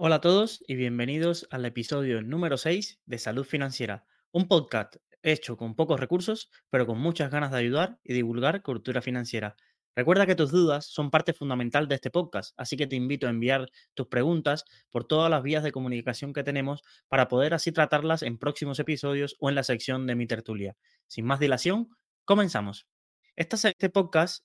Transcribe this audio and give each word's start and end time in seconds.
Hola 0.00 0.14
a 0.14 0.20
todos 0.20 0.62
y 0.68 0.76
bienvenidos 0.76 1.48
al 1.50 1.64
episodio 1.64 2.22
número 2.22 2.56
6 2.56 3.00
de 3.04 3.18
Salud 3.18 3.42
Financiera, 3.42 4.06
un 4.30 4.46
podcast 4.46 4.94
hecho 5.24 5.56
con 5.56 5.74
pocos 5.74 5.98
recursos, 5.98 6.52
pero 6.70 6.86
con 6.86 7.00
muchas 7.00 7.32
ganas 7.32 7.50
de 7.50 7.58
ayudar 7.58 7.98
y 8.04 8.14
divulgar 8.14 8.62
cultura 8.62 9.02
financiera. 9.02 9.56
Recuerda 9.96 10.24
que 10.24 10.36
tus 10.36 10.52
dudas 10.52 10.86
son 10.86 11.10
parte 11.10 11.32
fundamental 11.32 11.88
de 11.88 11.96
este 11.96 12.12
podcast, 12.12 12.54
así 12.56 12.76
que 12.76 12.86
te 12.86 12.94
invito 12.94 13.26
a 13.26 13.30
enviar 13.30 13.70
tus 13.94 14.06
preguntas 14.06 14.66
por 14.88 15.04
todas 15.04 15.32
las 15.32 15.42
vías 15.42 15.64
de 15.64 15.72
comunicación 15.72 16.32
que 16.32 16.44
tenemos 16.44 16.84
para 17.08 17.26
poder 17.26 17.52
así 17.52 17.72
tratarlas 17.72 18.22
en 18.22 18.38
próximos 18.38 18.78
episodios 18.78 19.34
o 19.40 19.48
en 19.48 19.56
la 19.56 19.64
sección 19.64 20.06
de 20.06 20.14
mi 20.14 20.28
tertulia. 20.28 20.76
Sin 21.08 21.24
más 21.24 21.40
dilación, 21.40 21.88
comenzamos. 22.24 22.86
Este 23.34 23.90
podcast 23.90 24.44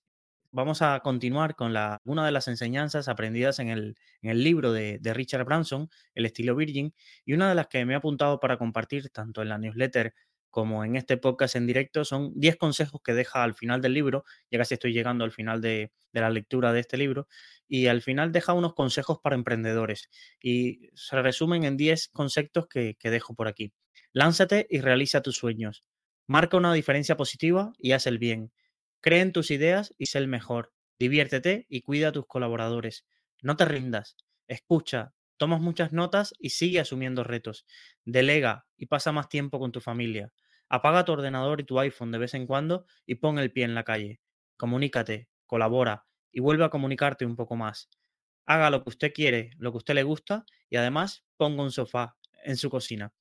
vamos 0.53 0.81
a 0.83 0.99
continuar 1.01 1.55
con 1.55 1.73
una 2.05 2.25
de 2.25 2.31
las 2.31 2.47
enseñanzas 2.47 3.07
aprendidas 3.09 3.59
en 3.59 3.69
el, 3.69 3.95
libro 4.21 4.71
de, 4.71 4.99
Richard 5.03 5.43
Branson, 5.43 5.89
El 6.13 6.25
estilo 6.25 6.55
Virgin, 6.55 6.93
y 7.25 7.33
una 7.33 7.49
de 7.49 7.55
las 7.55 7.67
que 7.67 7.83
me 7.85 7.93
he 7.93 7.95
apuntado 7.97 8.39
para 8.39 8.57
compartir 8.57 9.09
tanto 9.09 9.41
en 9.41 9.49
la 9.49 9.57
newsletter 9.57 10.13
como 10.51 10.85
en 10.85 10.95
este 10.95 11.17
podcast 11.17 11.55
en 11.55 11.65
directo 11.65 12.05
son 12.05 12.31
10 12.35 12.57
consejos 12.57 13.01
que 13.03 13.15
deja 13.15 13.43
al 13.43 13.55
final 13.55 13.81
del 13.81 13.93
libro, 13.93 14.23
ya 14.51 14.59
casi 14.59 14.75
estoy 14.75 14.93
llegando 14.93 15.25
al 15.25 15.31
final 15.31 15.59
de, 15.59 15.91
la 16.11 16.29
lectura 16.29 16.71
de 16.71 16.79
este 16.79 16.97
libro, 16.97 17.27
y 17.67 17.87
al 17.87 18.03
final 18.03 18.31
deja 18.31 18.53
unos 18.53 18.75
consejos 18.75 19.17
para 19.23 19.35
emprendedores 19.35 20.09
y 20.39 20.91
se 20.93 21.19
resumen 21.19 21.63
en 21.63 21.75
10 21.75 22.09
conceptos 22.09 22.67
que 22.67 22.95
dejo 23.01 23.33
por 23.33 23.47
aquí. 23.47 23.73
Lánzate 24.11 24.67
y 24.69 24.81
realiza 24.81 25.21
tus 25.21 25.37
sueños. 25.37 25.83
Marca 26.27 26.57
una 26.57 26.73
diferencia 26.73 27.17
positiva 27.17 27.73
y 27.79 27.93
haz 27.93 28.05
el 28.05 28.19
bien. 28.19 28.51
Cree 29.03 29.19
en 29.19 29.33
tus 29.33 29.51
ideas 29.51 29.93
y 29.97 30.05
sé 30.05 30.19
el 30.19 30.29
mejor. 30.29 30.71
Diviértete 30.97 31.65
y 31.67 31.81
cuida 31.81 32.07
a 32.07 32.11
tus 32.13 32.25
colaboradores. 32.25 33.05
No 33.41 33.57
te 33.57 33.65
rindas. 33.65 34.15
Escucha, 34.47 35.13
tomas 35.35 35.59
muchas 35.59 35.91
notas 35.91 36.33
y 36.39 36.51
sigue 36.51 36.79
asumiendo 36.79 37.25
retos. 37.25 37.65
Delega 38.05 38.65
y 38.77 38.85
pasa 38.85 39.11
más 39.11 39.27
tiempo 39.27 39.59
con 39.59 39.73
tu 39.73 39.81
familia. 39.81 40.31
Apaga 40.69 41.03
tu 41.03 41.11
ordenador 41.11 41.59
y 41.59 41.65
tu 41.65 41.77
iPhone 41.81 42.13
de 42.13 42.17
vez 42.17 42.33
en 42.33 42.47
cuando 42.47 42.85
y 43.05 43.15
pon 43.15 43.39
el 43.39 43.51
pie 43.51 43.65
en 43.65 43.75
la 43.75 43.83
calle. 43.83 44.21
Comunícate, 44.55 45.27
colabora 45.47 46.05
y 46.31 46.39
vuelve 46.39 46.63
a 46.63 46.69
comunicarte 46.69 47.25
un 47.25 47.35
poco 47.35 47.57
más. 47.57 47.89
Haga 48.45 48.69
lo 48.69 48.85
que 48.85 48.89
usted 48.91 49.11
quiere, 49.11 49.51
lo 49.57 49.71
que 49.73 49.79
usted 49.79 49.95
le 49.95 50.03
gusta 50.03 50.45
y 50.69 50.77
además 50.77 51.25
ponga 51.35 51.63
un 51.63 51.71
sofá 51.73 52.15
en 52.45 52.55
su 52.55 52.69
cocina 52.69 53.11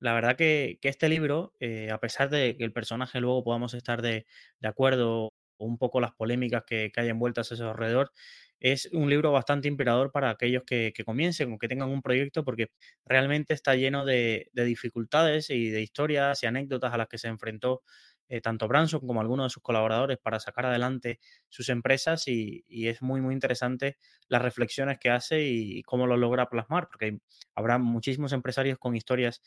la 0.00 0.14
verdad 0.14 0.36
que, 0.36 0.78
este 0.82 1.08
libro, 1.08 1.54
eh, 1.60 1.90
a 1.90 1.98
pesar 1.98 2.30
de 2.30 2.56
que 2.56 2.64
el 2.64 2.72
personaje 2.72 3.20
luego 3.20 3.44
podamos 3.44 3.74
estar 3.74 4.02
de, 4.02 4.26
de 4.60 4.68
acuerdo 4.68 5.32
o 5.58 5.64
un 5.64 5.78
poco 5.78 6.00
las 6.00 6.12
polémicas 6.12 6.64
que, 6.66 6.90
que 6.92 7.00
hay 7.00 7.08
envueltas 7.08 7.50
a 7.52 7.56
su 7.56 7.64
alrededor, 7.64 8.12
es 8.60 8.88
un 8.92 9.10
libro 9.10 9.32
bastante 9.32 9.68
inspirador 9.68 10.12
para 10.12 10.30
aquellos 10.30 10.62
que, 10.64 10.92
que, 10.94 11.04
comiencen 11.04 11.52
o 11.52 11.58
que 11.58 11.68
tengan 11.68 11.90
un 11.90 12.02
proyecto 12.02 12.44
porque 12.44 12.70
realmente 13.04 13.54
está 13.54 13.74
lleno 13.74 14.04
de, 14.04 14.48
de, 14.52 14.64
dificultades 14.64 15.50
y 15.50 15.68
de 15.70 15.82
historias 15.82 16.42
y 16.42 16.46
anécdotas 16.46 16.92
a 16.92 16.96
las 16.98 17.08
que 17.08 17.18
se 17.18 17.28
enfrentó 17.28 17.82
eh, 18.28 18.40
tanto 18.40 18.66
Branson 18.66 19.06
como 19.06 19.20
algunos 19.20 19.46
de 19.46 19.50
sus 19.50 19.62
colaboradores 19.62 20.18
para 20.18 20.40
sacar 20.40 20.66
adelante 20.66 21.20
sus 21.48 21.68
empresas 21.68 22.26
y, 22.26 22.64
y, 22.66 22.88
es 22.88 23.00
muy 23.02 23.20
muy 23.20 23.34
interesante 23.34 23.98
las 24.28 24.42
reflexiones 24.42 24.98
que 24.98 25.10
hace 25.10 25.44
y, 25.44 25.78
y 25.78 25.82
cómo 25.82 26.06
lo 26.08 26.16
logra 26.16 26.48
plasmar 26.48 26.88
porque 26.88 27.18
habrá 27.54 27.78
muchísimos 27.78 28.32
empresarios 28.32 28.78
con 28.78 28.96
historias 28.96 29.42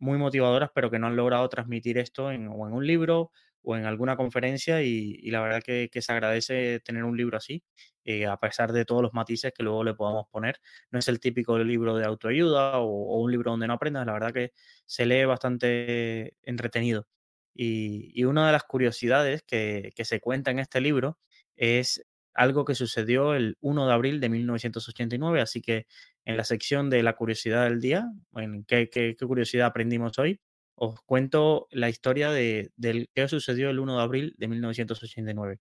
muy 0.00 0.18
motivadoras, 0.18 0.70
pero 0.74 0.90
que 0.90 0.98
no 0.98 1.06
han 1.06 1.16
logrado 1.16 1.48
transmitir 1.48 1.98
esto 1.98 2.30
en, 2.32 2.44
en 2.46 2.50
un 2.50 2.86
libro 2.86 3.30
o 3.62 3.76
en 3.76 3.84
alguna 3.84 4.16
conferencia 4.16 4.82
y, 4.82 5.18
y 5.22 5.30
la 5.30 5.40
verdad 5.42 5.62
que, 5.62 5.88
que, 5.92 6.02
se 6.02 6.12
agradece 6.12 6.80
tener 6.80 7.04
un 7.04 7.16
libro 7.16 7.36
así, 7.36 7.62
eh, 8.04 8.26
a 8.26 8.36
pesar 8.38 8.72
de 8.72 8.84
todos 8.84 9.02
los 9.02 9.12
matices 9.12 9.52
que 9.54 9.62
luego 9.62 9.84
le 9.84 9.94
podamos 9.94 10.26
poner. 10.30 10.58
No 10.90 10.98
es 10.98 11.08
el 11.08 11.20
típico 11.20 11.58
libro 11.58 11.96
de 11.96 12.06
autoayuda 12.06 12.78
o, 12.78 12.86
o 12.86 13.20
un 13.20 13.30
libro 13.30 13.50
donde 13.52 13.66
no 13.66 13.74
aprendas, 13.74 14.06
la 14.06 14.14
verdad 14.14 14.32
que 14.32 14.52
se 14.86 15.06
lee 15.06 15.24
bastante 15.24 16.36
entretenido. 16.42 17.06
Y, 17.54 18.12
y 18.14 18.24
una 18.24 18.46
de 18.46 18.52
las 18.52 18.64
curiosidades 18.64 19.42
que, 19.42 19.92
que 19.94 20.04
se 20.04 20.20
cuenta 20.20 20.50
en 20.50 20.60
este 20.60 20.80
libro 20.80 21.18
es 21.56 22.02
algo 22.40 22.64
que 22.64 22.74
sucedió 22.74 23.34
el 23.34 23.58
1 23.60 23.86
de 23.86 23.92
abril 23.92 24.18
de 24.18 24.30
1989, 24.30 25.42
así 25.42 25.60
que 25.60 25.86
en 26.24 26.38
la 26.38 26.44
sección 26.44 26.88
de 26.88 27.02
la 27.02 27.14
curiosidad 27.14 27.64
del 27.64 27.82
día, 27.82 28.10
en 28.34 28.64
qué, 28.64 28.88
qué, 28.88 29.14
qué 29.18 29.26
curiosidad 29.26 29.66
aprendimos 29.66 30.18
hoy, 30.18 30.40
os 30.74 31.02
cuento 31.02 31.68
la 31.70 31.90
historia 31.90 32.30
de, 32.30 32.72
de 32.76 33.10
qué 33.14 33.28
sucedió 33.28 33.68
el 33.68 33.78
1 33.78 33.94
de 33.98 34.02
abril 34.02 34.34
de 34.38 34.48
1989. 34.48 35.58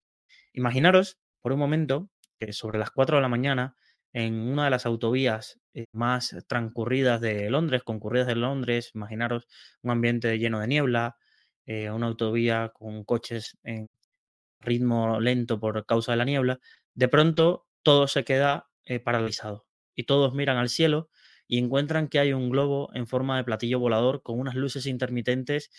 Imaginaros 0.53 1.17
por 1.41 1.51
un 1.51 1.59
momento 1.59 2.09
que 2.39 2.53
sobre 2.53 2.79
las 2.79 2.91
4 2.91 3.17
de 3.17 3.21
la 3.23 3.27
mañana, 3.27 3.75
en 4.13 4.35
una 4.35 4.63
de 4.63 4.69
las 4.69 4.85
autovías 4.85 5.59
eh, 5.73 5.83
más 5.91 6.33
transcurridas 6.47 7.19
de 7.19 7.49
Londres, 7.49 7.83
concurridas 7.83 8.27
de 8.27 8.35
Londres, 8.35 8.91
imaginaros 8.95 9.47
un 9.81 9.91
ambiente 9.91 10.39
lleno 10.39 10.61
de 10.61 10.67
niebla, 10.67 11.17
eh, 11.65 11.91
una 11.91 12.07
autovía 12.07 12.71
con 12.73 13.03
coches 13.03 13.57
en 13.63 13.89
ritmo 14.61 15.19
lento 15.19 15.59
por 15.59 15.85
causa 15.85 16.11
de 16.13 16.17
la 16.17 16.25
niebla, 16.25 16.59
de 16.93 17.07
pronto 17.07 17.67
todo 17.83 18.07
se 18.07 18.23
queda 18.23 18.69
eh, 18.85 18.99
paralizado 18.99 19.65
y 19.95 20.03
todos 20.03 20.33
miran 20.33 20.57
al 20.57 20.69
cielo 20.69 21.09
y 21.47 21.57
encuentran 21.57 22.07
que 22.07 22.19
hay 22.19 22.33
un 22.33 22.49
globo 22.49 22.89
en 22.93 23.07
forma 23.07 23.37
de 23.37 23.43
platillo 23.43 23.79
volador 23.79 24.21
con 24.21 24.39
unas 24.39 24.55
luces 24.55 24.85
intermitentes, 24.85 25.71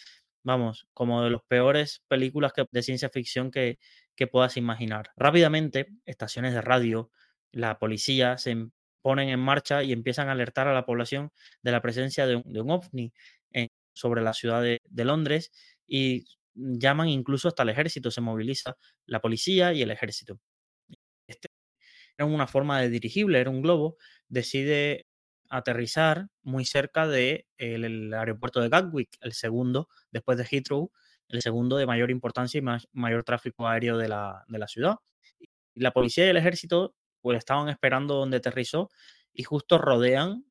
vamos, 0.42 0.88
como 0.94 1.22
de 1.22 1.30
las 1.30 1.42
peores 1.46 2.02
películas 2.08 2.52
de 2.70 2.82
ciencia 2.82 3.08
ficción 3.08 3.50
que, 3.50 3.78
que 4.16 4.26
puedas 4.26 4.56
imaginar. 4.56 5.10
Rápidamente, 5.16 5.86
estaciones 6.06 6.54
de 6.54 6.60
radio, 6.60 7.10
la 7.52 7.78
policía 7.78 8.36
se 8.36 8.68
ponen 9.02 9.28
en 9.28 9.40
marcha 9.40 9.82
y 9.82 9.92
empiezan 9.92 10.28
a 10.28 10.32
alertar 10.32 10.68
a 10.68 10.74
la 10.74 10.84
población 10.84 11.30
de 11.62 11.72
la 11.72 11.80
presencia 11.82 12.26
de 12.26 12.36
un, 12.36 12.42
de 12.52 12.60
un 12.60 12.70
ovni 12.70 13.12
en, 13.52 13.68
sobre 13.94 14.22
la 14.22 14.34
ciudad 14.34 14.62
de, 14.62 14.80
de 14.84 15.04
Londres 15.04 15.52
y 15.86 16.24
llaman 16.54 17.08
incluso 17.08 17.48
hasta 17.48 17.62
el 17.62 17.70
ejército, 17.70 18.10
se 18.10 18.20
moviliza 18.20 18.76
la 19.06 19.20
policía 19.20 19.72
y 19.72 19.82
el 19.82 19.90
ejército. 19.90 20.40
Este 21.26 21.48
era 22.18 22.26
una 22.26 22.46
forma 22.46 22.80
de 22.80 22.90
dirigible, 22.90 23.40
era 23.40 23.50
un 23.50 23.62
globo, 23.62 23.96
decide 24.28 25.06
aterrizar 25.48 26.28
muy 26.42 26.64
cerca 26.64 27.08
del 27.08 27.46
de 27.58 27.76
el 27.86 28.14
aeropuerto 28.14 28.60
de 28.60 28.68
Gatwick, 28.68 29.16
el 29.20 29.32
segundo, 29.32 29.88
después 30.10 30.38
de 30.38 30.44
Heathrow, 30.44 30.92
el 31.28 31.42
segundo 31.42 31.76
de 31.76 31.86
mayor 31.86 32.10
importancia 32.10 32.58
y 32.58 32.62
mayor 32.92 33.24
tráfico 33.24 33.66
aéreo 33.66 33.96
de 33.96 34.08
la, 34.08 34.44
de 34.48 34.58
la 34.58 34.68
ciudad. 34.68 34.96
La 35.74 35.92
policía 35.92 36.26
y 36.26 36.30
el 36.30 36.36
ejército 36.36 36.94
pues 37.20 37.38
estaban 37.38 37.68
esperando 37.68 38.14
donde 38.14 38.38
aterrizó 38.38 38.90
y 39.32 39.44
justo 39.44 39.78
rodean 39.78 40.44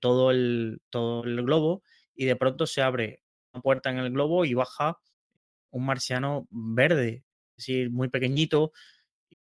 todo 0.00 0.30
el, 0.30 0.82
todo 0.90 1.24
el 1.24 1.42
globo 1.42 1.82
y 2.14 2.26
de 2.26 2.36
pronto 2.36 2.66
se 2.66 2.82
abre 2.82 3.22
una 3.52 3.62
puerta 3.62 3.90
en 3.90 3.98
el 3.98 4.10
globo 4.10 4.44
y 4.44 4.54
baja 4.54 4.98
un 5.74 5.86
marciano 5.86 6.46
verde, 6.50 7.24
es 7.56 7.66
decir, 7.66 7.90
muy 7.90 8.08
pequeñito, 8.08 8.72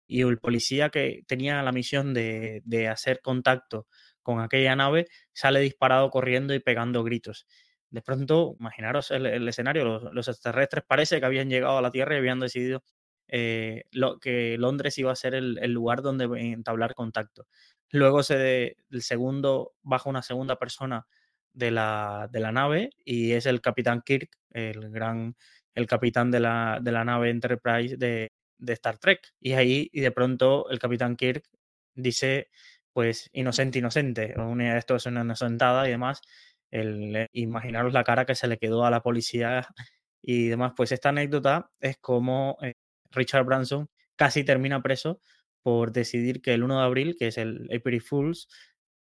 y 0.07 0.21
el 0.21 0.39
policía 0.39 0.89
que 0.89 1.23
tenía 1.27 1.61
la 1.63 1.71
misión 1.71 2.13
de, 2.13 2.61
de, 2.65 2.87
hacer 2.87 3.21
contacto 3.21 3.87
con 4.23 4.39
aquella 4.39 4.75
nave 4.75 5.07
sale 5.33 5.59
disparado 5.59 6.09
corriendo 6.09 6.53
y 6.53 6.59
pegando 6.59 7.03
gritos. 7.03 7.45
De 7.89 8.01
pronto, 8.01 8.55
imaginaros 8.59 9.11
el, 9.11 9.47
escenario, 9.47 9.99
los, 10.11 10.27
extraterrestres 10.27 10.83
parece 10.87 11.19
que 11.19 11.25
habían 11.25 11.49
llegado 11.49 11.77
a 11.77 11.81
la 11.81 11.91
Tierra 11.91 12.15
y 12.15 12.19
habían 12.19 12.39
decidido 12.39 12.83
eh, 13.27 13.83
que 14.21 14.57
Londres 14.57 14.97
iba 14.97 15.11
a 15.11 15.15
ser 15.15 15.35
el, 15.35 15.59
el, 15.61 15.71
lugar 15.71 16.01
donde 16.01 16.25
entablar 16.51 16.95
contacto. 16.95 17.47
Luego 17.91 18.23
se 18.23 18.37
de, 18.37 18.77
el 18.89 19.01
segundo 19.03 19.73
baja 19.83 20.09
una 20.09 20.21
segunda 20.21 20.57
persona 20.57 21.05
de 21.53 21.71
la, 21.71 22.29
de 22.31 22.39
la 22.39 22.51
nave 22.51 22.91
y 23.03 23.31
es 23.31 23.45
el 23.45 23.61
capitán 23.61 24.01
Kirk, 24.05 24.29
el 24.51 24.89
gran 24.91 25.35
el 25.77 25.85
capitán 25.85 26.31
de 26.31 26.39
la, 26.39 26.79
de 26.81 26.91
la 26.91 27.05
nave 27.05 27.29
Enterprise 27.29 27.97
de, 27.97 28.31
de, 28.57 28.73
Star 28.73 28.97
Trek. 28.97 29.21
Y 29.39 29.53
ahí, 29.53 29.89
y 29.93 30.01
de 30.01 30.11
pronto, 30.11 30.67
el 30.71 30.79
capitán 30.79 31.15
Kirk 31.15 31.43
dice, 31.93 32.49
pues, 32.93 33.29
inocente, 33.31 33.77
inocente. 33.77 34.33
Esto 34.75 34.95
es 34.95 35.05
una 35.05 35.21
inocentada 35.21 35.87
y 35.87 35.91
demás. 35.91 36.21
El, 36.71 37.27
imaginaros 37.31 37.93
la 37.93 38.03
cara 38.03 38.25
que 38.25 38.33
se 38.33 38.47
le 38.47 38.57
quedó 38.57 38.85
a 38.85 38.91
la 38.91 39.01
policía 39.01 39.67
y 40.23 40.47
demás. 40.47 40.73
Pues 40.75 40.91
esta 40.91 41.09
anécdota 41.09 41.69
es 41.79 41.97
como 41.99 42.57
eh, 42.63 42.73
Richard 43.11 43.45
Branson 43.45 43.87
casi 44.15 44.43
termina 44.43 44.81
preso 44.81 45.21
por 45.61 45.91
decidir 45.91 46.41
que 46.41 46.55
el 46.55 46.63
1 46.63 46.79
de 46.79 46.85
abril, 46.85 47.15
que 47.19 47.27
es 47.27 47.37
el 47.37 47.69
April 47.71 48.01
Fools, 48.01 48.47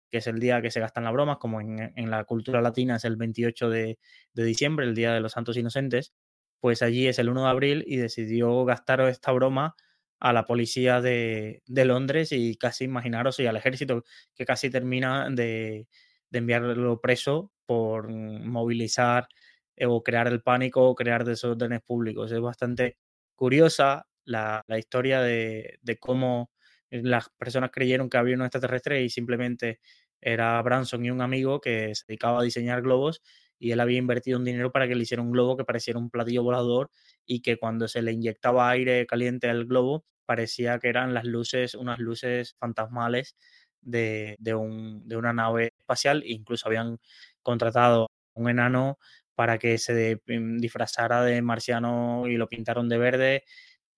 que 0.10 0.20
es 0.20 0.28
el 0.28 0.40
día 0.40 0.62
que 0.62 0.72
se 0.72 0.80
gastan 0.80 1.04
las 1.04 1.14
bromas, 1.14 1.38
como 1.38 1.60
en, 1.60 1.92
en 1.96 2.10
la 2.10 2.24
cultura 2.24 2.62
latina 2.62 2.96
es 2.96 3.04
el 3.04 3.18
28 3.18 3.70
de, 3.70 4.00
de, 4.34 4.44
diciembre, 4.46 4.86
el 4.86 4.96
Día 4.96 5.14
de 5.14 5.22
los 5.22 5.34
Santos 5.34 5.58
Inocentes, 5.58 6.14
pues 6.62 6.82
allí 6.84 7.08
es 7.08 7.20
el 7.20 7.30
1 7.30 7.44
de 7.44 7.50
abril 7.50 7.84
y 7.88 7.98
decidió 7.98 8.64
gastar 8.66 9.02
esta 9.02 9.32
broma 9.34 9.76
a 10.20 10.32
la 10.34 10.46
policía 10.46 11.02
de, 11.02 11.64
de 11.66 11.86
Londres 11.86 12.32
y 12.32 12.56
casi 12.56 12.86
imaginaros 12.86 13.40
y 13.40 13.48
al 13.48 13.58
ejército 13.58 14.06
que 14.36 14.46
casi 14.46 14.70
termina 14.70 15.28
de, 15.30 15.88
enviarlo 16.32 17.02
preso 17.02 17.52
por 17.66 18.10
movilizar 18.10 19.28
eh, 19.76 19.88
o 19.88 20.04
crear 20.04 20.28
el 20.28 20.42
pánico 20.44 20.88
o 20.88 20.96
crear 20.96 21.26
desórdenes 21.26 21.82
públicos. 21.82 22.32
Es 22.32 22.40
bastante 22.40 22.98
curiosa 23.36 24.08
la, 24.24 24.64
historia 24.78 25.22
de, 25.22 25.80
de, 25.82 25.98
cómo 25.98 26.52
las 26.92 27.30
personas 27.38 27.72
creyeron 27.72 28.10
que 28.10 28.18
había 28.18 28.36
un 28.36 28.44
extraterrestre 28.44 29.02
y 29.02 29.10
simplemente 29.10 29.80
era 30.22 30.62
Branson 30.62 31.04
y 31.04 31.10
un 31.10 31.22
amigo 31.22 31.60
que 31.60 31.96
se 31.96 32.06
dedicaba 32.08 32.42
a 32.42 32.44
diseñar 32.44 32.84
globos 32.84 33.22
y 33.62 33.72
él 33.72 33.80
había 33.80 34.00
invertido 34.00 34.40
un 34.40 34.46
dinero 34.46 34.72
para 34.72 34.88
que 34.88 34.96
le 34.96 35.04
hiciera 35.04 35.22
un 35.22 35.32
globo 35.32 35.56
que 35.56 35.64
pareciera 35.64 36.00
un 36.00 36.10
platillo 36.10 36.42
volador 36.42 36.90
y 37.28 37.42
que 37.44 37.58
cuando 37.58 37.88
se 37.88 38.02
le 38.02 38.12
inyectaba 38.12 38.68
aire 38.72 39.06
caliente 39.06 39.50
al 39.50 39.66
globo 39.66 40.04
parecía 40.26 40.80
que 40.80 40.90
eran 40.90 41.14
las 41.14 41.26
luces, 41.26 41.76
unas 41.76 42.00
luces 42.00 42.56
fantasmales 42.60 43.38
de, 43.82 44.36
un, 44.56 45.08
de 45.08 45.16
una 45.16 45.32
nave 45.34 45.74
espacial. 45.78 46.24
Incluso 46.26 46.68
habían 46.70 46.98
contratado 47.44 48.08
un 48.34 48.50
enano 48.50 48.98
para 49.36 49.60
que 49.60 49.78
se 49.78 50.20
mm, 50.26 50.58
disfrazara 50.58 51.24
de 51.24 51.42
marciano 51.44 52.28
y 52.28 52.38
lo 52.38 52.48
pintaron 52.50 52.90
de 52.90 52.98
verde. 52.98 53.44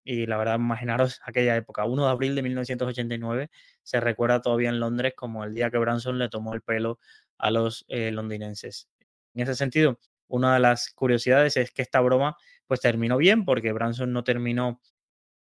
Y 0.03 0.25
la 0.25 0.37
verdad, 0.37 0.55
imaginaros 0.59 1.21
aquella 1.25 1.55
época, 1.55 1.85
1 1.85 2.05
de 2.05 2.11
abril 2.11 2.35
de 2.35 2.43
1989, 2.43 3.49
se 3.83 4.01
recuerda 4.01 4.41
todavía 4.41 4.69
en 4.69 4.79
Londres 4.81 5.13
como 5.15 5.45
el 5.45 5.53
día 5.53 5.71
que 5.71 5.77
Branson 5.77 6.19
le 6.19 6.27
tomó 6.29 6.53
el 6.53 6.61
pelo 6.61 6.99
a 7.37 7.51
los 7.51 7.85
eh, 7.87 8.11
londinenses. 8.11 8.89
En 9.33 9.41
ese 9.43 9.55
sentido, 9.55 9.99
una 10.27 10.53
de 10.53 10.59
las 10.59 10.91
curiosidades 10.93 11.57
es 11.57 11.71
que 11.71 11.81
esta 11.81 12.01
broma 12.01 12.37
pues 12.67 12.81
terminó 12.81 13.17
bien 13.17 13.45
porque 13.45 13.71
Branson 13.71 14.11
no 14.13 14.23
terminó 14.23 14.81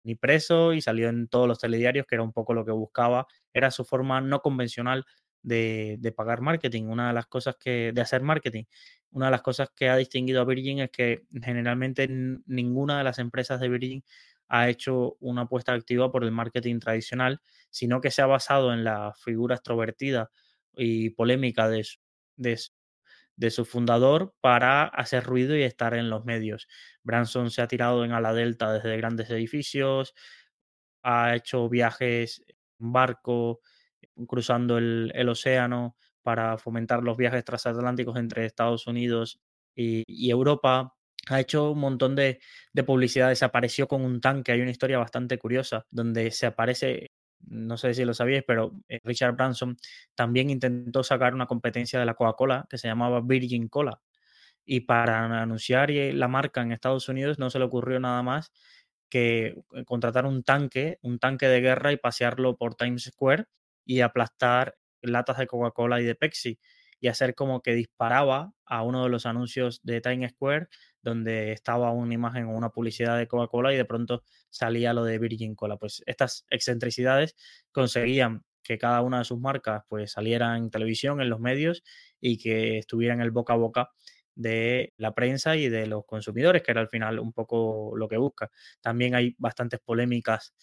ni 0.04 0.16
preso 0.16 0.74
y 0.74 0.82
salió 0.82 1.10
en 1.10 1.28
todos 1.28 1.48
los 1.48 1.60
telediarios, 1.60 2.06
que 2.08 2.16
era 2.16 2.24
un 2.24 2.34
poco 2.34 2.54
lo 2.54 2.66
que 2.66 2.72
buscaba, 2.72 3.28
era 3.54 3.72
su 3.72 3.86
forma 3.86 4.20
no 4.22 4.42
convencional 4.42 5.06
de, 5.44 5.98
de, 6.00 6.12
pagar 6.12 6.42
marketing. 6.42 6.86
Una 6.86 7.10
de 7.10 7.14
las 7.14 7.28
cosas 7.28 7.56
que, 7.60 7.92
de 7.94 8.02
hacer 8.02 8.22
marketing, 8.22 8.64
una 9.12 9.28
de 9.28 9.32
las 9.32 9.42
cosas 9.42 9.70
que 9.76 9.90
ha 9.90 9.96
distinguido 9.98 10.42
a 10.42 10.46
Virgin 10.46 10.80
es 10.80 10.92
que 10.92 11.24
generalmente 11.42 12.08
ninguna 12.46 12.98
de 12.98 13.04
las 13.04 13.20
empresas 13.20 13.60
de 13.60 13.70
Virgin 13.70 14.04
ha 14.48 14.70
hecho 14.70 15.16
una 15.20 15.44
apuesta 15.44 15.74
activa 15.74 16.12
por 16.12 16.24
el 16.24 16.32
marketing 16.32 16.80
tradicional, 16.80 17.42
sino 17.70 18.02
que 18.02 18.12
se 18.12 18.22
ha 18.22 18.26
basado 18.26 18.74
en 18.74 18.84
la 18.84 19.14
figura 19.14 19.56
extrovertida 19.56 20.30
y 20.74 21.12
polémica 21.12 21.70
de 21.70 21.86
de 22.38 22.60
de 23.36 23.52
su 23.52 23.66
fundador 23.66 24.36
para 24.42 24.84
hacer 24.84 25.24
ruido 25.24 25.56
y 25.56 25.64
estar 25.64 25.94
en 25.94 26.10
los 26.10 26.26
medios. 26.26 26.68
Branson 27.04 27.50
se 27.50 27.62
ha 27.62 27.68
tirado 27.68 28.06
en 28.06 28.12
ala 28.12 28.34
delta 28.34 28.72
desde 28.74 28.98
grandes 28.98 29.30
edificios, 29.30 30.14
ha 31.04 31.36
hecho 31.36 31.70
viajes 31.70 32.44
en 32.80 32.92
barco, 32.92 33.62
cruzando 34.28 34.78
el, 34.78 35.30
océano 35.30 35.96
para 36.22 36.58
fomentar 36.58 37.04
los 37.04 37.18
viajes 37.18 37.44
transatlánticos 37.44 38.18
entre 38.18 38.46
Estados 38.46 38.88
Unidos 38.88 39.40
y, 39.76 40.30
Europa. 40.30 40.96
Ha 41.28 41.40
hecho 41.40 41.72
un 41.72 41.80
montón 41.80 42.16
de, 42.16 42.40
de 42.74 42.84
publicidades. 42.84 43.44
Apareció 43.44 43.88
con 43.88 44.04
un 44.04 44.22
tanque. 44.22 44.52
Hay 44.52 44.62
una 44.62 44.72
historia 44.72 44.98
bastante 44.98 45.38
curiosa 45.38 45.86
donde 45.92 46.32
se 46.32 46.48
aparece 46.48 47.12
no 47.48 47.78
sé 47.78 47.94
si 47.94 48.06
lo 48.06 48.14
sabíais, 48.14 48.44
pero 48.46 48.74
eh, 48.88 49.00
Richard 49.04 49.36
Branson 49.36 49.78
también 50.16 50.50
intentó 50.50 51.04
sacar 51.04 51.34
una 51.34 51.48
competencia 51.48 52.00
de 52.00 52.06
la 52.06 52.14
Coca-Cola 52.14 52.68
que 52.70 52.78
se 52.78 52.88
llamaba 52.88 53.22
Virgin 53.22 53.68
Cola. 53.68 54.02
Y 54.66 54.82
para 54.82 55.42
anunciar 55.42 55.90
la 55.92 56.28
marca 56.28 56.62
en 56.62 56.72
Estados 56.72 57.10
Unidos 57.10 57.40
no 57.40 57.50
se 57.50 57.60
le 57.60 57.66
ocurrió 57.66 58.00
nada 58.00 58.22
más 58.24 58.52
que 59.10 59.56
eh, 59.74 59.86
contratar 59.86 60.26
un 60.26 60.44
tanque, 60.44 61.00
un 61.02 61.20
tanque 61.20 61.48
de 61.48 61.62
guerra 61.62 61.92
y 61.92 61.98
pasearlo 61.98 62.58
por 62.58 62.76
Times 62.76 63.04
Square 63.04 63.46
y 63.86 64.02
aplastar 64.02 64.78
latas 65.02 65.38
de 65.38 65.48
Coca-Cola 65.48 66.02
y 66.02 66.06
de 66.06 66.16
Pepsi 66.16 66.60
y 67.02 67.10
hacer 67.10 67.36
como 67.36 67.62
que 67.62 67.74
disparaba 67.74 68.54
a 68.66 68.84
uno 68.84 69.04
de 69.04 69.10
los 69.10 69.26
anuncios 69.26 69.82
de 69.84 70.00
Times 70.00 70.32
Square 70.32 70.70
donde 71.02 71.52
estaba 71.52 71.92
una 71.92 72.14
imagen 72.14 72.46
o 72.46 72.56
una 72.56 72.70
publicidad 72.70 73.18
de 73.18 73.28
Coca-Cola 73.28 73.74
y 73.74 73.78
de 73.78 73.86
pronto 73.86 74.24
salía 74.50 74.94
lo 74.94 75.04
de 75.04 75.18
Virgin 75.18 75.56
Cola. 75.56 75.78
Pues 75.78 76.04
estas 76.06 76.46
excentricidades 76.50 77.36
conseguían 77.72 78.44
que 78.64 78.78
cada 78.78 79.02
una 79.02 79.18
de 79.20 79.26
sus 79.26 79.40
marcas 79.40 79.84
pues 79.90 80.12
saliera 80.12 80.56
en 80.56 80.70
televisión, 80.70 81.22
en 81.22 81.30
los 81.30 81.40
medios 81.40 81.84
y 82.20 82.38
que 82.38 82.78
estuviera 82.78 83.16
en 83.16 83.22
el 83.22 83.32
boca 83.32 83.54
a 83.54 83.58
boca 83.58 83.90
de 84.36 84.94
la 84.98 85.14
prensa 85.14 85.56
y 85.58 85.70
de 85.70 85.88
los 85.88 86.06
consumidores, 86.06 86.62
que 86.62 86.72
era 86.72 86.82
al 86.82 86.88
final 86.88 87.20
un 87.20 87.34
poco 87.34 87.94
lo 87.98 88.08
que 88.08 88.18
busca. 88.18 88.52
También 88.80 89.16
hay 89.16 89.36
bastantes 89.40 89.80
polémicas 89.80 90.54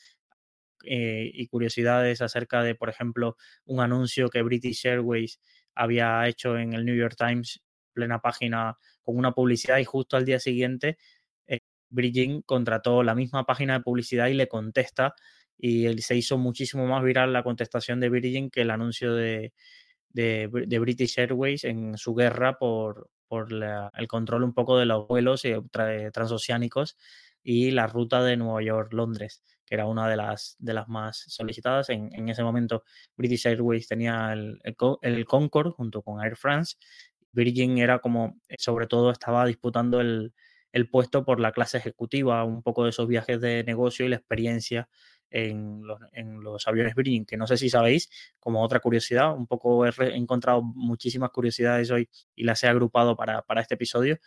eh, 0.85 1.31
y 1.35 1.49
curiosidades 1.49 2.23
acerca 2.23 2.63
de, 2.63 2.77
por 2.77 2.89
ejemplo, 2.89 3.37
un 3.65 3.81
anuncio 3.81 4.31
que 4.31 4.43
British 4.43 4.87
Airways 4.87 5.41
había 5.79 6.27
hecho 6.27 6.59
en 6.59 6.73
el 6.73 6.85
New 6.85 6.97
York 6.97 7.15
Times, 7.17 7.63
plena 7.93 8.21
página, 8.21 8.77
con 9.03 9.17
una 9.17 9.33
publicidad 9.33 9.79
y 9.79 9.85
justo 9.85 10.17
al 10.17 10.25
día 10.25 10.39
siguiente 10.39 10.99
eh, 11.47 11.61
Virgin 11.89 12.43
contrató 12.43 13.03
la 13.03 13.15
misma 13.15 13.45
página 13.45 13.75
de 13.75 13.81
publicidad 13.81 14.27
y 14.27 14.35
le 14.35 14.49
contesta 14.49 15.15
y 15.57 15.87
él, 15.87 16.03
se 16.03 16.17
hizo 16.17 16.39
muchísimo 16.39 16.87
más 16.87 17.03
viral 17.03 17.33
la 17.33 17.43
contestación 17.43 18.01
de 18.01 18.11
Virgin 18.11 18.51
que 18.51 18.63
el 18.63 18.71
anuncio 18.71 19.15
de, 19.15 19.53
de, 20.11 20.79
British 20.79 21.19
Airways 21.19 21.65
en 21.65 21.97
su 21.97 22.15
guerra 22.15 22.59
por, 22.59 23.11
por 23.27 23.49
el 23.53 24.09
control 24.09 24.45
un 24.45 24.55
poco 24.55 24.79
de 24.79 24.87
los 24.87 25.07
vuelos 25.09 25.45
eh, 25.45 25.61
transoceánicos 26.13 26.97
y 27.43 27.71
la 27.71 27.87
ruta 27.87 28.23
de 28.23 28.37
Nueva 28.37 28.63
York-Londres, 28.63 29.43
que 29.69 29.75
era 29.75 29.87
una 29.87 30.09
de 30.09 30.17
las, 30.17 30.57
de 30.59 30.73
las 30.73 30.89
más 30.89 31.25
solicitadas. 31.29 31.91
En, 31.91 32.11
en 32.15 32.29
ese 32.29 32.43
momento 32.43 32.85
British 33.17 33.47
Airways 33.47 33.87
tenía 33.87 34.33
el, 34.33 34.59
el, 35.03 35.25
Concorde 35.27 35.71
junto 35.71 36.03
con 36.03 36.25
Air 36.25 36.37
France. 36.37 36.77
Virgin 37.33 37.79
era 37.79 37.99
como, 37.99 38.41
eh, 38.49 38.57
sobre 38.59 38.87
todo, 38.87 39.11
estaba 39.11 39.45
disputando 39.45 40.01
el, 40.01 40.33
el 40.73 40.89
puesto 40.89 41.25
por 41.25 41.41
la 41.41 41.53
clase 41.53 41.79
ejecutiva, 41.79 42.45
un 42.45 42.63
poco 42.63 42.85
de 42.85 42.91
esos 42.91 43.07
viajes 43.07 43.41
de 43.41 43.63
negocio 43.65 44.07
y 44.07 44.09
la 44.09 44.17
experiencia 44.17 44.89
en 45.31 45.87
los, 45.87 46.01
en 46.13 46.43
los, 46.43 46.67
aviones 46.67 46.95
Virgin, 46.95 47.27
que 47.27 47.37
no 47.37 47.47
sé 47.47 47.59
si 47.59 47.69
sabéis, 47.69 48.09
como 48.39 48.63
otra 48.63 48.81
curiosidad, 48.81 49.35
un 49.37 49.47
poco 49.47 49.85
he, 49.87 49.91
encontrado 50.17 50.63
muchísimas 50.63 51.31
curiosidades 51.31 51.91
hoy 51.91 52.09
y 52.35 52.45
las 52.45 52.65
he 52.65 52.69
agrupado 52.69 53.15
para, 53.15 53.43
para, 53.43 53.61
este 53.61 53.75
episodio, 53.75 54.19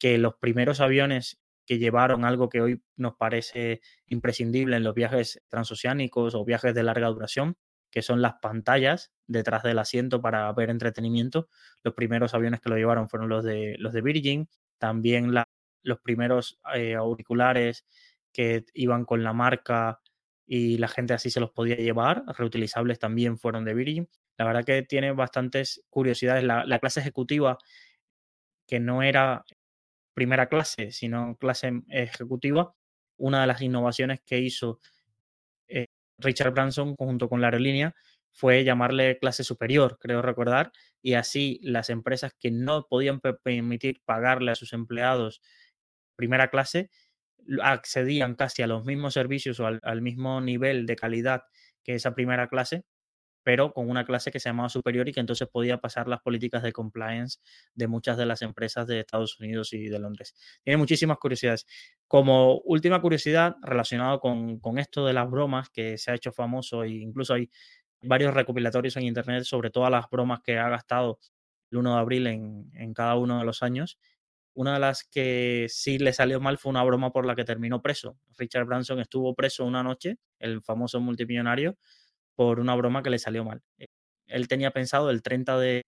que 0.00 0.18
los 0.18 0.34
primeros 0.34 0.80
aviones 0.80 1.38
que 1.68 1.78
llevaron 1.78 2.24
algo 2.24 2.48
que 2.48 2.62
hoy 2.62 2.82
nos 2.96 3.16
parece 3.16 3.82
imprescindible 4.06 4.78
en 4.78 4.84
los 4.84 4.94
viajes 4.94 5.42
transoceánicos 5.50 6.34
o 6.34 6.42
viajes 6.42 6.74
de 6.74 6.82
larga 6.82 7.08
duración, 7.08 7.58
que 7.90 8.00
son 8.00 8.22
las 8.22 8.36
pantallas 8.40 9.12
detrás 9.26 9.64
del 9.64 9.78
asiento 9.78 10.22
para 10.22 10.50
ver 10.54 10.70
entretenimiento. 10.70 11.50
Los 11.84 11.92
primeros 11.92 12.32
aviones 12.32 12.62
que 12.62 12.70
lo 12.70 12.76
llevaron 12.76 13.10
fueron 13.10 13.28
los 13.28 13.44
de, 13.44 13.76
los 13.78 13.92
de 13.92 14.00
Virgin, 14.00 14.48
también 14.78 15.34
los 15.82 16.00
primeros 16.00 16.58
eh, 16.74 16.94
auriculares 16.94 17.84
que 18.32 18.64
iban 18.72 19.04
con 19.04 19.22
la 19.22 19.34
marca 19.34 20.00
y 20.46 20.78
la 20.78 20.88
gente 20.88 21.12
así 21.12 21.28
se 21.28 21.40
los 21.40 21.50
podía 21.50 21.76
llevar, 21.76 22.24
reutilizables 22.28 22.98
también 22.98 23.36
fueron 23.36 23.66
de 23.66 23.74
Virgin. 23.74 24.08
La 24.38 24.46
verdad 24.46 24.64
que 24.64 24.82
tiene 24.84 25.12
bastantes 25.12 25.84
curiosidades. 25.90 26.44
la 26.44 26.78
clase 26.78 27.00
ejecutiva, 27.00 27.58
que 28.66 28.80
no 28.80 29.02
era 29.02 29.44
primera 30.18 30.48
clase, 30.48 30.90
sino 30.90 31.36
clase 31.36 31.80
ejecutiva, 31.90 32.74
una 33.18 33.42
de 33.42 33.46
las 33.46 33.62
innovaciones 33.62 34.20
que 34.26 34.40
hizo 34.40 34.80
eh, 35.68 35.86
Richard 36.18 36.52
Branson 36.52 36.96
junto 36.96 37.28
con 37.28 37.40
la 37.40 37.46
aerolínea 37.46 37.94
fue 38.32 38.64
llamarle 38.64 39.20
clase 39.20 39.44
superior, 39.44 39.96
creo 40.00 40.20
recordar, 40.20 40.72
y 41.00 41.14
así 41.14 41.60
las 41.62 41.88
empresas 41.88 42.34
que 42.36 42.50
no 42.50 42.88
podían 42.88 43.20
permitir 43.20 44.02
pagarle 44.04 44.50
a 44.50 44.56
sus 44.56 44.72
empleados 44.72 45.40
primera 46.16 46.50
clase 46.50 46.90
accedían 47.62 48.34
casi 48.34 48.62
a 48.62 48.66
los 48.66 48.84
mismos 48.84 49.14
servicios 49.14 49.60
o 49.60 49.68
al 49.68 50.02
mismo 50.02 50.40
nivel 50.40 50.84
de 50.84 50.96
calidad 50.96 51.42
que 51.84 51.94
esa 51.94 52.12
primera 52.12 52.48
clase 52.48 52.82
pero 53.48 53.72
con 53.72 53.88
una 53.88 54.04
clase 54.04 54.30
que 54.30 54.40
se 54.40 54.50
llamaba 54.50 54.68
superior 54.68 55.08
y 55.08 55.12
que 55.14 55.20
entonces 55.20 55.48
podía 55.48 55.78
pasar 55.78 56.06
las 56.06 56.20
políticas 56.20 56.62
de 56.62 56.70
compliance 56.70 57.38
de 57.74 57.88
muchas 57.88 58.18
de 58.18 58.26
las 58.26 58.42
empresas 58.42 58.86
de 58.86 59.00
Estados 59.00 59.40
Unidos 59.40 59.72
y 59.72 59.88
de 59.88 59.98
Londres. 59.98 60.34
Tiene 60.62 60.76
muchísimas 60.76 61.16
curiosidades. 61.16 61.64
Como 62.06 62.58
última 62.66 63.00
curiosidad 63.00 63.56
relacionado 63.62 64.20
con, 64.20 64.60
esto 64.76 65.06
de 65.06 65.14
las 65.14 65.30
bromas 65.30 65.70
que 65.70 65.96
se 65.96 66.10
ha 66.10 66.14
hecho 66.14 66.30
famoso 66.30 66.84
e 66.84 66.90
incluso 66.90 67.32
hay 67.32 67.48
varios 68.02 68.34
recopilatorios 68.34 68.98
en 68.98 69.04
Internet 69.04 69.44
sobre 69.44 69.70
todas 69.70 69.90
las 69.90 70.10
bromas 70.10 70.40
que 70.44 70.58
ha 70.58 70.68
gastado 70.68 71.18
el 71.70 71.78
1 71.78 71.94
de 71.94 72.00
abril 72.00 72.26
en, 72.26 72.70
en 72.74 72.92
cada 72.92 73.16
uno 73.16 73.38
de 73.38 73.46
los 73.46 73.62
años. 73.62 73.98
Una 74.52 74.74
de 74.74 74.80
las 74.80 75.04
que 75.04 75.68
sí 75.70 75.98
le 75.98 76.12
salió 76.12 76.38
mal 76.38 76.58
fue 76.58 76.68
una 76.68 76.84
broma 76.84 77.12
por 77.12 77.24
la 77.24 77.34
que 77.34 77.46
terminó 77.46 77.80
preso. 77.80 78.18
Richard 78.36 78.66
Branson 78.66 79.00
estuvo 79.00 79.34
preso 79.34 79.64
una 79.64 79.82
noche, 79.82 80.18
el 80.38 80.60
famoso 80.60 81.00
multimillonario, 81.00 81.78
por 82.38 82.60
una 82.60 82.76
broma 82.76 83.02
que 83.02 83.10
le 83.10 83.18
salió 83.18 83.44
mal. 83.44 83.62
Eh, 83.78 83.88
él 84.28 84.46
tenía 84.46 84.70
pensado 84.70 85.10
el 85.10 85.22
30 85.22 85.58
de, 85.58 85.86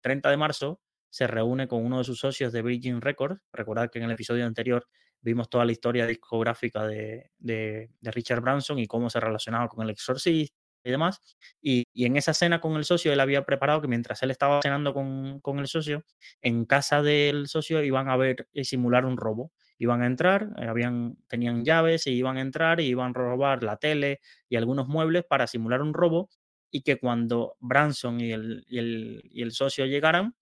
30 0.00 0.30
de 0.30 0.36
marzo, 0.36 0.80
se 1.10 1.28
reúne 1.28 1.68
con 1.68 1.86
uno 1.86 1.98
de 1.98 2.04
sus 2.04 2.18
socios 2.18 2.52
de 2.52 2.60
Virgin 2.60 3.00
Records. 3.00 3.40
Recordad 3.52 3.88
que 3.88 4.00
en 4.00 4.06
el 4.06 4.10
episodio 4.10 4.46
anterior 4.46 4.88
vimos 5.20 5.48
toda 5.48 5.64
la 5.64 5.70
historia 5.70 6.04
discográfica 6.04 6.84
de, 6.88 7.30
de, 7.38 7.88
Richard 8.02 8.40
Branson 8.40 8.80
y 8.80 8.88
cómo 8.88 9.10
se 9.10 9.20
relacionaba 9.20 9.68
con 9.68 9.84
el 9.84 9.90
exorcista 9.90 10.56
y 10.82 10.90
demás. 10.90 11.20
Y, 11.62 11.84
en 11.94 12.16
esa 12.16 12.34
cena 12.34 12.60
con 12.60 12.74
el 12.74 12.84
socio, 12.84 13.12
él 13.12 13.20
había 13.20 13.46
preparado 13.46 13.80
que 13.80 13.86
mientras 13.86 14.20
él 14.24 14.32
estaba 14.32 14.60
cenando 14.62 14.92
con, 14.92 15.38
con 15.38 15.60
el 15.60 15.68
socio, 15.68 16.04
en 16.42 16.64
casa 16.64 17.00
del 17.00 17.46
socio 17.46 17.80
iban 17.84 18.08
a 18.08 18.16
ver 18.16 18.48
y 18.52 18.64
simular 18.64 19.06
un 19.06 19.16
robo 19.16 19.52
iban 19.78 20.02
a 20.02 20.06
entrar, 20.06 20.50
eh, 20.58 20.66
habían, 20.66 21.16
tenían 21.28 21.64
llaves 21.64 22.06
y 22.06 22.12
iban 22.12 22.36
a 22.38 22.40
entrar 22.42 22.80
y 22.80 22.86
iban 22.86 23.10
a 23.10 23.14
robar 23.14 23.62
la 23.62 23.76
tele 23.76 24.20
y 24.48 24.56
algunos 24.56 24.88
muebles 24.88 25.24
para 25.24 25.46
simular 25.46 25.82
un 25.82 25.94
robo 25.94 26.30
y 26.70 26.82
que 26.82 26.98
cuando 26.98 27.56
Branson 27.60 28.20
y 28.20 28.32
el, 28.32 28.64
y 28.68 28.78
el, 28.78 29.22
y 29.24 29.42
el 29.42 29.52
socio 29.52 29.86
llegaran, 29.86 30.34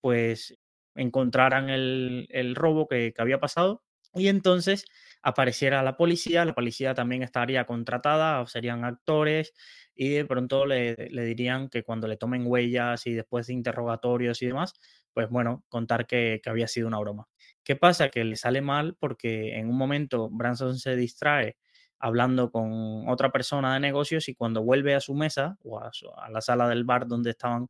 pues 0.00 0.56
encontraran 0.94 1.70
el, 1.70 2.26
el 2.30 2.54
robo 2.54 2.88
que, 2.88 3.12
que 3.14 3.22
había 3.22 3.40
pasado 3.40 3.84
y 4.14 4.28
entonces 4.28 4.84
apareciera 5.22 5.82
la 5.82 5.96
policía, 5.96 6.44
la 6.44 6.54
policía 6.54 6.94
también 6.94 7.22
estaría 7.22 7.64
contratada, 7.66 8.46
serían 8.46 8.84
actores, 8.84 9.52
y 9.94 10.10
de 10.10 10.24
pronto 10.24 10.64
le, 10.66 10.94
le, 11.10 11.24
dirían 11.24 11.68
que 11.68 11.82
cuando 11.82 12.06
le 12.08 12.16
tomen 12.16 12.46
huellas 12.46 13.06
y 13.06 13.12
después 13.14 13.48
de 13.48 13.54
interrogatorios 13.54 14.40
y 14.42 14.46
demás, 14.46 14.74
pues 15.12 15.28
bueno, 15.30 15.64
contar 15.68 16.06
que, 16.06 16.40
había 16.46 16.68
sido 16.68 16.88
una 16.88 16.98
broma. 16.98 17.28
¿Qué 17.64 17.76
pasa? 17.76 18.08
Que 18.08 18.24
le 18.24 18.36
sale 18.36 18.60
mal 18.60 18.96
porque 18.98 19.56
en 19.56 19.68
un 19.68 19.76
momento 19.76 20.28
Branson 20.30 20.78
se 20.78 20.96
distrae 20.96 21.56
hablando 21.98 22.50
con 22.50 23.08
otra 23.08 23.32
persona 23.32 23.74
de 23.74 23.80
negocios 23.80 24.28
y 24.28 24.34
cuando 24.34 24.62
vuelve 24.62 24.94
a 24.94 25.00
su 25.00 25.14
mesa 25.14 25.56
o 25.64 25.80
a, 25.80 25.90
la 26.30 26.40
sala 26.40 26.68
del 26.68 26.84
bar 26.84 27.08
donde 27.08 27.30
estaban 27.30 27.68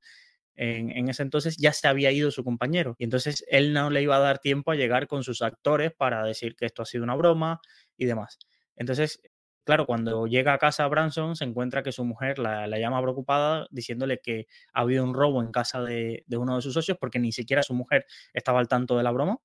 en, 0.54 1.08
ese 1.08 1.22
entonces 1.22 1.56
ya 1.56 1.72
se 1.72 1.86
había 1.88 2.10
ido 2.10 2.30
su 2.30 2.42
compañero 2.42 2.96
y 2.98 3.04
entonces 3.04 3.44
él 3.48 3.72
no 3.72 3.90
le 3.90 4.02
iba 4.02 4.16
a 4.16 4.20
dar 4.20 4.40
tiempo 4.40 4.72
a 4.72 4.74
llegar 4.74 5.06
con 5.06 5.22
sus 5.22 5.40
actores 5.40 5.92
para 5.96 6.24
decir 6.24 6.56
que 6.56 6.66
esto 6.66 6.82
ha 6.82 6.86
sido 6.86 7.04
una 7.04 7.14
broma 7.14 7.60
y 7.96 8.06
demás. 8.06 8.38
Entonces, 8.76 9.20
claro, 9.68 9.84
cuando 9.84 10.26
llega 10.26 10.54
a 10.54 10.58
casa 10.58 10.88
Branson 10.88 11.36
se 11.36 11.44
encuentra 11.44 11.82
que 11.82 11.92
su 11.92 12.02
mujer 12.02 12.38
la, 12.38 12.66
la 12.66 12.78
llama 12.78 13.02
preocupada 13.02 13.66
diciéndole 13.70 14.18
que 14.18 14.46
ha 14.72 14.80
habido 14.80 15.04
un 15.04 15.12
robo 15.12 15.42
en 15.42 15.52
casa 15.52 15.82
de, 15.82 16.24
de 16.26 16.36
uno 16.38 16.56
de 16.56 16.62
sus 16.62 16.72
socios 16.72 16.96
porque 16.98 17.18
ni 17.18 17.32
siquiera 17.32 17.62
su 17.62 17.74
mujer 17.74 18.06
estaba 18.32 18.60
al 18.60 18.66
tanto 18.68 18.96
de 18.96 19.02
la 19.02 19.10
broma 19.10 19.36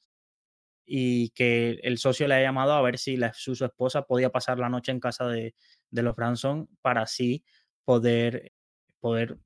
y 0.86 1.32
que 1.32 1.72
el 1.84 1.98
socio 1.98 2.26
le 2.30 2.36
ha 2.36 2.42
llamado 2.42 2.72
a 2.72 2.82
ver 2.82 2.98
si 3.00 3.18
la, 3.18 3.34
su, 3.34 3.54
su, 3.54 3.66
esposa 3.66 4.04
podía 4.04 4.30
pasar 4.30 4.60
la 4.60 4.70
noche 4.70 4.94
en 4.94 5.02
casa 5.02 5.28
de, 5.28 5.56
de 5.90 6.04
los 6.04 6.16
Branson 6.16 6.70
para 6.82 7.02
así 7.02 7.44
poder 7.84 8.54
poder, 9.04 9.38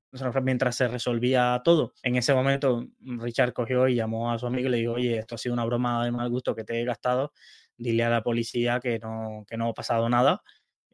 mientras 0.44 0.76
se 0.76 0.88
resolvía 0.88 1.60
todo. 1.64 1.96
En 2.04 2.16
ese 2.16 2.32
momento, 2.36 2.86
Richard 3.00 3.54
cogió 3.54 3.88
y 3.88 3.96
llamó 3.96 4.32
a 4.32 4.38
su 4.38 4.46
amigo 4.46 4.68
y 4.68 4.72
le 4.72 4.78
dijo, 4.78 4.94
oye, 4.94 5.18
esto 5.18 5.34
ha 5.34 5.40
sido 5.40 5.54
una 5.54 5.66
broma 5.66 6.06
de 6.06 6.12
mal 6.12 6.30
gusto 6.30 6.54
que 6.54 6.64
te 6.64 6.80
he 6.80 6.86
gastado, 6.86 7.34
dile 7.76 8.04
a 8.04 8.10
la 8.12 8.22
policía 8.22 8.80
que 8.80 9.00
no, 9.00 9.46
que 9.48 9.58
no 9.58 9.70
ha 9.70 9.74
pasado 9.74 10.10
nada, 10.10 10.44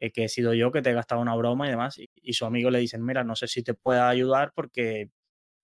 eh, 0.06 0.10
que 0.12 0.24
he 0.24 0.28
sido 0.28 0.54
yo 0.54 0.72
que 0.72 0.82
te 0.82 0.90
he 0.90 0.94
gastado 0.94 1.20
una 1.20 1.34
broma 1.34 1.66
y 1.66 1.70
demás. 1.70 1.98
Y, 1.98 2.32
su 2.34 2.44
amigo 2.46 2.70
le 2.70 2.78
dice, 2.80 2.98
mira, 2.98 3.24
no 3.24 3.36
sé 3.36 3.48
si 3.48 3.62
te 3.62 3.74
pueda 3.74 4.08
ayudar 4.08 4.52
porque 4.54 5.10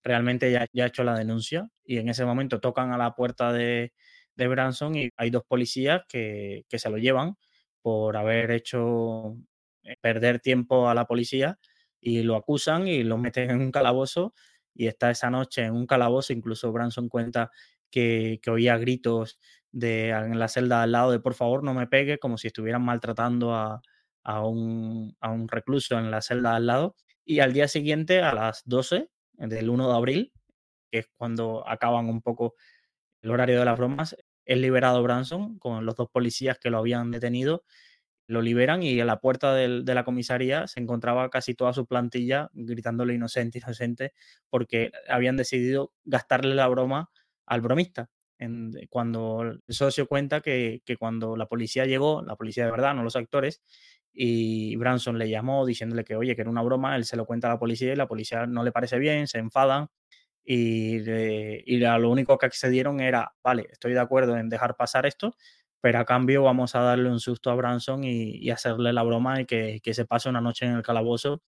realmente 0.02 0.50
ya, 0.52 0.66
ya 0.73 0.85
he 0.85 0.88
hecho 0.88 1.04
la 1.04 1.16
denuncia. 1.16 1.68
Y 1.85 1.99
en 1.99 2.09
ese 2.09 2.25
momento 2.25 2.61
tocan 2.61 2.92
a 2.92 2.99
la 2.99 3.14
puerta 3.14 3.52
de, 3.52 3.92
de 4.37 4.49
Branson 4.49 4.97
y 4.97 5.11
hay 5.16 5.30
dos 5.30 5.44
policías 5.47 6.02
que, 6.09 6.64
que 6.68 6.78
se 6.78 6.90
lo 6.90 6.99
llevan 6.99 7.37
por 7.82 8.16
haber 8.16 8.50
hecho 8.50 9.37
eh, 9.85 9.97
perder 10.00 10.40
tiempo 10.40 10.88
a 10.88 10.94
la 10.94 11.06
policía 11.06 11.59
y 12.00 12.23
lo 12.23 12.37
acusan 12.37 12.88
y 12.88 13.02
lo 13.02 13.18
meten 13.18 13.50
en 13.50 13.61
un 13.61 13.70
calabozo 13.73 14.35
y 14.75 14.87
está 14.87 15.11
esa 15.11 15.30
noche 15.30 15.64
en 15.64 15.75
un 15.75 15.87
calabozo, 15.87 16.32
incluso 16.32 16.73
Branson 16.73 17.09
cuenta 17.09 17.50
que, 17.90 18.40
que 18.42 18.50
oía 18.50 18.78
gritos 18.78 19.38
de, 19.73 20.11
en 20.11 20.38
la 20.38 20.49
celda 20.49 20.82
al 20.82 20.92
lado 20.92 21.11
de 21.12 21.20
por 21.20 21.35
favor 21.35 21.62
no 21.62 21.75
me 21.75 21.87
pegue, 21.87 22.18
como 22.18 22.38
si 22.38 22.49
estuvieran 22.49 22.82
maltratando 22.82 23.54
a, 23.54 23.82
a, 24.30 24.46
un, 24.46 25.16
a 25.20 25.30
un 25.30 25.49
recluso 25.49 25.99
en 25.99 26.10
la 26.10 26.22
celda 26.22 26.56
al 26.56 26.66
lado. 26.66 26.96
Y 27.25 27.40
al 27.40 27.52
día 27.52 27.68
siguiente, 27.68 28.22
a 28.22 28.32
las 28.34 28.62
12 28.64 29.08
del 29.34 29.70
1 29.70 29.88
de 29.88 29.94
abril, 29.94 30.32
que 30.90 30.99
es 31.00 31.08
cuando 31.16 31.66
acaban 31.68 32.08
un 32.08 32.22
poco 32.22 32.54
el 33.22 33.30
horario 33.30 33.58
de 33.58 33.64
las 33.64 33.78
bromas, 33.78 34.16
es 34.44 34.58
liberado 34.58 35.02
Branson 35.02 35.58
con 35.58 35.87
los 35.87 35.94
dos 35.94 36.08
policías 36.10 36.58
que 36.58 36.70
lo 36.70 36.78
habían 36.78 37.10
detenido 37.10 37.64
lo 38.30 38.42
liberan 38.42 38.82
y 38.84 39.00
a 39.00 39.04
la 39.04 39.18
puerta 39.18 39.54
del, 39.54 39.84
de 39.84 39.94
la 39.94 40.04
comisaría 40.04 40.68
se 40.68 40.78
encontraba 40.78 41.28
casi 41.30 41.54
toda 41.54 41.72
su 41.72 41.87
plantilla 41.87 42.49
gritándole 42.52 43.14
inocente, 43.14 43.58
inocente, 43.66 44.14
porque 44.49 44.92
habían 45.08 45.37
decidido 45.37 45.92
gastarle 46.04 46.54
la 46.54 46.68
broma 46.68 47.10
al 47.46 47.60
bromista. 47.60 48.08
En, 48.38 48.72
cuando 48.88 49.42
el 49.42 49.60
socio 49.68 50.06
cuenta 50.06 50.40
que, 50.40 50.80
que, 50.87 50.96
cuando 50.96 51.37
la 51.37 51.46
policía 51.46 51.84
llegó, 51.87 52.22
la 52.22 52.37
policía 52.37 52.64
de 52.64 52.70
verdad, 52.70 52.94
no 52.94 53.02
los 53.02 53.16
actores, 53.16 53.60
y 54.12 54.76
Branson 54.76 55.18
le 55.18 55.28
llamó 55.28 55.64
diciéndole 55.66 56.04
que, 56.04 56.16
oye, 56.16 56.34
que 56.34 56.42
era 56.42 56.50
una 56.50 56.62
broma, 56.62 56.96
él 56.96 57.04
se 57.04 57.16
lo 57.16 57.26
cuenta 57.26 57.48
a 57.48 57.52
la 57.52 57.58
policía 57.58 57.92
y 57.92 57.96
la 57.96 58.08
policía 58.08 58.46
no 58.46 58.62
le 58.62 58.72
parece 58.72 58.98
bien, 58.98 59.26
se 59.26 59.38
enfadan 59.38 59.88
y, 60.44 60.96
y 61.66 61.78
lo 61.78 62.10
único 62.10 62.38
que 62.38 62.46
accedieron 62.46 63.00
era, 63.00 63.34
vale, 63.42 63.68
estoy 63.70 63.92
de 63.92 64.00
acuerdo 64.00 64.36
en 64.36 64.48
dejar 64.48 64.76
pasar 64.76 65.06
esto, 65.06 65.36
pero 65.80 65.98
a 65.98 66.04
cambio 66.04 66.42
vamos 66.42 66.74
a 66.74 66.80
darle 66.80 67.10
un 67.10 67.20
susto 67.20 67.50
a 67.50 67.54
Branson 67.54 68.04
y, 68.04 68.36
y 68.36 68.50
hacerle 68.50 68.92
la 68.92 69.02
broma 69.02 69.40
y 69.40 69.46
que, 69.46 69.80
que, 69.82 69.94
se 69.94 70.04
pase 70.06 70.28
una 70.28 70.40
noche 70.40 70.66
en 70.66 70.72
el 70.72 70.82
calabozo 70.82 71.42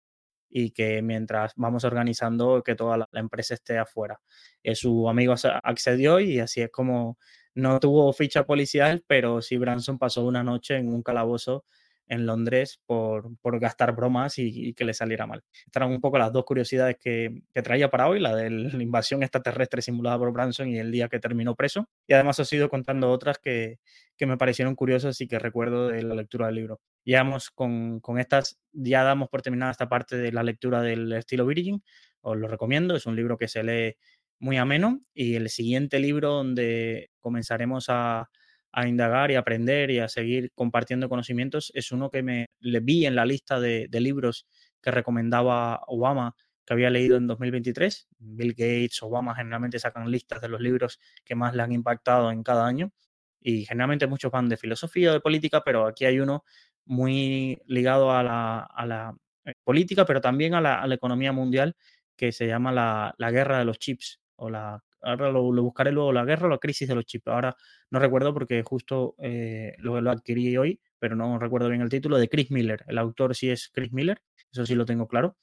y 0.50 0.72
que 0.72 1.02
mientras 1.02 1.54
vamos 1.56 1.84
organizando 1.86 2.64
que 2.64 2.76
toda 2.76 2.98
la, 2.98 3.10
la 3.12 3.20
empresa 3.22 3.54
esté 3.56 3.78
afuera. 3.78 4.22
Eh, 4.64 4.76
su 4.76 5.10
amigo 5.10 5.36
accedió 5.64 6.20
y 6.20 6.40
así 6.40 6.62
es 6.62 6.70
como 6.72 7.18
no 7.56 7.80
tuvo 7.80 8.14
ficha 8.14 8.46
policial, 8.46 9.04
pero 9.08 9.42
sí 9.42 9.58
Branson 9.58 9.98
pasó 9.98 10.26
una 10.26 10.44
noche 10.44 10.78
en 10.78 10.94
un 10.94 11.04
calabozo 11.04 11.66
en 12.12 12.26
Londres 12.26 12.82
por, 12.86 13.38
por 13.40 13.58
gastar 13.58 13.96
bromas 13.96 14.38
y, 14.38 14.74
que 14.74 14.84
le 14.84 14.94
saliera 14.94 15.26
mal. 15.26 15.44
Estas 15.54 15.82
eran 15.82 15.92
un 15.92 16.02
poco 16.02 16.18
las 16.18 16.34
dos 16.34 16.44
curiosidades 16.44 16.98
que, 17.00 17.42
que, 17.54 17.62
traía 17.62 17.90
para 17.90 18.10
hoy, 18.10 18.20
la 18.20 18.36
de 18.36 18.50
la 18.50 18.84
invasión 18.84 19.24
extraterrestre 19.24 19.82
simulada 19.82 20.18
por 20.18 20.34
Branson 20.34 20.68
y 20.68 20.78
el 20.78 20.92
día 20.92 21.08
que 21.08 21.22
terminó 21.22 21.56
preso. 21.56 21.88
Y 22.08 22.14
además 22.14 22.38
os 22.38 22.52
he 22.52 22.58
ido 22.58 22.68
contando 22.68 23.10
otras 23.10 23.40
que, 23.40 23.80
que 24.18 24.26
me 24.26 24.38
parecieron 24.38 24.76
curiosas 24.76 25.22
y 25.22 25.28
que 25.28 25.40
recuerdo 25.40 25.88
de 25.88 26.04
la 26.04 26.14
lectura 26.14 26.48
del 26.48 26.56
libro. 26.56 26.82
Ya 27.06 27.26
con, 27.56 28.02
con 28.02 28.20
estas, 28.20 28.60
ya 28.74 29.04
damos 29.04 29.30
por 29.30 29.42
terminada 29.42 29.72
esta 29.72 29.88
parte 29.88 30.18
de 30.18 30.34
la 30.34 30.44
lectura 30.44 30.82
del 30.82 31.14
estilo 31.14 31.46
Virgin. 31.46 31.82
Os 32.20 32.36
lo 32.36 32.50
recomiendo, 32.50 32.94
es 32.98 33.06
un 33.06 33.16
libro 33.16 33.38
que 33.38 33.48
se 33.48 33.64
lee 33.64 33.96
muy 34.38 34.58
ameno 34.58 35.00
y 35.14 35.36
el 35.36 35.48
siguiente 35.48 36.00
libro 36.00 36.32
donde 36.32 37.10
comenzaremos 37.22 37.86
a, 37.88 38.30
a 38.72 38.88
indagar 38.88 39.32
y 39.32 39.36
aprender 39.36 39.92
y 39.92 40.00
a 40.00 40.08
seguir 40.08 40.52
compartiendo 40.56 41.10
conocimientos 41.10 41.72
es 41.76 41.92
uno 41.92 42.10
que 42.10 42.24
me 42.24 42.50
le 42.60 42.80
vi 42.80 43.06
en 43.06 43.16
la 43.16 43.26
lista 43.26 43.60
de, 43.60 43.88
libros 43.92 44.48
que 44.82 44.92
recomendaba 44.92 45.82
Obama 45.88 46.36
que 46.66 46.74
había 46.74 46.90
leído 46.90 47.18
en 47.18 47.28
2023. 47.28 48.08
Bill 48.20 48.52
Gates, 48.52 49.02
Obama 49.04 49.36
generalmente 49.36 49.80
sacan 49.80 50.10
listas 50.10 50.42
de 50.42 50.48
los 50.48 50.62
libros 50.62 51.00
que 51.26 51.36
más 51.36 51.56
le 51.56 51.64
han 51.64 51.72
impactado 51.72 52.32
en 52.32 52.44
cada 52.44 52.66
año 52.66 52.92
y 53.42 53.66
generalmente 53.66 54.08
muchos 54.08 54.32
van 54.32 54.48
de 54.48 54.58
filosofía 54.58 55.12
o 55.12 55.14
de 55.14 55.20
política, 55.20 55.62
pero 55.66 55.88
aquí 55.88 56.06
hay 56.06 56.20
uno 56.20 56.46
muy 56.86 57.62
ligado 57.66 58.12
a 58.12 58.24
la, 58.24 58.60
a 58.60 58.86
la 58.86 59.16
eh, 59.46 59.54
política, 59.64 60.06
pero 60.06 60.22
también 60.22 60.54
a 60.54 60.62
la, 60.62 60.82
a 60.82 60.88
la, 60.88 60.96
economía 60.96 61.32
mundial 61.32 61.76
que 62.16 62.32
se 62.32 62.48
llama 62.48 62.72
la, 62.72 63.16
la 63.18 63.32
guerra 63.32 63.60
de 63.60 63.66
los 63.66 63.80
chips 63.80 64.20
o 64.36 64.50
la 64.50 64.84
ahora 65.02 65.32
lo, 65.32 65.52
lo, 65.52 65.64
buscaré 65.64 65.92
luego, 65.92 66.12
la 66.12 66.26
guerra 66.26 66.48
o 66.48 66.50
la 66.50 66.58
crisis 66.58 66.88
de 66.88 66.96
los 66.96 67.06
chips. 67.06 67.28
Ahora 67.28 67.56
no 67.90 68.00
recuerdo 68.00 68.34
porque 68.34 68.64
justo 68.64 69.16
eh, 69.20 69.76
lo, 69.80 70.00
lo, 70.02 70.12
adquirí 70.12 70.58
hoy, 70.58 70.80
pero 71.00 71.16
no 71.16 71.40
recuerdo 71.40 71.70
bien 71.70 71.82
el 71.82 71.90
título, 71.90 72.18
de 72.18 72.30
Chris 72.30 72.52
Miller. 72.52 72.84
El 72.88 72.98
autor 72.98 73.36
sí 73.36 73.50
es 73.50 73.70
Chris 73.74 73.92
Miller, 73.92 74.22
eso 74.52 74.66
sí 74.66 74.76
lo 74.76 74.86
tengo 74.86 75.08
claro. 75.08 75.38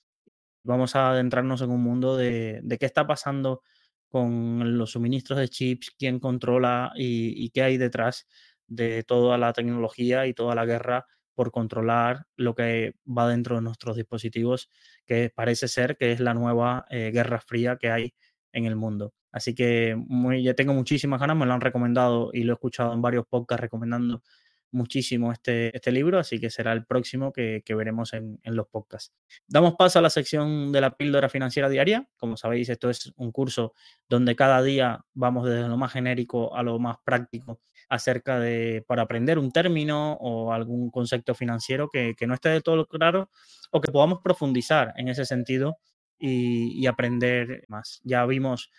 Vamos 0.65 0.97
a 0.97 1.11
adentrarnos 1.11 1.63
en 1.63 1.71
un 1.71 1.83
mundo 1.83 2.17
de, 2.17 2.61
de 2.63 2.79
qué 2.79 2.87
está 2.87 3.07
pasando 3.07 3.63
con 4.09 4.79
los 4.79 4.93
suministros 4.93 5.39
de 5.39 5.49
chips, 5.49 5.93
quién 5.99 6.19
controla 6.19 6.93
y, 6.97 7.45
y 7.45 7.51
qué 7.51 7.63
hay 7.63 7.77
detrás 7.79 8.27
de 8.67 9.03
toda 9.03 9.39
la 9.39 9.53
tecnología 9.53 10.27
y 10.27 10.35
toda 10.35 10.55
la 10.55 10.67
guerra 10.67 11.07
por 11.39 11.53
controlar 11.53 12.27
lo 12.35 12.57
que 12.57 12.95
va 13.07 13.29
dentro 13.29 13.55
de 13.55 13.63
nuestros 13.63 13.97
dispositivos, 13.97 14.69
que 15.07 15.31
parece 15.33 15.69
ser 15.69 15.97
que 15.97 16.11
es 16.11 16.19
la 16.19 16.35
nueva 16.35 16.85
eh, 16.91 17.13
guerra 17.13 17.41
fría 17.41 17.77
que 17.77 17.93
hay 17.93 18.15
en 18.53 18.65
el 18.65 18.75
mundo. 18.75 19.15
Así 19.33 19.55
que 19.55 19.95
muy, 19.97 20.43
ya 20.43 20.55
tengo 20.55 20.73
muchísimas 20.75 21.21
ganas, 21.21 21.37
me 21.37 21.47
lo 21.47 21.53
han 21.53 21.61
recomendado 21.61 22.31
y 22.33 22.45
lo 22.45 22.53
he 22.53 22.55
escuchado 22.55 22.93
en 22.93 23.03
varios 23.03 23.27
podcasts 23.27 23.61
recomendando 23.61 24.23
muchísimo 24.71 25.33
este, 25.33 25.75
este 25.75 25.93
libro, 25.93 26.19
así 26.19 26.39
que 26.41 26.51
será 26.51 26.73
el 26.73 26.85
próximo 26.85 27.33
que, 27.33 27.63
que 27.65 27.75
veremos 27.75 28.13
en, 28.13 28.39
en, 28.43 28.57
los 28.57 28.69
podcasts. 28.69 29.15
Damos 29.47 29.75
paso 29.75 29.99
a 29.99 30.03
la 30.03 30.11
sección 30.11 30.73
de 30.73 30.81
la 30.81 30.97
píldora 30.97 31.29
financiera 31.29 31.69
diaria. 31.69 32.09
Como 32.17 32.37
sabéis, 32.37 32.69
esto 32.69 32.91
es 32.91 33.13
un 33.17 33.33
curso 33.33 33.75
donde 34.09 34.37
cada 34.37 34.63
día 34.63 35.05
vamos 35.15 35.49
desde 35.49 35.69
lo 35.69 35.77
más 35.77 35.93
genérico 35.93 36.55
a 36.55 36.63
lo 36.63 36.79
más 36.79 36.97
práctico 37.05 37.61
acerca 37.89 38.39
de, 38.39 38.85
para 38.87 39.03
aprender 39.03 39.39
un 39.39 39.51
término 39.51 40.15
o 40.21 40.53
algún 40.53 40.91
concepto 40.91 41.35
financiero 41.35 41.89
que, 41.89 42.15
que 42.15 42.27
no 42.27 42.35
esté 42.35 42.51
de 42.51 42.61
todo 42.61 42.87
claro 42.87 43.31
o 43.71 43.81
que 43.81 43.91
podamos 43.91 44.21
profundizar 44.23 44.93
en 44.97 45.09
ese 45.09 45.25
sentido 45.25 45.79
y, 46.19 46.79
y 46.79 46.87
aprender 46.87 47.65
más. 47.69 48.01
Ya 48.05 48.27
vimos 48.27 48.71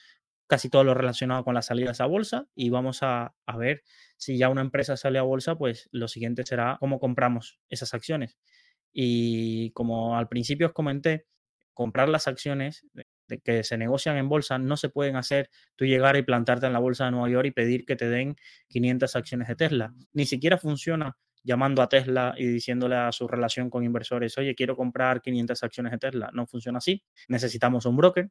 casi 0.50 0.70
todo 0.70 0.84
lo 0.84 0.96
relacionado 0.96 1.44
con 1.44 1.54
las 1.54 1.68
salidas 1.68 2.02
a 2.02 2.08
bolsa 2.08 2.48
y 2.56 2.70
vamos 2.70 3.04
a, 3.04 3.36
a, 3.46 3.58
ver 3.58 3.84
si 4.18 4.38
ya 4.38 4.50
una 4.50 4.62
empresa 4.62 4.98
sale 4.98 5.20
a 5.20 5.22
bolsa, 5.22 5.56
pues 5.56 5.88
lo 5.92 6.08
siguiente 6.08 6.44
será 6.44 6.78
cómo 6.80 7.00
compramos 7.00 7.60
esas 7.70 7.94
acciones. 7.94 8.38
Y 8.92 9.70
como 9.72 10.18
al 10.18 10.28
principio 10.28 10.68
os 10.68 10.74
comenté, 10.74 11.28
comprar 11.74 12.10
las 12.10 12.28
acciones 12.28 12.86
que 13.38 13.64
se 13.64 13.78
negocian 13.78 14.18
en 14.18 14.28
bolsa 14.28 14.58
no 14.58 14.76
se 14.76 14.90
pueden 14.90 15.16
hacer 15.16 15.52
tú 15.76 15.86
llegar 15.86 16.18
y 16.18 16.24
plantarte 16.24 16.66
en 16.66 16.74
la 16.74 16.80
bolsa 16.80 17.06
de 17.06 17.12
Nueva 17.12 17.30
York 17.30 17.46
y 17.46 17.52
pedir 17.52 17.86
que 17.86 17.96
te 17.96 18.10
den 18.10 18.36
500 18.70 19.16
acciones 19.16 19.48
de 19.48 19.56
Tesla. 19.56 19.94
Ni 20.14 20.26
siquiera 20.26 20.58
funciona 20.58 21.16
llamando 21.44 21.82
a 21.82 21.90
Tesla 21.90 22.34
y 22.38 22.48
diciéndole 22.48 22.96
a 22.96 23.12
su 23.12 23.28
relación 23.28 23.70
con 23.70 23.84
inversores, 23.84 24.38
oye, 24.38 24.56
quiero 24.56 24.76
comprar 24.76 25.22
500 25.22 25.64
acciones 25.64 25.92
de 25.92 26.00
Tesla. 26.00 26.30
No 26.34 26.48
funciona 26.48 26.80
así. 26.80 27.04
Necesitamos 27.28 27.86
un 27.86 27.98
broker. 27.98 28.30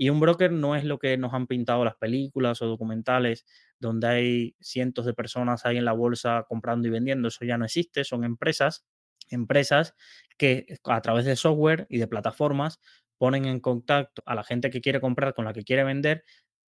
Y 0.00 0.10
un 0.10 0.20
broker 0.20 0.52
no 0.52 0.76
es 0.76 0.84
lo 0.84 1.00
que 1.00 1.16
nos 1.18 1.34
han 1.34 1.48
pintado 1.48 1.84
las 1.84 1.96
películas 1.96 2.62
o 2.62 2.66
documentales 2.66 3.44
donde 3.80 4.06
hay 4.06 4.56
cientos 4.60 5.04
de 5.06 5.12
personas 5.12 5.66
ahí 5.66 5.76
en 5.76 5.84
la 5.84 5.92
bolsa 5.92 6.44
comprando 6.48 6.86
y 6.86 6.92
vendiendo. 6.92 7.26
Eso 7.26 7.44
ya 7.44 7.58
no 7.58 7.64
existe. 7.64 8.04
Son 8.04 8.22
empresas, 8.22 8.86
empresas 9.28 9.96
que 10.36 10.78
a 10.84 11.00
través 11.00 11.24
de 11.24 11.34
software 11.34 11.88
y 11.90 11.98
de 11.98 12.06
plataformas 12.06 12.78
ponen 13.18 13.44
en 13.46 13.58
contacto 13.58 14.22
a 14.24 14.36
la 14.36 14.44
gente 14.44 14.70
que 14.70 14.80
quiere 14.80 15.00
comprar 15.00 15.34
con 15.34 15.44
la 15.44 15.52
que 15.52 15.64
quiere 15.64 15.82
vender 15.82 16.22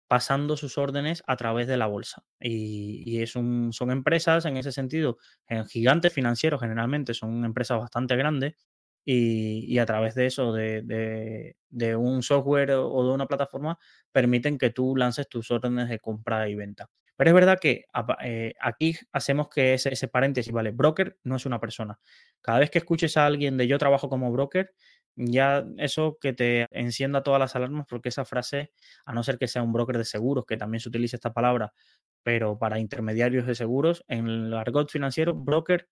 pasando 0.08 0.56
sus 0.56 0.76
órdenes 0.76 1.22
a 1.28 1.36
través 1.36 1.68
de 1.68 1.76
la 1.76 1.86
bolsa. 1.86 2.24
Y, 2.40 3.22
es 3.22 3.36
un, 3.36 3.72
son 3.72 3.92
empresas 3.92 4.44
en 4.44 4.56
ese 4.56 4.72
sentido, 4.72 5.18
en 5.46 5.66
gigantes 5.66 6.12
financieros 6.12 6.60
generalmente, 6.60 7.14
son 7.14 7.44
empresas 7.44 7.78
bastante 7.78 8.16
grandes 8.16 8.56
y, 9.04 9.78
a 9.78 9.86
través 9.86 10.14
de 10.14 10.26
eso, 10.26 10.52
de, 10.52 11.56
un 11.96 12.22
software 12.22 12.72
o 12.72 13.06
de 13.06 13.12
una 13.12 13.26
plataforma, 13.26 13.78
permiten 14.12 14.58
que 14.58 14.70
tú 14.70 14.96
lances 14.96 15.28
tus 15.28 15.50
órdenes 15.50 15.88
de 15.88 15.98
compra 15.98 16.48
y 16.48 16.54
venta. 16.54 16.88
Pero 17.16 17.30
es 17.30 17.34
verdad 17.34 17.58
que 17.60 17.84
eh, 18.24 18.54
aquí 18.60 18.96
hacemos 19.12 19.48
que 19.50 19.74
ese, 19.74 19.92
ese 19.92 20.08
paréntesis, 20.08 20.52
¿vale? 20.52 20.70
Broker 20.70 21.18
no 21.24 21.36
es 21.36 21.44
una 21.44 21.60
persona. 21.60 21.98
Cada 22.40 22.60
vez 22.60 22.70
que 22.70 22.78
escuches 22.78 23.16
a 23.18 23.26
alguien 23.26 23.58
de 23.58 23.66
yo 23.66 23.78
trabajo 23.78 24.08
como 24.08 24.32
broker, 24.32 24.72
ya 25.16 25.66
eso 25.76 26.18
que 26.20 26.32
te 26.32 26.66
encienda 26.70 27.22
todas 27.22 27.40
las 27.40 27.54
alarmas, 27.56 27.86
porque 27.88 28.08
esa 28.08 28.24
frase, 28.24 28.72
a 29.04 29.12
no 29.12 29.22
ser 29.22 29.38
que 29.38 29.48
sea 29.48 29.62
un 29.62 29.72
broker 29.72 29.98
de 29.98 30.04
seguros, 30.04 30.46
que 30.46 30.56
también 30.56 30.80
se 30.80 30.88
utiliza 30.88 31.16
esta 31.16 31.32
palabra, 31.32 31.72
pero 32.22 32.58
para 32.58 32.78
intermediarios 32.78 33.46
de 33.46 33.54
seguros, 33.54 34.04
en 34.08 34.26
el 34.26 34.54
argot 34.54 34.90
financiero, 34.90 35.34
broker 35.34 35.88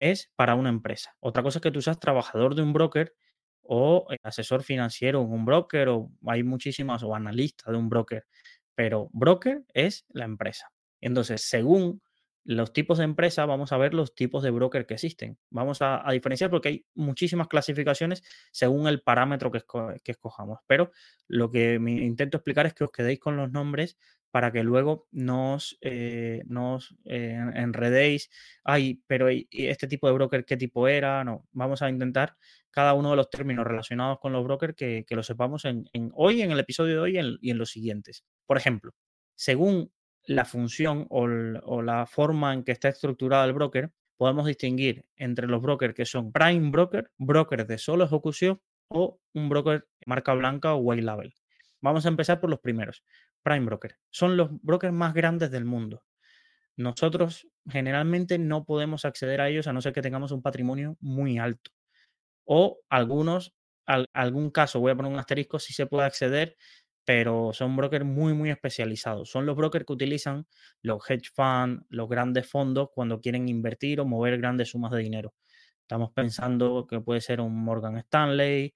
es 0.00 0.30
para 0.36 0.54
una 0.54 0.68
empresa. 0.68 1.16
Otra 1.20 1.42
cosa 1.42 1.58
es 1.58 1.62
que 1.62 1.70
tú 1.70 1.82
seas 1.82 1.98
trabajador 1.98 2.54
de 2.54 2.62
un 2.62 2.72
broker 2.72 3.14
o 3.62 4.06
eh, 4.10 4.18
asesor 4.22 4.62
financiero 4.62 5.20
en 5.22 5.32
un 5.32 5.44
broker, 5.44 5.88
o 5.88 6.10
hay 6.26 6.42
muchísimas, 6.42 7.02
o 7.02 7.14
analista 7.14 7.70
de 7.70 7.76
un 7.76 7.88
broker, 7.88 8.26
pero 8.74 9.08
broker 9.12 9.64
es 9.74 10.06
la 10.08 10.24
empresa. 10.24 10.70
Entonces, 11.00 11.42
según 11.42 12.00
los 12.46 12.72
tipos 12.72 12.98
de 12.98 13.04
empresa, 13.04 13.44
vamos 13.44 13.72
a 13.72 13.76
ver 13.76 13.92
los 13.92 14.14
tipos 14.14 14.42
de 14.42 14.50
broker 14.50 14.86
que 14.86 14.94
existen. 14.94 15.36
Vamos 15.50 15.78
a, 15.82 16.04
diferenciar 16.12 16.48
porque 16.48 16.68
hay 16.68 16.86
muchísimas 16.94 17.48
clasificaciones 17.48 18.22
según 18.52 18.86
el 18.86 19.02
parámetro 19.02 19.50
que, 19.50 19.64
escojamos. 20.04 20.60
Pero 20.68 20.92
lo 21.26 21.50
que 21.50 21.74
intento 21.74 22.36
explicar 22.36 22.66
es 22.66 22.74
que 22.74 22.84
os 22.84 22.92
quedéis 22.92 23.18
con 23.18 23.36
los 23.36 23.50
nombres 23.50 23.98
para 24.36 24.52
que 24.52 24.62
luego 24.62 25.08
nos, 25.12 25.78
eh, 25.80 26.42
nos 26.46 26.94
eh, 27.06 27.40
enredéis. 27.54 28.28
Ay, 28.64 29.02
pero 29.06 29.28
este 29.30 29.88
tipo 29.88 30.08
de 30.08 30.12
broker, 30.12 30.44
¿qué 30.44 30.58
tipo 30.58 30.88
era? 30.88 31.24
No, 31.24 31.48
vamos 31.52 31.80
a 31.80 31.88
intentar 31.88 32.36
cada 32.70 32.92
uno 32.92 33.08
de 33.12 33.16
los 33.16 33.30
términos 33.30 33.66
relacionados 33.66 34.18
con 34.20 34.34
los 34.34 34.44
brokers 34.44 34.74
que, 34.74 35.06
lo 35.08 35.22
sepamos 35.22 35.64
en, 35.64 35.86
hoy, 36.12 36.42
en 36.42 36.50
el 36.50 36.60
episodio 36.60 36.96
de 36.96 37.00
hoy 37.00 37.38
y 37.40 37.50
en 37.50 37.56
los 37.56 37.70
siguientes. 37.70 38.26
Por 38.44 38.58
ejemplo, 38.58 38.92
según 39.34 39.90
la 40.26 40.44
función 40.44 41.06
o, 41.08 41.26
la 41.80 42.04
forma 42.04 42.52
en 42.52 42.62
que 42.62 42.72
está 42.72 42.90
estructurado 42.90 43.46
el 43.46 43.54
broker, 43.54 43.90
podemos 44.18 44.44
distinguir 44.44 45.06
entre 45.16 45.46
los 45.46 45.62
brokers 45.62 45.94
que 45.94 46.04
son 46.04 46.30
prime 46.30 46.68
broker, 46.68 47.10
broker 47.16 47.66
de 47.66 47.78
solo 47.78 48.04
ejecución 48.04 48.60
o 48.88 49.18
un 49.32 49.48
broker 49.48 49.88
marca 50.04 50.34
blanca 50.34 50.74
o 50.74 50.80
white 50.80 51.02
label. 51.02 51.32
Vamos 51.86 52.04
a 52.04 52.08
empezar 52.08 52.40
por 52.40 52.50
los 52.50 52.60
primeros. 52.60 53.04
Prime 53.42 53.64
broker. 53.64 53.96
Son 54.10 54.36
los 54.36 54.48
brokers 54.62 54.92
más 54.92 55.14
grandes 55.14 55.50
del 55.50 55.64
mundo. 55.64 56.04
Nosotros 56.76 57.48
generalmente 57.66 58.38
no 58.38 58.64
podemos 58.64 59.04
acceder 59.04 59.40
a 59.40 59.48
ellos 59.48 59.66
a 59.66 59.72
no 59.72 59.80
ser 59.80 59.92
que 59.92 60.02
tengamos 60.02 60.32
un 60.32 60.42
patrimonio 60.42 60.96
muy 61.00 61.38
alto. 61.38 61.70
O 62.44 62.80
algunos, 62.88 63.54
algún 63.86 64.50
caso, 64.50 64.80
voy 64.80 64.92
a 64.92 64.96
poner 64.96 65.12
un 65.12 65.18
asterisco, 65.18 65.58
si 65.58 65.72
se 65.72 65.86
puede 65.86 66.06
acceder 66.06 66.56
pero 67.06 67.52
son 67.52 67.76
brokers 67.76 68.04
muy, 68.04 68.34
muy 68.34 68.50
especializados. 68.50 69.30
Son 69.30 69.46
los 69.46 69.56
brokers 69.56 69.86
que 69.86 69.92
utilizan 69.92 70.44
los 70.82 71.08
hedge 71.08 71.30
funds, 71.32 71.84
los 71.88 72.08
grandes 72.08 72.50
fondos 72.50 72.88
cuando 72.92 73.20
quieren 73.20 73.48
invertir 73.48 74.00
o 74.00 74.04
mover 74.04 74.38
grandes 74.38 74.70
sumas 74.70 74.90
de 74.90 74.98
dinero. 74.98 75.32
Estamos 75.82 76.10
pensando 76.10 76.84
que 76.84 77.00
puede 77.00 77.20
ser 77.20 77.40
un 77.40 77.54
Morgan 77.64 77.96
Stanley, 77.98 78.74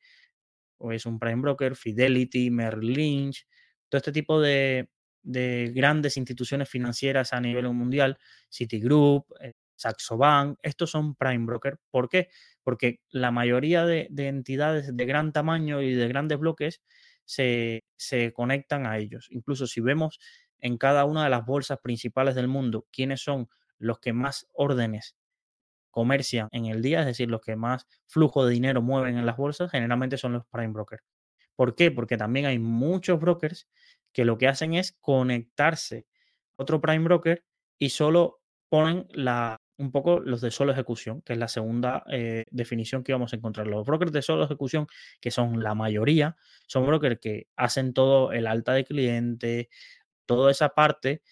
o 0.80 0.92
es 0.92 1.06
un 1.06 1.18
Prime 1.18 1.40
Broker, 1.40 1.76
Fidelity, 1.76 2.50
Merrill 2.50 2.92
Lynch, 2.92 3.46
todo 3.88 3.98
este 3.98 4.12
tipo 4.12 4.40
de, 4.40 4.88
grandes 5.22 6.16
instituciones 6.16 6.68
financieras 6.68 7.32
a 7.32 7.40
nivel 7.40 7.72
mundial, 7.72 8.18
Citigroup, 8.50 9.26
eh, 9.40 9.52
Saxo 9.76 10.16
Bank, 10.16 10.58
estos 10.62 10.90
son 10.90 11.14
Prime 11.14 11.46
Broker. 11.46 11.78
¿Por 11.90 12.08
qué? 12.08 12.28
Porque 12.62 13.00
la 13.08 13.30
mayoría 13.30 13.86
de 13.86 14.08
entidades 14.16 14.94
de 14.94 15.06
gran 15.06 15.32
tamaño 15.32 15.80
y 15.80 15.94
de 15.94 16.08
grandes 16.08 16.38
bloques 16.38 16.82
se, 17.30 18.32
conectan 18.34 18.86
a 18.86 18.98
ellos. 18.98 19.28
Incluso 19.30 19.66
si 19.66 19.80
vemos 19.80 20.18
en 20.58 20.78
cada 20.78 21.04
una 21.04 21.24
de 21.24 21.30
las 21.30 21.46
bolsas 21.46 21.78
principales 21.82 22.34
del 22.34 22.48
mundo 22.48 22.86
quiénes 22.90 23.22
son 23.22 23.48
los 23.78 23.98
que 24.00 24.12
más 24.12 24.46
órdenes 24.52 25.16
comercian 25.90 26.48
en 26.52 26.66
el 26.66 26.82
día, 26.82 27.00
es 27.00 27.06
decir, 27.06 27.30
los 27.30 27.40
que 27.40 27.56
más 27.56 27.86
flujo 28.06 28.44
de 28.44 28.52
dinero 28.52 28.82
mueven 28.82 29.18
en 29.18 29.26
las 29.26 29.36
bolsas, 29.36 29.70
generalmente 29.70 30.16
son 30.16 30.32
los 30.34 30.46
prime 30.46 30.72
brokers. 30.72 31.02
¿Por 31.56 31.74
qué? 31.74 31.90
Porque 31.90 32.16
también 32.16 32.46
hay 32.46 32.58
muchos 32.58 33.20
brokers 33.20 33.68
que 34.12 34.24
lo 34.24 34.38
que 34.38 34.48
hacen 34.48 34.74
es 34.74 34.96
conectarse 35.00 36.06
a 36.58 36.62
otro 36.62 36.80
prime 36.80 37.04
broker 37.04 37.44
y 37.78 37.90
solo 37.90 38.40
ponen 38.68 39.06
la, 39.12 39.60
un 39.78 39.90
poco 39.92 40.20
los 40.20 40.40
de 40.40 40.50
solo 40.50 40.72
ejecución, 40.72 41.22
que 41.22 41.32
es 41.32 41.38
la 41.38 41.48
segunda 41.48 42.04
eh, 42.10 42.44
definición 42.50 43.02
que 43.02 43.12
vamos 43.12 43.32
a 43.32 43.36
encontrar. 43.36 43.66
Los 43.66 43.86
brokers 43.86 44.12
de 44.12 44.22
solo 44.22 44.44
ejecución, 44.44 44.86
que 45.20 45.30
son 45.30 45.62
la 45.62 45.74
mayoría, 45.74 46.36
son 46.66 46.86
brokers 46.86 47.18
que 47.20 47.48
hacen 47.56 47.94
todo 47.94 48.32
el 48.32 48.46
alta 48.46 48.74
de 48.74 48.84
cliente, 48.84 49.68
toda 50.26 50.50
esa 50.50 50.70
parte, 50.70 51.22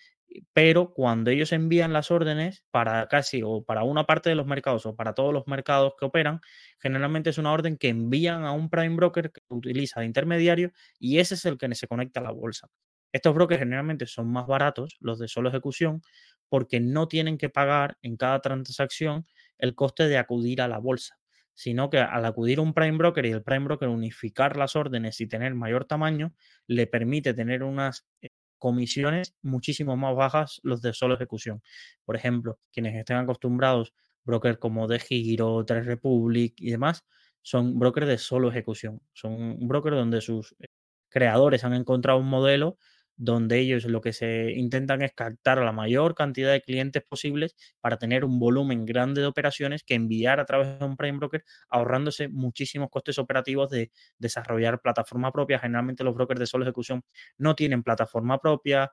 pero 0.52 0.92
cuando 0.92 1.30
ellos 1.30 1.52
envían 1.52 1.92
las 1.92 2.10
órdenes 2.10 2.64
para 2.70 3.06
casi 3.08 3.42
o 3.44 3.62
para 3.64 3.82
una 3.84 4.04
parte 4.04 4.28
de 4.30 4.36
los 4.36 4.46
mercados 4.46 4.86
o 4.86 4.94
para 4.96 5.14
todos 5.14 5.32
los 5.32 5.46
mercados 5.46 5.94
que 5.98 6.04
operan, 6.06 6.40
generalmente 6.78 7.30
es 7.30 7.38
una 7.38 7.52
orden 7.52 7.76
que 7.78 7.88
envían 7.88 8.44
a 8.44 8.52
un 8.52 8.68
prime 8.70 8.96
broker 8.96 9.30
que 9.32 9.40
utiliza 9.48 10.00
de 10.00 10.06
intermediario 10.06 10.72
y 10.98 11.18
ese 11.18 11.34
es 11.34 11.44
el 11.44 11.58
que 11.58 11.74
se 11.74 11.86
conecta 11.88 12.20
a 12.20 12.24
la 12.24 12.30
bolsa. 12.32 12.68
Estos 13.12 13.34
brokers 13.34 13.60
generalmente 13.60 14.06
son 14.06 14.30
más 14.30 14.46
baratos, 14.46 14.96
los 15.00 15.18
de 15.18 15.28
solo 15.28 15.48
ejecución, 15.48 16.02
porque 16.48 16.80
no 16.80 17.08
tienen 17.08 17.38
que 17.38 17.48
pagar 17.48 17.96
en 18.02 18.16
cada 18.16 18.40
transacción 18.40 19.26
el 19.58 19.74
coste 19.74 20.08
de 20.08 20.18
acudir 20.18 20.60
a 20.62 20.68
la 20.68 20.78
bolsa, 20.78 21.18
sino 21.54 21.90
que 21.90 21.98
al 21.98 22.24
acudir 22.24 22.58
a 22.58 22.62
un 22.62 22.74
prime 22.74 22.96
broker 22.98 23.24
y 23.26 23.30
el 23.32 23.42
prime 23.42 23.64
broker 23.64 23.88
unificar 23.88 24.56
las 24.56 24.76
órdenes 24.76 25.20
y 25.20 25.26
tener 25.26 25.54
mayor 25.54 25.84
tamaño, 25.86 26.34
le 26.66 26.86
permite 26.86 27.34
tener 27.34 27.62
unas 27.62 28.06
comisiones 28.58 29.34
muchísimo 29.42 29.96
más 29.96 30.14
bajas 30.16 30.60
los 30.62 30.82
de 30.82 30.92
solo 30.92 31.14
ejecución. 31.14 31.62
Por 32.04 32.16
ejemplo, 32.16 32.58
quienes 32.72 32.94
estén 32.96 33.16
acostumbrados, 33.16 33.94
brokers 34.24 34.58
como 34.58 34.88
De 34.88 34.98
Giro, 34.98 35.64
Tres 35.64 35.86
Republic 35.86 36.54
y 36.58 36.70
demás, 36.70 37.04
son 37.42 37.78
brokers 37.78 38.06
de 38.06 38.18
solo 38.18 38.50
ejecución. 38.50 39.00
Son 39.12 39.32
un 39.32 39.68
broker 39.68 39.94
donde 39.94 40.20
sus 40.20 40.54
eh, 40.58 40.66
creadores 41.08 41.64
han 41.64 41.74
encontrado 41.74 42.18
un 42.18 42.28
modelo 42.28 42.78
donde 43.18 43.58
ellos 43.58 43.84
lo 43.84 44.00
que 44.00 44.12
se 44.12 44.52
intentan 44.52 45.02
es 45.02 45.12
captar 45.12 45.58
a 45.58 45.64
la 45.64 45.72
mayor 45.72 46.14
cantidad 46.14 46.52
de 46.52 46.62
clientes 46.62 47.02
posibles 47.02 47.56
para 47.80 47.98
tener 47.98 48.24
un 48.24 48.38
volumen 48.38 48.86
grande 48.86 49.20
de 49.20 49.26
operaciones 49.26 49.82
que 49.84 49.94
enviar 49.94 50.40
a 50.40 50.46
través 50.46 50.78
de 50.78 50.84
un 50.84 50.96
prime 50.96 51.18
broker, 51.18 51.44
ahorrándose 51.68 52.28
muchísimos 52.28 52.88
costes 52.90 53.18
operativos 53.18 53.70
de 53.70 53.90
desarrollar 54.18 54.80
plataforma 54.80 55.32
propia. 55.32 55.58
Generalmente 55.58 56.04
los 56.04 56.14
brokers 56.14 56.40
de 56.40 56.46
solo 56.46 56.64
ejecución 56.64 57.02
no 57.36 57.54
tienen 57.54 57.82
plataforma 57.82 58.38
propia, 58.38 58.92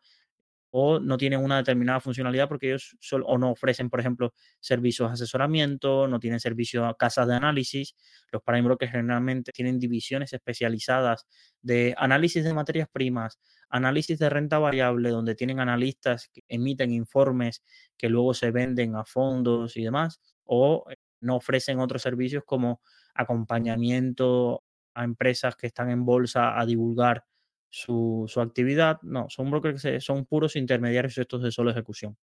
o 0.77 0.99
no 0.99 1.15
tienen 1.15 1.39
una 1.39 1.55
determinada 1.55 2.01
funcionalidad 2.01 2.49
porque 2.49 2.73
ellos 2.73 2.97
o 3.23 3.37
no 3.37 3.51
ofrecen, 3.51 3.89
por 3.89 4.01
ejemplo, 4.01 4.33
servicios 4.59 5.07
de 5.07 5.13
asesoramiento, 5.13 6.05
no 6.05 6.19
tienen 6.19 6.41
servicios 6.41 6.83
a 6.83 6.93
casas 6.95 7.29
de 7.29 7.33
análisis. 7.33 7.95
Los 8.29 8.43
prime 8.43 8.63
brokers 8.63 8.91
generalmente 8.91 9.53
tienen 9.53 9.79
divisiones 9.79 10.33
especializadas 10.33 11.27
de 11.61 11.95
análisis 11.97 12.43
de 12.43 12.53
materias 12.53 12.89
primas, 12.91 13.39
análisis 13.69 14.19
de 14.19 14.29
renta 14.29 14.59
variable, 14.59 15.11
donde 15.11 15.33
tienen 15.33 15.61
analistas 15.61 16.27
que 16.33 16.41
emiten 16.49 16.91
informes 16.91 17.63
que 17.97 18.09
luego 18.09 18.33
se 18.33 18.51
venden 18.51 18.97
a 18.97 19.05
fondos 19.05 19.77
y 19.77 19.83
demás, 19.85 20.19
o 20.43 20.83
eh, 20.89 20.97
no 21.21 21.37
ofrecen 21.37 21.79
otros 21.79 22.01
servicios 22.01 22.43
como 22.45 22.81
acompañamiento 23.13 24.61
a 24.93 25.05
empresas 25.05 25.55
que 25.55 25.67
están 25.67 25.89
en 25.89 26.03
bolsa 26.03 26.59
a 26.59 26.65
divulgar 26.65 27.23
su, 27.69 28.29
actividad. 28.37 28.99
No, 29.01 29.27
son 29.29 29.51
brokers 29.51 29.81
que 29.81 30.01
son 30.01 30.25
puros 30.25 30.55
intermediarios 30.55 31.17
estos 31.17 31.43
de 31.43 31.51
solo 31.51 31.71
ejecución. 31.71 32.17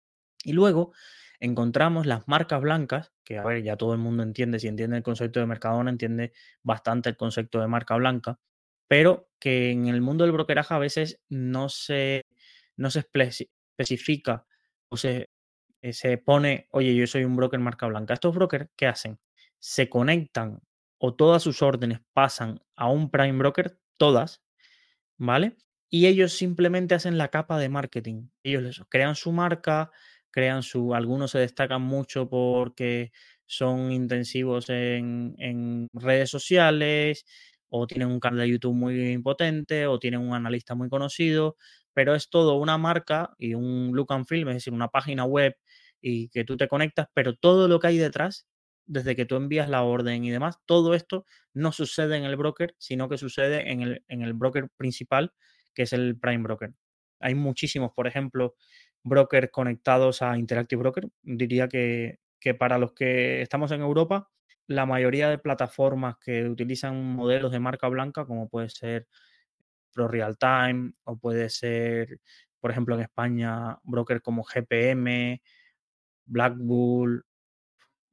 Y 0.44 0.54
luego 0.54 0.94
encontramos 1.40 2.06
las 2.06 2.28
marcas 2.28 2.62
blancas, 2.62 3.14
que 3.24 3.38
a 3.38 3.44
ver, 3.44 3.64
ya 3.64 3.78
todo 3.78 3.94
el 3.94 4.00
mundo 4.00 4.24
entiende, 4.24 4.60
si 4.60 4.68
entiende 4.68 4.98
el 4.98 5.04
concepto 5.04 5.40
de 5.40 5.48
Mercadona, 5.48 5.90
entiende 5.90 6.34
bastante 6.64 7.10
el 7.10 7.18
concepto 7.18 7.60
de 7.60 7.68
marca 7.68 7.96
blanca, 7.96 8.40
pero 8.88 9.30
que 9.40 9.72
en 9.72 9.88
el 9.88 10.02
mundo 10.02 10.24
del 10.24 10.34
brokeraje 10.34 10.74
a 10.74 10.80
veces 10.80 11.20
no 11.30 11.70
se, 11.70 12.26
no 12.78 12.92
se 12.92 13.00
especifica 13.00 14.46
o 14.90 14.98
se 14.98 15.30
eh, 15.82 15.94
se 15.94 16.18
pone, 16.18 16.68
oye, 16.72 16.96
yo 16.96 17.08
soy 17.08 17.24
un 17.24 17.36
broker 17.36 17.60
marca 17.60 17.88
blanca. 17.88 18.14
Estos 18.14 18.36
brokers, 18.36 18.70
¿qué 18.76 18.88
hacen? 18.88 19.20
Se 19.60 19.90
conectan 19.90 20.62
o 21.00 21.16
todas 21.16 21.42
sus 21.44 21.62
órdenes 21.62 22.00
pasan 22.14 22.62
a 22.76 22.90
un 22.90 23.10
prime 23.10 23.38
broker, 23.38 23.80
todas, 23.98 24.44
¿vale? 25.22 25.56
Y 25.90 26.08
ellos 26.08 26.34
simplemente 26.34 26.96
hacen 26.96 27.18
la 27.18 27.28
capa 27.30 27.60
de 27.60 27.70
marketing. 27.70 28.30
Ellos 28.44 28.84
crean 28.90 29.16
su 29.16 29.32
marca, 29.32 29.92
crean 30.32 30.64
su, 30.64 30.96
algunos 30.96 31.32
se 31.32 31.40
destacan 31.40 31.82
mucho 31.82 32.30
porque 32.30 33.12
son 33.46 33.92
intensivos 33.92 34.70
en, 34.70 35.36
en 35.38 35.90
redes 35.94 36.30
sociales 36.30 37.26
o 37.70 37.88
tienen 37.88 38.08
un 38.10 38.20
canal 38.20 38.40
de 38.42 38.50
YouTube 38.50 38.74
muy 38.76 39.18
potente 39.20 39.88
o 39.88 40.00
tienen 40.00 40.22
un 40.22 40.34
analista 40.34 40.76
muy 40.76 40.90
conocido, 40.90 41.58
pero 41.94 42.16
es 42.16 42.30
todo 42.30 42.56
una 42.56 42.78
marca 42.78 43.34
y 43.38 43.54
un 43.54 43.92
look 43.94 44.12
and 44.14 44.26
feel, 44.28 44.48
es 44.50 44.56
decir, 44.56 44.74
una 44.74 44.88
página 44.90 45.26
web 45.26 45.56
y 46.02 46.30
que 46.30 46.44
tú 46.46 46.58
te 46.58 46.68
conectas, 46.68 47.08
pero 47.14 47.36
todo 47.36 47.68
lo 47.68 47.80
que 47.80 47.88
hay 47.88 47.98
detrás, 47.98 48.48
desde 48.92 49.16
que 49.16 49.26
tú 49.26 49.38
envías 49.38 49.70
la 49.70 49.84
orden 49.84 50.26
y 50.26 50.32
demás, 50.32 50.60
todo 50.66 50.94
esto 50.94 51.26
no 51.54 51.72
sucede 51.72 52.18
en 52.18 52.26
el 52.26 52.36
broker, 52.36 52.76
sino 52.78 53.08
que 53.08 53.18
sucede 53.18 53.72
en 53.72 53.82
el, 53.82 54.04
en 54.10 54.22
el 54.22 54.34
broker 54.34 54.68
principal, 54.76 55.32
que 55.74 55.84
es 55.84 55.94
el 55.94 56.20
Prime 56.20 56.44
Broker. 56.44 56.74
Hay 57.22 57.34
muchísimos, 57.34 57.94
por 57.96 58.06
ejemplo, 58.06 58.56
brokers 59.02 59.50
conectados 59.50 60.22
a 60.22 60.38
Interactive 60.38 60.82
Broker. 60.82 61.08
Diría 61.22 61.70
que, 61.70 62.20
que 62.38 62.54
para 62.54 62.78
los 62.78 62.92
que 62.92 63.42
estamos 63.42 63.72
en 63.72 63.80
Europa, 63.80 64.30
la 64.68 64.86
mayoría 64.86 65.30
de 65.30 65.38
plataformas 65.38 66.18
que 66.20 66.50
utilizan 66.50 67.16
modelos 67.16 67.54
de 67.54 67.60
marca 67.62 67.88
blanca, 67.88 68.26
como 68.26 68.50
puede 68.50 68.68
ser 68.70 69.08
Pro 69.94 70.10
Real 70.10 70.38
Time 70.38 70.92
o 71.06 71.18
puede 71.18 71.50
ser, 71.50 72.20
por 72.60 72.72
ejemplo, 72.72 72.96
en 72.96 73.02
España, 73.02 73.78
brokers 73.84 74.22
como 74.22 74.44
GPM, 74.44 75.42
Black 76.26 76.56
Bull, 76.58 77.24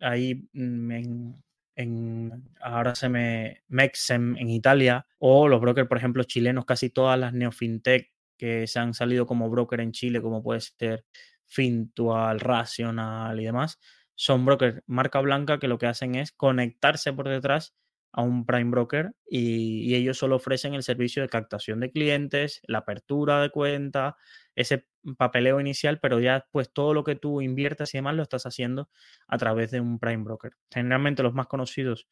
ahí 0.00 0.48
mm, 0.52 0.90
en, 0.92 1.44
en- 1.76 2.44
ahora 2.60 2.94
se 2.94 3.08
me 3.08 3.62
Mexem 3.68 4.36
en 4.36 4.50
Italia 4.50 5.06
o 5.18 5.48
los 5.48 5.60
brokers, 5.60 5.88
por 5.88 5.98
ejemplo, 5.98 6.24
chilenos, 6.24 6.64
casi 6.64 6.90
todas 6.90 7.18
las 7.18 7.32
neofintech 7.32 8.10
que 8.36 8.66
se 8.66 8.78
han 8.78 8.94
salido 8.94 9.26
como 9.26 9.50
broker 9.50 9.80
en 9.80 9.92
Chile, 9.92 10.20
como 10.22 10.42
puede 10.42 10.60
ser 10.60 11.04
Fintual, 11.46 12.40
Rational 12.40 13.40
y 13.40 13.44
demás, 13.44 13.78
son 14.14 14.44
brokers 14.44 14.82
marca 14.86 15.20
blanca 15.20 15.58
que 15.58 15.68
lo 15.68 15.78
que 15.78 15.86
hacen 15.86 16.14
es 16.14 16.32
conectarse 16.32 17.12
por 17.12 17.28
detrás 17.28 17.74
a 18.18 18.22
un 18.22 18.44
prime 18.44 18.72
broker 18.72 19.12
y, 19.30 19.94
ellos 19.94 20.18
solo 20.18 20.36
ofrecen 20.36 20.74
el 20.74 20.82
servicio 20.82 21.22
de 21.22 21.28
captación 21.28 21.78
de 21.78 21.92
clientes, 21.92 22.60
la 22.66 22.78
apertura 22.78 23.40
de 23.40 23.50
cuenta, 23.50 24.16
ese 24.56 24.88
papeleo 25.16 25.60
inicial, 25.60 26.00
pero 26.00 26.18
ya 26.18 26.44
pues 26.50 26.72
todo 26.72 26.94
lo 26.94 27.04
que 27.04 27.14
tú 27.14 27.40
inviertas 27.40 27.94
y 27.94 27.98
demás 27.98 28.16
lo 28.16 28.24
estás 28.24 28.44
haciendo 28.44 28.90
a 29.28 29.38
través 29.38 29.70
de 29.70 29.80
un 29.80 30.00
prime 30.00 30.24
broker. 30.24 30.54
Generalmente 30.68 31.22
los 31.22 31.32
más 31.32 31.46
conocidos 31.46 32.08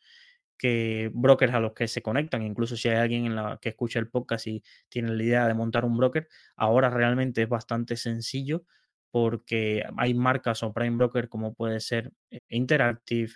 que 0.56 1.10
brokers 1.12 1.54
a 1.54 1.60
los 1.60 1.72
que 1.72 1.88
se 1.88 2.02
conectan, 2.02 2.42
incluso 2.42 2.76
si 2.76 2.88
hay 2.88 2.98
alguien 2.98 3.26
en 3.26 3.34
la 3.34 3.58
que 3.60 3.70
escucha 3.70 3.98
el 3.98 4.08
podcast 4.08 4.46
y 4.46 4.62
tiene 4.88 5.12
la 5.12 5.24
idea 5.24 5.48
de 5.48 5.54
montar 5.54 5.84
un 5.84 5.96
broker, 5.96 6.28
ahora 6.54 6.88
realmente 6.88 7.42
es 7.42 7.48
bastante 7.48 7.96
sencillo 7.96 8.64
porque 9.10 9.82
hay 9.96 10.14
marcas 10.14 10.62
o 10.62 10.72
prime 10.72 10.98
broker 10.98 11.28
como 11.28 11.52
puede 11.52 11.80
ser 11.80 12.12
eh, 12.30 12.38
Interactive, 12.48 13.32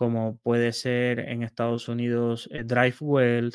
como 0.00 0.38
puede 0.38 0.72
ser 0.72 1.18
en 1.18 1.42
Estados 1.42 1.86
Unidos 1.86 2.48
eh, 2.52 2.62
DriveWell 2.64 3.52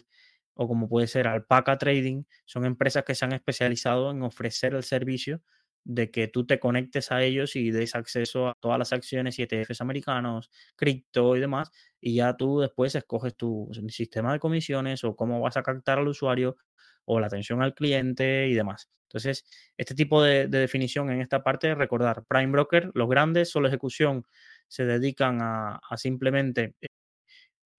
o 0.54 0.68
como 0.68 0.88
puede 0.88 1.08
ser 1.08 1.28
Alpaca 1.28 1.76
Trading, 1.80 2.26
son 2.46 2.66
empresas 2.66 3.04
que 3.04 3.16
se 3.16 3.26
han 3.26 3.34
especializado 3.34 4.12
en 4.12 4.22
ofrecer 4.22 4.76
el 4.76 4.84
servicio 4.84 5.42
de 5.84 6.12
que 6.12 6.28
tú 6.28 6.46
te 6.46 6.60
conectes 6.60 7.12
a 7.12 7.24
ellos 7.24 7.56
y 7.56 7.72
des 7.72 7.96
acceso 7.96 8.50
a 8.50 8.54
todas 8.60 8.78
las 8.78 8.94
acciones 8.94 9.40
y 9.40 9.42
ETFs 9.42 9.82
americanos, 9.82 10.52
cripto 10.76 11.36
y 11.36 11.40
demás, 11.40 11.72
y 12.00 12.14
ya 12.18 12.38
tú 12.38 12.60
después 12.60 12.94
escoges 12.94 13.36
tu 13.36 13.72
sistema 13.88 14.32
de 14.32 14.38
comisiones 14.40 15.04
o 15.04 15.16
cómo 15.16 15.42
vas 15.42 15.58
a 15.58 15.64
captar 15.64 15.98
al 15.98 16.08
usuario 16.08 16.58
o 17.06 17.20
la 17.20 17.26
atención 17.26 17.64
al 17.64 17.74
cliente 17.74 18.48
y 18.48 18.54
demás. 18.54 18.92
Entonces, 19.10 19.46
este 19.78 19.96
tipo 19.96 20.22
de 20.22 20.48
definición 20.48 21.10
en 21.10 21.22
esta 21.22 21.42
parte, 21.42 21.74
recordar, 21.74 22.24
Prime 22.28 22.52
Broker, 22.52 22.92
los 22.94 23.10
grandes, 23.10 23.50
solo 23.50 23.68
ejecución, 23.68 24.26
se 24.68 24.86
dedican 24.86 25.40
a, 25.42 25.80
simplemente 25.98 26.76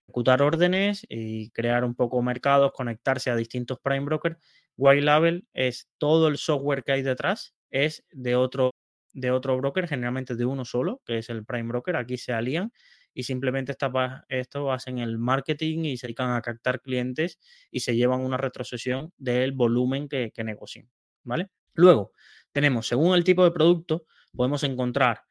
ejecutar 0.08 0.42
órdenes 0.42 1.06
y 1.08 1.50
crear 1.50 1.84
un 1.84 1.94
poco 1.94 2.22
mercados, 2.22 2.72
conectarse 2.72 3.30
a 3.30 3.36
distintos 3.36 3.78
prime 3.80 4.04
brokers. 4.04 4.38
White 4.76 5.02
Label 5.02 5.46
es 5.52 5.88
todo 5.98 6.28
el 6.28 6.38
software 6.38 6.84
que 6.84 6.92
hay 6.92 7.02
detrás, 7.02 7.54
es 7.70 8.04
de 8.12 8.36
otro, 8.36 8.70
de 9.12 9.30
otro 9.30 9.56
broker, 9.56 9.88
generalmente 9.88 10.36
de 10.36 10.44
uno 10.44 10.64
solo, 10.64 11.02
que 11.04 11.18
es 11.18 11.30
el 11.30 11.44
prime 11.44 11.68
broker. 11.68 11.96
Aquí 11.96 12.18
se 12.18 12.32
alían 12.32 12.72
y 13.14 13.22
simplemente 13.22 13.72
esta, 13.72 14.24
esto 14.28 14.72
hacen 14.72 14.98
el 14.98 15.18
marketing 15.18 15.84
y 15.84 15.96
se 15.96 16.06
dedican 16.06 16.32
a 16.32 16.42
captar 16.42 16.82
clientes 16.82 17.38
y 17.70 17.80
se 17.80 17.96
llevan 17.96 18.20
una 18.20 18.36
retrocesión 18.36 19.12
del 19.16 19.52
volumen 19.52 20.08
que, 20.08 20.32
que 20.32 20.44
negocian. 20.44 20.90
¿Vale? 21.24 21.48
Luego, 21.74 22.12
tenemos, 22.52 22.86
según 22.86 23.14
el 23.14 23.24
tipo 23.24 23.42
de 23.44 23.50
producto, 23.50 24.04
podemos 24.34 24.62
encontrar 24.64 25.22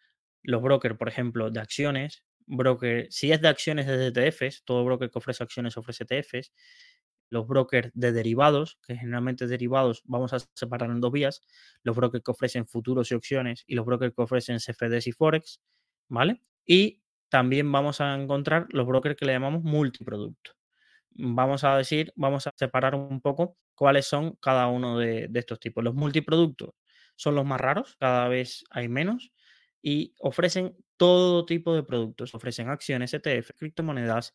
los 0.45 0.61
brokers, 0.61 0.97
por 0.97 1.09
ejemplo, 1.09 1.49
de 1.51 1.59
acciones, 1.59 2.23
broker, 2.47 3.07
si 3.09 3.31
es 3.31 3.41
de 3.41 3.47
acciones 3.47 3.87
de 3.87 4.07
ETFs, 4.07 4.63
todo 4.63 4.85
broker 4.85 5.09
que 5.09 5.17
ofrece 5.17 5.43
acciones 5.43 5.77
ofrece 5.77 6.05
ETFs, 6.07 6.51
los 7.29 7.47
brokers 7.47 7.91
de 7.93 8.11
derivados, 8.11 8.77
que 8.85 8.95
generalmente 8.95 9.47
derivados 9.47 10.01
vamos 10.05 10.33
a 10.33 10.39
separar 10.53 10.91
en 10.91 11.01
dos 11.01 11.11
vías, 11.11 11.41
los 11.83 11.95
brokers 11.95 12.23
que 12.23 12.31
ofrecen 12.31 12.67
futuros 12.67 13.11
y 13.11 13.15
opciones 13.15 13.63
y 13.67 13.75
los 13.75 13.85
brokers 13.85 14.13
que 14.15 14.21
ofrecen 14.21 14.59
CFDs 14.59 15.07
y 15.07 15.11
Forex, 15.11 15.61
¿vale? 16.07 16.41
Y 16.65 17.01
también 17.29 17.71
vamos 17.71 17.99
a 18.01 18.13
encontrar 18.15 18.67
los 18.69 18.85
brokers 18.85 19.15
que 19.15 19.25
le 19.25 19.33
llamamos 19.33 19.63
multiproducto. 19.63 20.51
Vamos 21.11 21.63
a 21.63 21.77
decir, 21.77 22.13
vamos 22.15 22.45
a 22.47 22.53
separar 22.55 22.93
un 22.93 23.21
poco 23.21 23.57
cuáles 23.73 24.05
son 24.05 24.35
cada 24.35 24.67
uno 24.67 24.99
de, 24.99 25.27
de 25.29 25.39
estos 25.39 25.59
tipos. 25.59 25.83
Los 25.83 25.95
multiproductos 25.95 26.71
son 27.15 27.35
los 27.35 27.45
más 27.45 27.59
raros, 27.59 27.95
cada 27.99 28.27
vez 28.27 28.63
hay 28.69 28.87
menos 28.89 29.31
y 29.87 30.15
ofrecen 30.19 30.75
todo 30.97 31.45
tipo 31.45 31.75
de 31.75 31.83
productos. 31.83 32.33
Ofrecen 32.33 32.69
acciones, 32.69 33.13
ETF, 33.13 33.51
criptomonedas, 33.55 34.33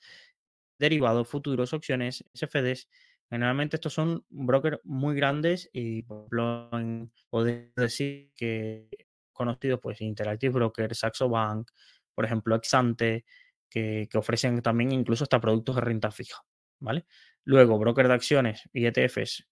derivados, 0.78 1.26
futuros, 1.26 1.72
opciones, 1.72 2.24
SFDs. 2.32 2.88
Generalmente 3.28 3.74
estos 3.74 3.92
son 3.92 4.24
brokers 4.28 4.78
muy 4.84 5.16
grandes 5.16 5.68
y 5.72 6.02
por 6.02 6.28
ejemplo, 6.32 7.10
poder 7.30 7.72
decir 7.74 8.30
que 8.36 8.88
conocidos 9.32 9.80
pues 9.82 10.00
Interactive 10.00 10.54
Brokers, 10.54 11.00
Saxo 11.00 11.28
Bank, 11.28 11.72
por 12.14 12.24
ejemplo 12.24 12.54
Exante, 12.54 13.24
que, 13.68 14.08
que, 14.08 14.18
ofrecen 14.18 14.62
también 14.62 14.92
incluso 14.92 15.24
hasta 15.24 15.40
productos 15.40 15.74
de 15.76 15.80
renta 15.80 16.12
fija, 16.12 16.42
¿vale? 16.78 17.06
Luego, 17.42 17.76
brokers 17.78 18.08
de 18.08 18.14
acciones 18.14 18.62
y 18.72 18.86
ETFs 18.86 19.48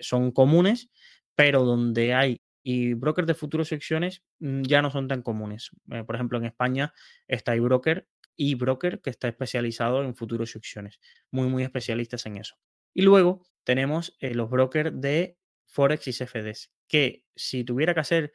son 0.00 0.32
comunes, 0.32 0.90
pero 1.36 1.64
donde 1.64 2.14
hay 2.14 2.40
y 2.68 2.94
brokers 2.94 3.28
de 3.28 3.34
futuros 3.34 3.70
y 3.70 3.76
acciones 3.76 4.24
mm, 4.40 4.62
ya 4.62 4.82
no 4.82 4.90
son 4.90 5.06
tan 5.06 5.22
comunes. 5.22 5.70
Eh, 5.92 6.02
por 6.02 6.16
ejemplo, 6.16 6.36
en 6.36 6.46
España 6.46 6.92
está 7.28 7.54
iBroker 7.54 8.08
y 8.34 8.56
broker 8.56 9.00
que 9.00 9.10
está 9.10 9.28
especializado 9.28 10.02
en 10.02 10.16
futuros 10.16 10.52
y 10.52 10.58
opciones, 10.58 10.98
muy, 11.30 11.46
muy 11.46 11.62
especialistas 11.62 12.26
en 12.26 12.38
eso. 12.38 12.56
Y 12.92 13.02
luego 13.02 13.46
tenemos 13.62 14.16
eh, 14.18 14.34
los 14.34 14.50
brokers 14.50 15.00
de 15.00 15.38
Forex 15.66 16.08
y 16.08 16.12
CFDs, 16.12 16.72
que 16.88 17.24
si 17.36 17.62
tuviera 17.62 17.94
que 17.94 18.00
hacer 18.00 18.32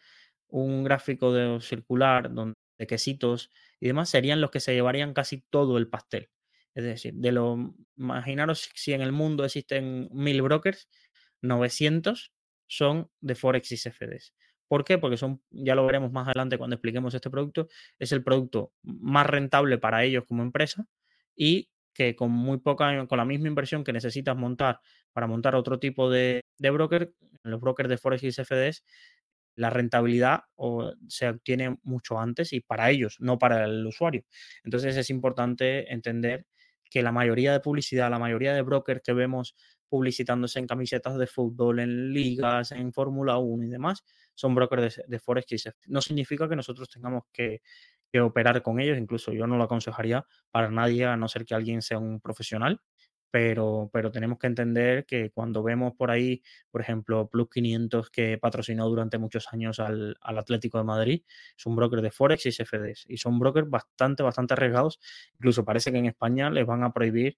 un 0.48 0.86
gráfico 0.86 1.34
de 1.34 1.60
circular 1.60 2.34
donde, 2.34 2.56
de 2.78 2.88
quesitos 2.88 3.52
y 3.82 3.88
demás, 3.88 4.10
serían 4.10 4.40
los 4.40 4.50
que 4.50 4.62
se 4.62 4.74
llevarían 4.74 5.14
casi 5.14 5.44
todo 5.50 5.78
el 5.78 5.90
pastel. 5.90 6.30
Es 6.74 6.86
decir, 6.86 7.16
de 7.16 7.34
lo, 7.34 7.76
imaginaros 7.98 8.70
si 8.76 8.94
en 8.94 9.02
el 9.02 9.12
mundo 9.12 9.44
existen 9.44 10.08
mil 10.14 10.42
brokers, 10.42 10.88
900 11.42 12.32
son 12.72 13.10
de 13.20 13.36
Forex 13.36 13.70
y 13.74 13.78
CFDs. 13.78 14.34
¿Por 14.70 14.86
qué? 14.86 14.98
Porque 14.98 15.18
son, 15.18 15.42
ya 15.50 15.76
lo 15.76 15.86
veremos 15.86 16.14
más 16.14 16.26
adelante 16.26 16.58
cuando 16.58 16.76
expliquemos 16.78 17.14
este 17.14 17.30
producto, 17.30 17.68
es 18.00 18.14
el 18.14 18.24
producto 18.24 18.72
más 18.82 19.26
rentable 19.26 19.78
para 19.78 20.06
ellos 20.06 20.24
como 20.26 20.42
empresa 20.42 20.86
y 21.36 21.70
que 21.94 22.16
con 22.16 22.32
muy 22.32 22.60
poca, 22.60 23.06
con 23.08 23.18
la 23.18 23.26
misma 23.26 23.50
inversión 23.50 23.84
que 23.84 23.92
necesitas 23.92 24.38
montar 24.38 24.80
para 25.12 25.28
montar 25.28 25.56
otro 25.56 25.80
tipo 25.80 26.10
de, 26.10 26.46
broker, 26.60 27.14
los 27.44 27.60
brokers 27.60 27.90
de 27.90 27.98
Forex 27.98 28.24
y 28.24 28.32
CFDs, 28.32 28.86
la 29.58 29.70
rentabilidad 29.70 30.44
se 31.10 31.28
obtiene 31.28 31.78
mucho 31.84 32.18
antes 32.18 32.54
y 32.54 32.62
para 32.62 32.90
ellos, 32.90 33.18
no 33.20 33.38
para 33.38 33.66
el 33.66 33.86
usuario. 33.86 34.24
Entonces 34.64 34.96
es 34.96 35.10
importante 35.10 35.92
entender 35.92 36.46
que 36.90 37.04
la 37.04 37.12
mayoría 37.12 37.52
de 37.52 37.60
publicidad, 37.60 38.10
la 38.10 38.20
mayoría 38.20 38.54
de 38.54 38.62
brokers 38.62 39.02
que 39.04 39.12
vemos 39.12 39.58
publicitándose 39.92 40.58
en 40.58 40.68
camisetas 40.68 41.18
de 41.18 41.28
fútbol, 41.28 41.82
en 41.82 42.14
ligas, 42.14 42.72
en 42.72 42.94
Fórmula 42.94 43.38
1 43.38 43.66
y 43.66 43.68
demás, 43.68 44.06
son 44.34 44.56
brokers 44.56 44.96
de, 44.96 45.04
de 45.06 45.20
Forex 45.20 45.52
y 45.52 45.58
CFD. 45.58 45.88
No 45.88 46.00
significa 46.00 46.48
que 46.48 46.56
nosotros 46.56 46.90
tengamos 46.90 47.24
que, 47.34 47.62
que, 48.10 48.22
operar 48.22 48.62
con 48.62 48.80
ellos, 48.80 48.98
incluso 48.98 49.34
yo 49.34 49.48
no 49.48 49.58
lo 49.58 49.66
aconsejaría 49.66 50.26
para 50.50 50.72
nadie, 50.72 51.04
a 51.04 51.18
no 51.18 51.28
ser 51.28 51.44
que 51.44 51.56
alguien 51.56 51.82
sea 51.82 52.00
un 52.00 52.22
profesional, 52.22 52.80
pero, 53.32 53.90
pero 53.92 54.12
tenemos 54.12 54.40
que 54.40 54.48
entender 54.48 55.06
que 55.06 55.30
cuando 55.32 55.62
vemos 55.62 55.94
por 55.98 56.10
ahí, 56.10 56.42
por 56.70 56.80
ejemplo, 56.80 57.28
Plus 57.30 57.50
500 57.50 58.10
que 58.10 58.38
patrocinó 58.38 58.88
durante 58.88 59.18
muchos 59.18 59.52
años 59.52 59.82
al, 59.82 60.18
al 60.22 60.38
Atlético 60.38 60.78
de 60.78 60.86
Madrid, 60.86 61.24
es 61.58 61.66
un 61.66 61.76
broker 61.76 62.02
de 62.02 62.12
Forex 62.12 62.46
y 62.46 62.52
CFDs 62.52 63.06
y 63.10 63.18
son 63.18 63.40
brokers 63.40 63.70
bastante, 63.70 64.24
bastante 64.24 64.54
arriesgados. 64.54 65.02
Incluso 65.34 65.66
parece 65.66 65.92
que 65.92 65.98
en 65.98 66.06
España 66.06 66.50
les 66.50 66.66
van 66.66 66.84
a 66.84 66.94
prohibir 66.94 67.38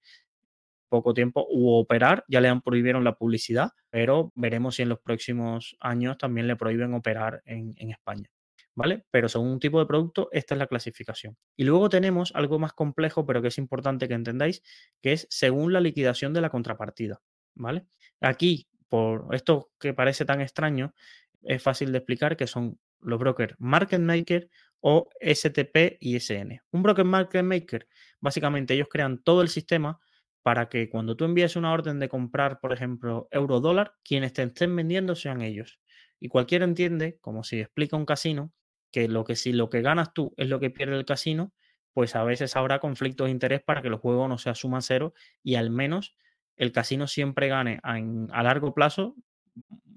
poco 0.89 1.13
tiempo 1.13 1.45
u 1.49 1.73
operar, 1.73 2.23
ya 2.27 2.41
le 2.41 2.49
han 2.49 2.61
prohibieron 2.61 3.03
la 3.03 3.15
publicidad, 3.15 3.71
pero 3.89 4.31
veremos 4.35 4.75
si 4.75 4.83
en 4.83 4.89
los 4.89 4.99
próximos 4.99 5.75
años 5.79 6.17
también 6.17 6.47
le 6.47 6.55
prohíben 6.55 6.93
operar 6.93 7.41
en, 7.45 7.73
en 7.77 7.91
España. 7.91 8.29
¿Vale? 8.75 9.05
Pero 9.11 9.29
según 9.29 9.49
un 9.49 9.59
tipo 9.59 9.79
de 9.79 9.85
producto, 9.85 10.29
esta 10.31 10.55
es 10.55 10.59
la 10.59 10.65
clasificación. 10.65 11.37
Y 11.55 11.63
luego 11.63 11.89
tenemos 11.89 12.31
algo 12.33 12.57
más 12.57 12.73
complejo, 12.73 13.23
pero 13.23 13.41
que 13.41 13.49
es 13.49 13.59
importante 13.59 14.07
que 14.07 14.15
entendáis, 14.15 14.63
que 14.99 15.13
es 15.13 15.27
según 15.29 15.73
la 15.73 15.79
liquidación 15.79 16.33
de 16.33 16.41
la 16.41 16.49
contrapartida. 16.49 17.21
¿Vale? 17.53 17.85
Aquí, 18.19 18.67
por 18.89 19.27
esto 19.35 19.69
que 19.79 19.93
parece 19.93 20.25
tan 20.25 20.41
extraño, 20.41 20.95
es 21.43 21.61
fácil 21.61 21.91
de 21.91 21.99
explicar 21.99 22.35
que 22.35 22.47
son 22.47 22.79
los 22.99 23.19
brokers 23.19 23.55
market 23.59 23.99
maker 23.99 24.49
o 24.85 25.09
STP 25.21 25.97
y 25.99 26.19
SN. 26.19 26.61
Un 26.71 26.83
broker 26.83 27.05
market 27.05 27.43
maker, 27.43 27.87
básicamente 28.19 28.73
ellos 28.73 28.89
crean 28.89 29.23
todo 29.23 29.41
el 29.41 29.47
sistema 29.47 29.99
para 30.43 30.69
que 30.69 30.89
cuando 30.89 31.15
tú 31.15 31.25
envíes 31.25 31.55
una 31.55 31.73
orden 31.73 31.99
de 31.99 32.09
comprar, 32.09 32.59
por 32.59 32.73
ejemplo, 32.73 33.27
euro 33.31 33.59
dólar, 33.61 33.95
quienes 34.03 34.33
te 34.33 34.43
estén 34.43 34.75
vendiendo 34.75 35.15
sean 35.15 35.41
ellos. 35.41 35.79
Y 36.19 36.27
cualquiera 36.27 36.65
entiende, 36.65 37.17
como 37.21 37.43
si 37.43 37.59
explica 37.61 37.97
un 37.97 38.05
casino, 38.05 38.53
que 38.91 39.07
lo 39.07 39.23
que 39.23 39.35
si 39.35 39.53
lo 39.53 39.69
que 39.69 39.81
ganas 39.81 40.13
tú 40.13 40.33
es 40.37 40.49
lo 40.49 40.59
que 40.59 40.69
pierde 40.69 40.97
el 40.97 41.05
casino, 41.05 41.53
pues 41.93 42.15
a 42.15 42.23
veces 42.23 42.55
habrá 42.55 42.79
conflictos 42.79 43.25
de 43.25 43.31
interés 43.31 43.61
para 43.63 43.81
que 43.81 43.87
el 43.87 43.95
juego 43.95 44.27
no 44.27 44.37
sea 44.37 44.55
suma 44.55 44.81
cero 44.81 45.13
y 45.43 45.55
al 45.55 45.69
menos 45.69 46.15
el 46.57 46.71
casino 46.71 47.07
siempre 47.07 47.47
gane 47.47 47.79
a, 47.83 47.95
a 47.95 48.43
largo 48.43 48.73
plazo 48.73 49.15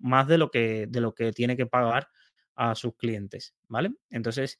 más 0.00 0.28
de 0.28 0.38
lo, 0.38 0.50
que, 0.50 0.87
de 0.88 1.00
lo 1.00 1.14
que 1.14 1.32
tiene 1.32 1.56
que 1.56 1.66
pagar 1.66 2.09
a 2.54 2.74
sus 2.74 2.96
clientes, 2.96 3.54
¿vale? 3.68 3.92
Entonces, 4.11 4.59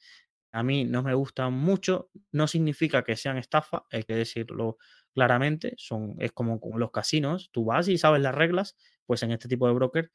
a 0.53 0.63
mí 0.63 0.85
no 0.85 1.03
me 1.03 1.15
gustan 1.15 1.53
mucho, 1.53 2.11
no 2.33 2.47
significa 2.49 3.05
que 3.05 3.17
sean 3.17 3.39
estafa, 3.39 3.85
hay 3.91 4.03
que 4.05 4.15
decirlo 4.15 4.79
claramente, 5.17 5.75
son, 5.79 6.15
es 6.19 6.31
como 6.33 6.61
con 6.61 6.79
los 6.79 6.91
casinos, 6.91 7.49
tú 7.53 7.65
vas 7.65 7.89
y 7.89 7.97
sabes 7.97 8.21
las 8.21 8.35
reglas, 8.35 8.77
pues 9.07 9.23
en 9.23 9.33
este 9.33 9.49
tipo 9.49 9.67
de 9.67 9.73
broker 9.73 10.11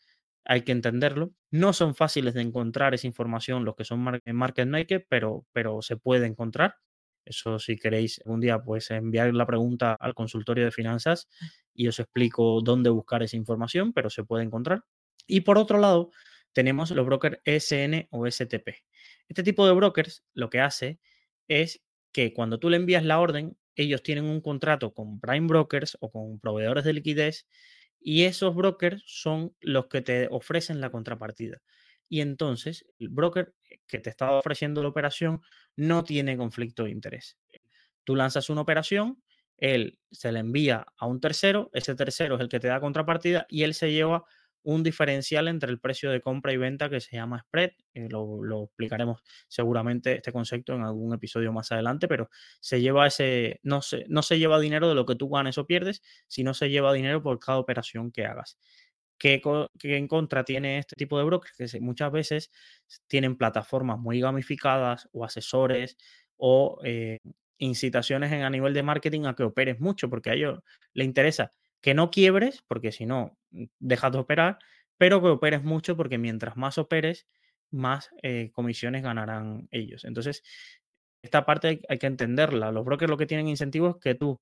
hay 0.45 0.61
que 0.61 0.71
entenderlo. 0.71 1.33
No 1.49 1.73
son 1.73 1.95
fáciles 1.95 2.35
de 2.35 2.41
encontrar 2.41 2.93
esa 2.93 3.07
información 3.07 3.65
los 3.65 3.75
que 3.75 3.83
son 3.83 3.99
market 3.99 4.67
maker, 4.67 5.07
pero, 5.09 5.45
pero 5.53 5.81
se 5.81 5.97
puede 5.97 6.27
encontrar. 6.27 6.75
Eso 7.25 7.57
si 7.57 7.77
queréis 7.77 8.21
un 8.25 8.41
día 8.41 8.59
pues 8.59 8.91
enviar 8.91 9.33
la 9.33 9.47
pregunta 9.47 9.95
al 9.99 10.13
consultorio 10.13 10.65
de 10.65 10.71
finanzas 10.71 11.27
y 11.73 11.87
os 11.87 11.99
explico 11.99 12.61
dónde 12.61 12.91
buscar 12.91 13.23
esa 13.23 13.37
información, 13.37 13.93
pero 13.93 14.09
se 14.11 14.23
puede 14.23 14.43
encontrar. 14.43 14.83
Y 15.27 15.41
por 15.41 15.57
otro 15.57 15.79
lado, 15.79 16.11
tenemos 16.53 16.91
los 16.91 17.05
brokers 17.05 17.39
ESN 17.45 18.07
o 18.11 18.27
STP. 18.29 18.69
Este 19.27 19.43
tipo 19.43 19.65
de 19.65 19.73
brokers 19.73 20.23
lo 20.33 20.49
que 20.49 20.59
hace 20.59 20.99
es 21.47 21.81
que 22.11 22.33
cuando 22.33 22.59
tú 22.59 22.69
le 22.69 22.77
envías 22.77 23.03
la 23.03 23.19
orden, 23.19 23.57
ellos 23.75 24.03
tienen 24.03 24.25
un 24.25 24.41
contrato 24.41 24.93
con 24.93 25.19
prime 25.19 25.47
brokers 25.47 25.97
o 26.01 26.11
con 26.11 26.39
proveedores 26.39 26.83
de 26.83 26.93
liquidez 26.93 27.47
y 27.99 28.23
esos 28.23 28.55
brokers 28.55 29.03
son 29.05 29.55
los 29.61 29.87
que 29.87 30.01
te 30.01 30.27
ofrecen 30.31 30.81
la 30.81 30.89
contrapartida. 30.89 31.61
Y 32.09 32.21
entonces 32.21 32.85
el 32.99 33.09
broker 33.09 33.53
que 33.87 33.99
te 33.99 34.09
está 34.09 34.31
ofreciendo 34.31 34.81
la 34.81 34.89
operación 34.89 35.41
no 35.75 36.03
tiene 36.03 36.35
conflicto 36.35 36.83
de 36.83 36.91
interés. 36.91 37.37
Tú 38.03 38.15
lanzas 38.15 38.49
una 38.49 38.61
operación, 38.61 39.21
él 39.57 39.99
se 40.11 40.31
la 40.31 40.39
envía 40.39 40.85
a 40.97 41.05
un 41.05 41.21
tercero, 41.21 41.69
ese 41.73 41.95
tercero 41.95 42.35
es 42.35 42.41
el 42.41 42.49
que 42.49 42.59
te 42.59 42.67
da 42.67 42.81
contrapartida 42.81 43.45
y 43.47 43.63
él 43.63 43.73
se 43.73 43.91
lleva 43.91 44.25
un 44.63 44.83
diferencial 44.83 45.47
entre 45.47 45.71
el 45.71 45.79
precio 45.79 46.11
de 46.11 46.21
compra 46.21 46.53
y 46.53 46.57
venta 46.57 46.89
que 46.89 47.01
se 47.01 47.15
llama 47.15 47.41
spread. 47.47 47.71
Eh, 47.93 48.07
lo, 48.09 48.63
explicaremos 48.65 49.21
seguramente 49.47 50.15
este 50.15 50.31
concepto 50.31 50.73
en 50.73 50.83
algún 50.83 51.13
episodio 51.13 51.51
más 51.51 51.71
adelante, 51.71 52.07
pero 52.07 52.29
se 52.59 52.81
lleva 52.81 53.07
ese, 53.07 53.59
no 53.63 53.81
se, 53.81 54.05
no 54.07 54.21
se 54.21 54.39
lleva 54.39 54.59
dinero 54.59 54.87
de 54.89 54.95
lo 54.95 55.05
que 55.05 55.15
tú 55.15 55.29
ganes 55.29 55.57
o 55.57 55.65
pierdes, 55.65 56.01
sino 56.27 56.53
se 56.53 56.69
lleva 56.69 56.93
dinero 56.93 57.21
por 57.21 57.39
cada 57.39 57.57
operación 57.57 58.11
que 58.11 58.25
hagas. 58.25 58.57
¿Qué, 59.17 59.41
en 59.83 60.07
contra 60.07 60.43
tiene 60.43 60.79
este 60.79 60.95
tipo 60.95 61.17
de 61.19 61.25
brokers? 61.25 61.53
Que 61.55 61.79
muchas 61.79 62.11
veces 62.11 62.51
tienen 63.07 63.37
plataformas 63.37 63.99
muy 63.99 64.19
gamificadas 64.19 65.09
o 65.11 65.23
asesores 65.23 65.95
o 66.37 66.79
eh, 66.83 67.19
incitaciones 67.59 68.31
en, 68.31 68.41
a 68.41 68.49
nivel 68.49 68.73
de 68.73 68.81
marketing 68.81 69.25
a 69.25 69.35
que 69.35 69.43
operes 69.43 69.79
mucho, 69.79 70.09
porque 70.09 70.31
a 70.31 70.33
ellos 70.33 70.59
les 70.93 71.05
interesa 71.05 71.53
que 71.81 71.93
no 71.93 72.11
quiebres, 72.11 72.63
porque 72.67 72.91
si 72.91 73.05
no, 73.05 73.37
mm, 73.51 73.65
dejas 73.79 74.11
de 74.11 74.19
operar, 74.19 74.59
pero 74.97 75.21
que 75.21 75.27
operes 75.29 75.63
mucho, 75.63 75.97
porque 75.97 76.17
mientras 76.17 76.57
más 76.57 76.77
operes, 76.77 77.27
más 77.71 78.11
eh, 78.23 78.51
comisiones 78.53 79.03
ganarán 79.03 79.67
ellos. 79.71 80.05
Entonces, 80.05 80.43
esta 81.23 81.45
parte 81.45 81.81
hay, 81.87 81.97
que 81.99 82.07
entenderla. 82.07 82.71
Los 82.71 82.85
brokers 82.85 83.09
lo 83.09 83.17
que 83.17 83.25
tienen 83.27 83.47
incentivos 83.47 83.95
es 83.95 84.01
que 84.01 84.15
tú 84.15 84.39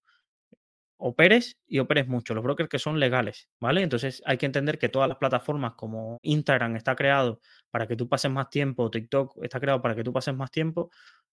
operes 0.97 1.57
y 1.67 1.79
operes 1.79 2.07
mucho, 2.07 2.33
los 2.33 2.43
brokers 2.43 2.69
que 2.69 2.79
son 2.79 2.99
legales, 2.99 3.47
¿vale? 3.61 3.81
Entonces 3.83 4.21
hay 4.25 4.37
que 4.37 4.45
entender 4.45 4.77
que 4.77 4.89
todas 4.89 5.07
las 5.07 5.17
plataformas 5.17 5.73
como 5.75 6.19
Instagram 6.23 6.75
está 6.75 6.95
creado 6.95 7.39
para 7.71 7.87
que 7.87 7.95
tú 7.95 8.07
pases 8.09 8.31
más 8.31 8.49
tiempo, 8.49 8.89
TikTok 8.89 9.43
está 9.43 9.59
creado 9.59 9.81
para 9.81 9.95
que 9.95 10.03
tú 10.03 10.11
pases 10.13 10.35
más 10.35 10.51
tiempo, 10.51 10.89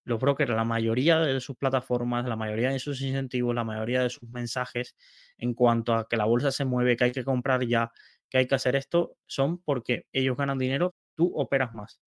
los 0.07 0.21
brokers, 0.21 0.51
la 0.51 0.65
mayoría 0.65 1.19
de 1.19 1.41
sus 1.41 1.57
plataformas, 1.57 2.27
la 2.27 2.37
mayoría 2.37 2.71
de 2.71 2.79
sus 2.79 3.03
incentivos, 3.03 3.55
la 3.55 3.65
mayoría 3.65 4.03
de 4.03 4.11
sus 4.11 4.29
mensajes 4.31 4.95
en 5.37 5.53
cuanto 5.53 5.95
a 5.95 6.09
que 6.09 6.17
la 6.17 6.25
bolsa 6.25 6.53
se 6.53 6.65
mueve, 6.65 6.97
que 6.97 7.05
hay 7.05 7.13
que 7.13 7.25
comprar 7.25 7.67
ya, 7.67 7.91
que 8.31 8.39
hay 8.39 8.47
que 8.47 8.55
hacer 8.55 8.77
esto, 8.77 9.17
son 9.27 9.59
porque 9.59 10.07
ellos 10.13 10.37
ganan 10.37 10.59
dinero, 10.59 10.95
tú 11.17 11.33
operas 11.35 11.75
más. 11.75 12.01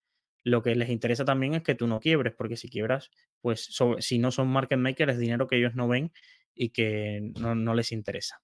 Lo 0.45 0.63
que 0.63 0.75
les 0.75 0.89
interesa 0.89 1.25
también 1.25 1.55
es 1.55 1.63
que 1.63 1.75
tú 1.75 1.87
no 1.87 1.99
quiebres, 1.99 2.33
porque 2.37 2.55
si 2.55 2.69
quiebras, 2.69 3.11
pues 3.41 3.69
si 3.99 4.19
no 4.19 4.31
son 4.31 4.47
market 4.47 4.79
makers, 4.79 5.13
es 5.13 5.19
dinero 5.19 5.47
que 5.47 5.57
ellos 5.57 5.75
no 5.75 5.89
ven 5.89 6.13
y 6.55 6.69
que 6.69 7.31
no, 7.37 7.73
les 7.73 7.91
interesa. 7.91 8.41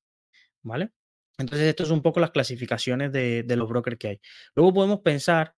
¿Vale? 0.63 0.91
Entonces, 1.38 1.67
esto 1.67 1.84
es 1.84 1.91
un 1.91 2.02
poco 2.02 2.19
las 2.19 2.32
clasificaciones 2.32 3.12
de, 3.13 3.43
de 3.43 3.56
los 3.56 3.69
brokers 3.69 3.98
que 3.98 4.08
hay. 4.10 4.21
Luego 4.54 4.74
podemos 4.74 5.00
pensar, 5.00 5.55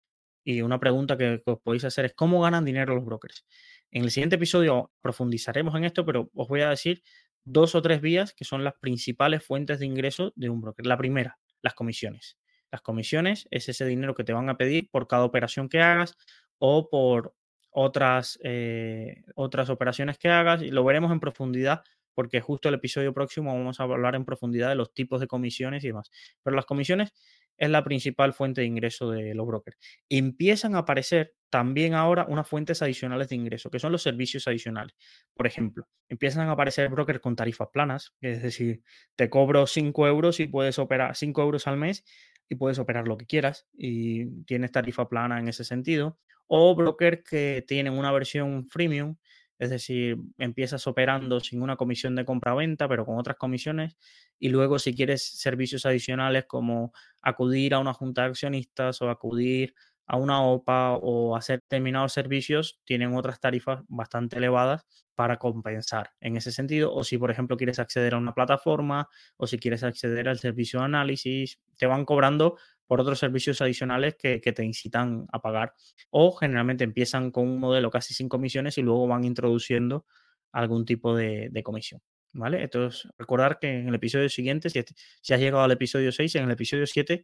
y 0.48 0.62
una 0.62 0.80
pregunta 0.80 1.18
que 1.18 1.42
os 1.46 1.60
podéis 1.60 1.84
hacer 1.84 2.06
es, 2.06 2.14
¿cómo 2.14 2.40
ganan 2.40 2.64
dinero 2.64 2.96
los 2.96 3.04
brokers? 3.04 3.46
En 3.92 4.04
el 4.04 4.12
siguiente 4.12 4.38
episodio 4.38 4.94
profundizaremos 5.02 5.76
en 5.76 5.84
esto, 5.84 6.06
pero 6.06 6.32
os 6.34 6.48
voy 6.48 6.62
a 6.62 6.70
decir 6.70 7.04
dos 7.44 7.76
o 7.76 7.82
tres 7.82 8.00
vías 8.00 8.34
que 8.34 8.46
son 8.46 8.64
las 8.64 8.76
principales 8.76 9.44
fuentes 9.44 9.80
de 9.80 9.88
ingreso 9.88 10.32
de 10.38 10.50
un 10.50 10.62
broker. 10.62 10.86
La 10.86 10.98
primera, 10.98 11.38
las 11.62 11.74
comisiones. 11.74 12.38
Las 12.72 12.82
comisiones 12.82 13.50
es 13.52 13.68
ese 13.68 13.86
dinero 13.86 14.16
que 14.16 14.24
te 14.24 14.32
van 14.32 14.50
a 14.50 14.56
pedir 14.56 14.90
por 14.90 15.10
cada 15.10 15.26
operación 15.26 15.68
que 15.68 15.82
hagas 15.82 16.16
o 16.60 16.90
por 16.90 17.36
otras, 17.70 18.40
eh, 18.42 19.24
otras 19.36 19.70
operaciones 19.70 20.18
que 20.18 20.30
hagas. 20.30 20.62
Y 20.62 20.72
lo 20.72 20.86
veremos 20.86 21.12
en 21.12 21.20
profundidad 21.20 21.84
porque 22.18 22.42
justo 22.42 22.68
el 22.68 22.74
episodio 22.74 23.14
próximo 23.14 23.54
vamos 23.54 23.80
a 23.80 23.84
hablar 23.84 24.16
en 24.16 24.26
profundidad 24.26 24.70
de 24.70 24.76
los 24.76 24.92
tipos 24.92 25.22
de 25.22 25.28
comisiones 25.28 25.84
y 25.84 25.90
demás. 25.90 26.10
Pero 26.42 26.56
las 26.56 26.66
comisiones 26.66 27.14
es 27.58 27.70
la 27.70 27.84
principal 27.84 28.34
fuente 28.34 28.62
de 28.62 28.68
ingreso 28.68 29.12
de 29.12 29.36
los 29.36 29.46
brokers. 29.46 29.78
Empiezan 30.10 30.74
a 30.74 30.80
aparecer 30.80 31.36
también 31.52 31.94
ahora 31.94 32.26
unas 32.28 32.48
fuentes 32.50 32.82
adicionales 32.82 33.30
de 33.30 33.36
ingreso, 33.36 33.70
que 33.70 33.78
son 33.78 33.92
los 33.92 34.02
servicios 34.02 34.48
adicionales. 34.48 34.96
Por 35.36 35.46
ejemplo, 35.46 35.88
empiezan 36.10 36.50
a 36.50 36.54
aparecer 36.54 36.90
brokers 36.90 37.20
con 37.20 37.36
tarifas 37.36 37.68
planas, 37.72 38.16
es 38.22 38.42
decir, 38.42 38.82
te 39.16 39.30
cobro 39.30 39.68
5 39.68 40.08
euros 40.08 40.40
y 40.40 40.48
puedes 40.48 40.80
operar 40.80 41.16
5 41.16 41.40
euros 41.44 41.68
al 41.68 41.78
mes 41.78 42.04
y 42.50 42.56
puedes 42.56 42.80
operar 42.80 43.08
lo 43.08 43.20
que 43.20 43.28
quieras 43.28 43.68
y 43.78 44.44
tienes 44.46 44.72
tarifa 44.72 45.08
plana 45.08 45.40
en 45.40 45.50
ese 45.50 45.64
sentido. 45.64 46.18
O 46.48 46.74
brokers 46.74 47.22
que 47.30 47.64
tienen 47.68 47.94
una 47.94 48.12
versión 48.12 48.68
freemium, 48.68 49.18
es 49.60 49.70
decir, 49.70 50.18
empiezas 50.38 50.88
operando 50.88 51.40
sin 51.40 51.62
una 51.62 51.76
comisión 51.76 52.16
de 52.16 52.26
compra-venta, 52.26 52.88
pero 52.88 53.06
con 53.06 53.18
otras 53.18 53.38
comisiones. 53.38 53.98
Y 54.40 54.50
luego, 54.50 54.80
si 54.80 54.96
quieres 54.96 55.24
servicios 55.24 55.86
adicionales 55.86 56.46
como 56.46 56.94
acudir 57.22 57.74
a 57.74 57.80
una 57.80 57.94
junta 57.94 58.24
de 58.24 58.30
accionistas 58.30 59.02
o 59.02 59.10
acudir 59.10 59.74
a 60.06 60.16
una 60.18 60.42
OPA 60.42 60.94
o 60.94 61.36
hacer 61.36 61.60
determinados 61.62 62.14
servicios, 62.14 62.80
tienen 62.86 63.14
otras 63.16 63.40
tarifas 63.40 63.82
bastante 63.90 64.38
elevadas 64.38 64.86
para 65.16 65.38
compensar 65.38 66.12
en 66.22 66.38
ese 66.38 66.52
sentido. 66.52 66.94
O 66.94 67.04
si, 67.04 67.18
por 67.18 67.32
ejemplo, 67.32 67.58
quieres 67.58 67.80
acceder 67.80 68.14
a 68.14 68.18
una 68.18 68.34
plataforma 68.34 69.10
o 69.36 69.48
si 69.48 69.58
quieres 69.58 69.84
acceder 69.84 70.30
al 70.30 70.40
servicio 70.40 70.80
de 70.80 70.86
análisis, 70.86 71.60
te 71.78 71.88
van 71.88 72.06
cobrando 72.06 72.58
por 72.88 73.02
otros 73.02 73.20
servicios 73.20 73.62
adicionales 73.62 74.16
que, 74.16 74.40
te 74.40 74.64
incitan 74.64 75.28
a 75.32 75.42
pagar. 75.42 75.74
O 76.10 76.32
generalmente 76.32 76.84
empiezan 76.84 77.32
con 77.32 77.48
un 77.48 77.60
modelo 77.60 77.92
casi 77.92 78.14
sin 78.14 78.30
comisiones 78.30 78.78
y 78.78 78.82
luego 78.82 79.08
van 79.08 79.24
introduciendo 79.26 80.06
algún 80.52 80.86
tipo 80.86 81.16
de, 81.16 81.52
comisión. 81.64 82.02
¿Vale? 82.34 82.64
Entonces, 82.64 83.10
recordar 83.18 83.58
que 83.60 83.80
en 83.80 83.88
el 83.88 83.96
episodio 83.96 84.30
siguiente, 84.30 84.70
si, 84.70 84.80
has 84.80 85.40
llegado 85.40 85.64
al 85.64 85.72
episodio 85.72 86.12
6, 86.12 86.36
en 86.36 86.46
el 86.46 86.52
episodio 86.52 86.86
7 86.86 87.24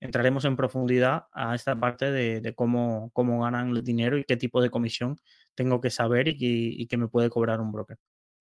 entraremos 0.00 0.44
en 0.44 0.56
profundidad 0.56 1.26
a 1.32 1.54
esta 1.54 1.78
parte 1.78 2.10
de, 2.10 2.54
cómo, 2.54 3.10
cómo 3.12 3.42
ganan 3.42 3.70
el 3.70 3.84
dinero 3.84 4.18
y 4.18 4.24
qué 4.24 4.36
tipo 4.36 4.60
de 4.60 4.70
comisión 4.70 5.16
tengo 5.54 5.80
que 5.80 5.90
saber 5.90 6.28
y, 6.28 6.36
y 6.40 6.86
que 6.86 6.96
me 6.96 7.08
puede 7.08 7.30
cobrar 7.30 7.60
un 7.60 7.70
broker. 7.72 7.98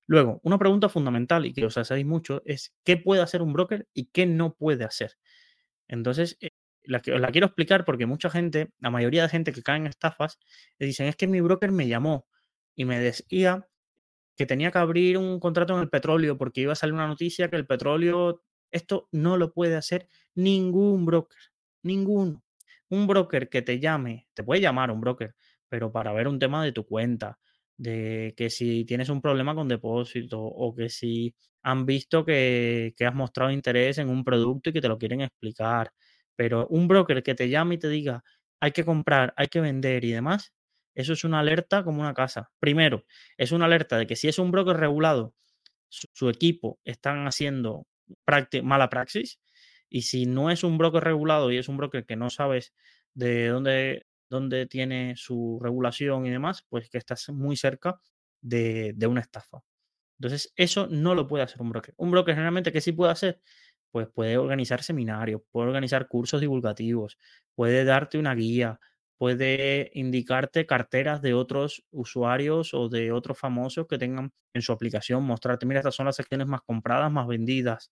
Luego, 0.07 0.39
una 0.43 0.57
pregunta 0.57 0.89
fundamental 0.89 1.45
y 1.45 1.53
que 1.53 1.65
os 1.65 1.77
hacéis 1.77 2.05
mucho 2.05 2.41
es 2.45 2.73
qué 2.84 2.97
puede 2.97 3.21
hacer 3.21 3.41
un 3.41 3.53
broker 3.53 3.88
y 3.93 4.05
qué 4.05 4.25
no 4.25 4.55
puede 4.55 4.84
hacer. 4.84 5.13
Entonces, 5.88 6.38
la, 6.84 7.02
la 7.06 7.32
quiero 7.32 7.48
explicar 7.48 7.86
porque 7.86 8.06
mucha 8.06 8.30
gente, 8.30 8.72
la 8.80 8.89
mayoría 8.89 9.24
de 9.24 9.30
gente 9.30 9.54
que 9.54 9.63
cae 9.63 9.78
en 9.78 9.88
estafas, 9.88 10.39
le 10.80 10.88
dicen, 10.88 11.08
es 11.08 11.15
que 11.15 11.28
mi 11.28 11.41
broker 11.41 11.72
me 11.72 11.88
llamó 11.88 12.28
y 12.76 12.86
me 12.86 13.00
decía 13.00 13.67
que 14.36 14.46
tenía 14.46 14.72
que 14.72 14.80
abrir 14.80 15.17
un 15.17 15.39
contrato 15.39 15.76
en 15.76 15.82
el 15.82 15.89
petróleo 15.89 16.38
porque 16.38 16.62
iba 16.62 16.74
a 16.74 16.76
salir 16.76 16.94
una 16.94 17.08
noticia 17.08 17.50
que 17.50 17.58
el 17.58 17.67
petróleo, 17.67 18.44
esto 18.72 19.08
no 19.12 19.38
lo 19.38 19.54
puede 19.54 19.76
hacer 19.76 20.08
ningún 20.36 21.06
broker, 21.06 21.39
ninguno. 21.84 22.44
Un 22.89 23.08
broker 23.08 23.50
que 23.50 23.62
te 23.62 23.80
llame, 23.80 24.28
te 24.34 24.44
puede 24.44 24.62
llamar 24.62 24.91
un 24.91 25.02
broker, 25.02 25.36
pero 25.70 25.91
para 25.91 26.13
ver 26.13 26.28
un 26.28 26.39
tema 26.39 26.63
de 26.63 26.72
tu 26.72 26.86
cuenta, 26.86 27.39
de 27.78 28.34
que 28.38 28.50
si 28.50 28.86
tienes 28.86 29.10
un 29.10 29.22
problema 29.22 29.56
con 29.56 29.67
depósito 29.67 30.41
o 30.41 30.76
que 30.76 30.89
si 30.89 31.34
han 31.63 31.86
visto 31.86 32.26
que, 32.26 32.94
que 32.98 33.06
has 33.06 33.15
mostrado 33.15 33.52
interés 33.52 33.98
en 33.98 34.10
un 34.10 34.24
producto 34.24 34.70
y 34.70 34.74
que 34.74 34.82
te 34.82 34.88
lo 34.88 34.98
quieren 34.98 35.22
explicar. 35.22 35.91
Pero 36.41 36.65
un 36.69 36.88
broker 36.88 37.21
que 37.21 37.36
te 37.36 37.49
llame 37.49 37.75
y 37.75 37.77
te 37.77 37.88
diga, 37.88 38.23
hay 38.60 38.71
que 38.71 38.84
comprar, 38.84 39.32
hay 39.38 39.45
que 39.45 39.62
vender 39.62 40.04
y 40.04 40.12
demás, 40.12 40.56
eso 40.95 41.13
es 41.13 41.23
una 41.23 41.39
alerta 41.39 41.84
como 41.84 42.01
una 42.01 42.15
casa. 42.15 42.49
Primero, 42.60 43.06
es 43.38 43.51
una 43.51 43.65
alerta 43.65 43.99
de 43.99 44.08
que 44.08 44.15
si 44.15 44.27
es 44.27 44.39
un 44.39 44.49
broker 44.49 44.75
regulado, 44.75 45.36
su, 45.88 46.30
equipo 46.30 46.80
están 46.84 47.27
haciendo 47.27 47.86
mala 48.63 48.89
praxis. 48.89 49.39
Y 49.88 50.01
si 50.01 50.25
no 50.25 50.49
es 50.49 50.63
un 50.63 50.80
broker 50.80 51.04
regulado 51.04 51.51
y 51.51 51.58
es 51.60 51.69
un 51.69 51.77
broker 51.77 52.08
que 52.08 52.15
no 52.15 52.32
sabes 52.32 52.73
de 53.13 53.49
dónde, 53.49 54.65
tiene 54.65 55.13
su 55.17 55.60
regulación 55.62 56.25
y 56.25 56.32
demás, 56.32 56.65
pues 56.69 56.89
que 56.89 56.97
estás 56.97 57.30
muy 57.30 57.56
cerca 57.56 57.99
de, 58.41 58.93
de 58.95 59.06
una 59.06 59.21
estafa. 59.21 59.63
Entonces, 60.17 60.51
eso 60.56 60.88
no 60.89 61.13
lo 61.13 61.27
puede 61.27 61.43
hacer 61.43 61.62
un 61.62 61.69
broker. 61.69 61.93
Un 61.97 62.10
broker 62.10 62.34
generalmente, 62.34 62.71
¿qué 62.71 62.82
sí 62.82 62.93
puede 62.93 63.12
hacer? 63.12 63.39
Pues 63.91 64.08
puede 64.10 64.38
organizar 64.38 64.84
seminarios, 64.84 65.41
puede 65.51 65.67
organizar 65.67 66.08
cursos 66.08 66.39
divulgativos, 66.41 67.17
puede 67.56 67.84
darte 67.86 68.17
una 68.17 68.34
guía, 68.36 68.80
puede 69.17 69.91
indicarte 69.93 70.65
carteras 70.65 71.21
de 71.21 71.34
otros 71.34 71.84
usuarios 71.91 72.73
o 72.73 72.89
de 72.89 73.12
otros 73.12 73.38
famosos 73.38 73.88
que 73.88 73.97
tengan 73.97 74.32
en 74.54 74.62
su 74.62 74.71
aplicación, 74.71 75.23
mostrarte, 75.23 75.65
mira, 75.65 75.80
estas 75.82 75.95
son 75.95 76.06
las 76.08 76.19
acciones 76.19 76.47
más 76.47 76.62
compradas, 76.62 77.12
más 77.12 77.27
vendidas. 77.27 77.91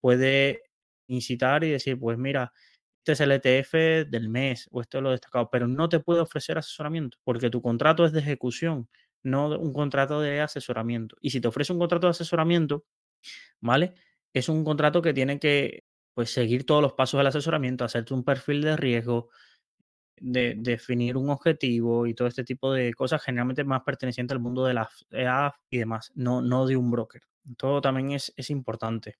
Puede 0.00 0.62
incitar 1.08 1.64
y 1.64 1.70
decir, 1.70 1.98
pues 1.98 2.18
mira, 2.18 2.52
este 2.98 3.12
es 3.12 3.20
el 3.20 3.32
ETF 3.32 4.04
del 4.10 4.28
mes 4.28 4.68
o 4.72 4.80
esto 4.80 4.98
es 4.98 5.04
lo 5.04 5.10
destacado, 5.12 5.48
pero 5.50 5.68
no 5.68 5.88
te 5.88 6.00
puede 6.00 6.20
ofrecer 6.20 6.58
asesoramiento 6.58 7.18
porque 7.24 7.50
tu 7.50 7.62
contrato 7.62 8.04
es 8.04 8.12
de 8.12 8.20
ejecución, 8.20 8.88
no 9.22 9.48
un 9.58 9.72
contrato 9.72 10.20
de 10.20 10.40
asesoramiento. 10.40 11.16
Y 11.20 11.30
si 11.30 11.40
te 11.40 11.48
ofrece 11.48 11.72
un 11.72 11.78
contrato 11.78 12.06
de 12.08 12.10
asesoramiento, 12.12 12.84
¿vale? 13.60 13.94
Es 14.36 14.50
un 14.50 14.64
contrato 14.64 15.00
que 15.00 15.14
tiene 15.14 15.38
que 15.38 15.84
pues, 16.12 16.30
seguir 16.30 16.66
todos 16.66 16.82
los 16.82 16.92
pasos 16.92 17.16
del 17.16 17.28
asesoramiento, 17.28 17.86
hacerte 17.86 18.12
un 18.12 18.22
perfil 18.22 18.60
de 18.60 18.76
riesgo, 18.76 19.30
de, 20.18 20.56
definir 20.58 21.16
un 21.16 21.30
objetivo 21.30 22.06
y 22.06 22.12
todo 22.12 22.28
este 22.28 22.44
tipo 22.44 22.70
de 22.70 22.92
cosas, 22.92 23.22
generalmente 23.22 23.64
más 23.64 23.82
perteneciente 23.82 24.34
al 24.34 24.40
mundo 24.40 24.66
de 24.66 24.74
las 24.74 25.06
EAF 25.10 25.56
y 25.70 25.78
demás, 25.78 26.12
no, 26.16 26.42
no 26.42 26.66
de 26.66 26.76
un 26.76 26.90
broker. 26.90 27.22
Todo 27.56 27.80
también 27.80 28.10
es, 28.12 28.34
es 28.36 28.50
importante 28.50 29.16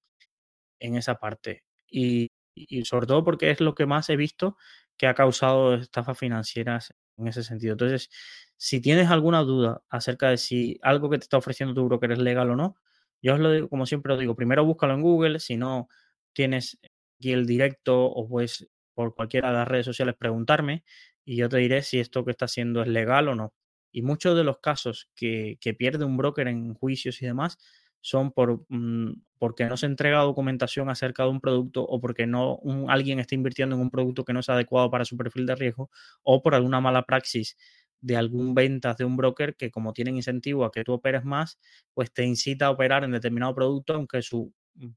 en 0.81 0.97
esa 0.97 1.15
parte. 1.15 1.65
Y, 1.91 2.31
y 2.55 2.85
sobre 2.85 3.07
todo 3.07 3.25
porque 3.25 3.51
es 3.51 3.63
lo 3.63 3.75
que 3.75 3.87
más 3.87 4.11
he 4.11 4.17
visto 4.17 4.59
que 4.99 5.07
ha 5.07 5.15
causado 5.15 5.77
estafas 5.77 6.19
financieras 6.19 6.93
en 7.17 7.29
ese 7.29 7.43
sentido. 7.43 7.73
Entonces, 7.73 8.11
si 8.59 8.83
tienes 8.83 9.09
alguna 9.09 9.41
duda 9.45 9.83
acerca 9.89 10.29
de 10.29 10.37
si 10.37 10.79
algo 10.83 11.09
que 11.09 11.17
te 11.17 11.25
está 11.25 11.39
ofreciendo 11.39 11.75
tu 11.75 11.87
broker 11.87 12.13
es 12.13 12.19
legal 12.19 12.51
o 12.51 12.57
no, 12.57 12.77
yo 13.23 13.35
os 13.35 13.41
lo 13.41 13.53
digo, 13.53 13.69
como 13.69 13.87
siempre 13.87 14.13
os 14.13 14.21
digo, 14.21 14.37
primero 14.37 14.65
búscalo 14.65 14.95
en 14.95 15.03
Google, 15.03 15.41
si 15.41 15.57
no 15.57 15.89
tienes 16.33 16.79
aquí 17.19 17.33
el 17.33 17.47
directo 17.47 18.05
o 18.05 18.29
pues 18.29 18.69
por 18.95 19.15
cualquiera 19.15 19.51
de 19.51 19.55
las 19.59 19.69
redes 19.69 19.87
sociales 19.87 20.15
preguntarme 20.19 20.85
y 21.25 21.37
yo 21.37 21.49
te 21.49 21.59
diré 21.59 21.83
si 21.83 21.99
esto 21.99 22.25
que 22.25 22.31
está 22.31 22.47
haciendo 22.47 22.83
es 22.83 22.89
legal 22.89 23.29
o 23.29 23.35
no. 23.35 23.53
Y 23.93 24.03
muchos 24.03 24.37
de 24.37 24.45
los 24.45 24.59
casos 24.59 25.09
que, 25.15 25.59
que 25.61 25.75
pierde 25.75 26.05
un 26.05 26.17
broker 26.17 26.49
en 26.49 26.75
juicios 26.75 27.21
y 27.23 27.27
demás 27.27 27.59
son 28.01 28.31
por, 28.33 28.65
mm, 28.69 29.15
porque 29.39 29.65
no 29.67 29.77
se 29.77 29.87
entrega 29.87 30.21
documentación 30.21 30.89
acerca 30.91 31.25
de 31.25 31.31
un 31.31 31.41
producto 31.41 31.83
o 31.85 32.01
porque 32.01 32.27
no 32.27 32.61
alguien 32.89 33.19
está 33.19 33.35
invirtiendo 33.35 33.75
en 33.75 33.83
un 33.83 33.91
producto 33.91 34.25
que 34.25 34.33
no 34.33 34.41
es 34.41 34.49
adecuado 34.49 34.91
para 34.91 35.05
su 35.05 35.17
perfil 35.17 35.47
de 35.47 35.57
riesgo 35.57 35.91
o 36.23 36.43
por 36.43 36.55
alguna 36.55 36.81
mala 36.81 37.03
praxis 37.03 37.57
de 38.01 38.17
algún 38.17 38.55
ventas 38.55 38.97
de 38.97 39.05
un 39.05 39.17
broker 39.17 39.57
que 39.57 39.71
como 39.71 39.93
tienen 39.93 40.17
incentivo 40.17 40.65
a 40.65 40.73
que 40.73 40.85
tú 40.85 40.93
operes 40.93 41.25
más, 41.25 41.59
pues 41.95 42.13
te 42.13 42.25
incita 42.25 42.67
a 42.67 42.71
operar 42.71 43.05
en 43.05 43.13
determinado 43.13 43.55
producto 43.55 43.95
aunque 43.95 44.23
su 44.23 44.53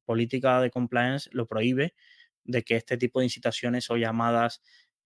política 0.05 0.61
de 0.61 0.69
compliance 0.71 1.29
lo 1.33 1.47
prohíbe 1.47 1.93
de 2.43 2.63
que 2.63 2.75
este 2.75 2.97
tipo 2.97 3.19
de 3.19 3.25
incitaciones 3.25 3.89
o 3.89 3.97
llamadas 3.97 4.61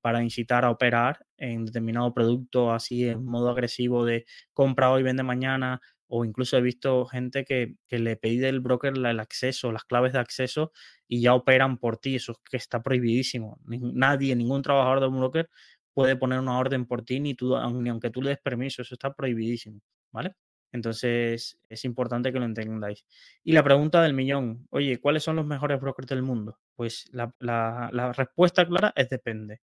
para 0.01 0.23
incitar 0.23 0.65
a 0.65 0.71
operar 0.71 1.27
en 1.37 1.65
determinado 1.65 2.13
producto 2.13 2.73
así 2.73 3.09
en 3.09 3.25
modo 3.25 3.51
agresivo 3.51 4.05
de 4.05 4.27
compra 4.53 4.91
hoy, 4.91 5.03
vende 5.03 5.23
mañana, 5.23 5.81
o 6.09 6.25
incluso 6.27 6.59
he 6.59 6.61
visto 6.61 7.07
gente 7.07 7.45
que, 7.45 7.77
que 7.89 7.99
le 7.99 8.17
pide 8.17 8.49
el 8.49 8.61
broker 8.61 8.93
el 8.99 9.21
acceso, 9.21 9.73
las 9.73 9.85
claves 9.85 10.13
de 10.13 10.19
acceso 10.19 10.73
y 11.09 11.23
ya 11.23 11.35
operan 11.35 11.79
por 11.79 11.97
ti. 11.97 12.17
Eso 12.17 12.33
es 12.33 12.39
que 12.51 12.59
está 12.59 12.83
prohibidísimo. 12.83 13.59
Nadie, 13.65 14.37
ningún 14.37 14.61
trabajador 14.61 15.01
de 15.01 15.07
un 15.07 15.19
broker 15.19 15.49
puede 15.95 16.17
poner 16.17 16.39
una 16.41 16.59
orden 16.59 16.87
por 16.87 17.05
ti, 17.05 17.21
ni, 17.21 17.35
tú, 17.35 17.57
ni 17.75 17.89
aunque 17.91 18.11
tú 18.11 18.23
le 18.23 18.31
des 18.31 18.41
permiso. 18.41 18.83
Eso 18.83 18.95
está 18.95 19.13
prohibidísimo. 19.15 19.81
¿Vale? 20.13 20.35
Entonces 20.73 21.59
es 21.69 21.85
importante 21.85 22.33
que 22.33 22.39
lo 22.39 22.45
entendáis. 22.47 23.05
Y 23.45 23.53
la 23.53 23.63
pregunta 23.63 24.03
del 24.03 24.15
millón, 24.15 24.67
oye, 24.71 24.99
¿cuáles 25.01 25.23
son 25.23 25.37
los 25.37 25.47
mejores 25.47 25.81
brokers 25.81 26.09
del 26.09 26.23
mundo? 26.23 26.59
Pues 26.77 27.09
la, 27.13 27.33
respuesta 28.17 28.67
clara 28.67 28.93
es 28.97 29.09
depende. 29.11 29.61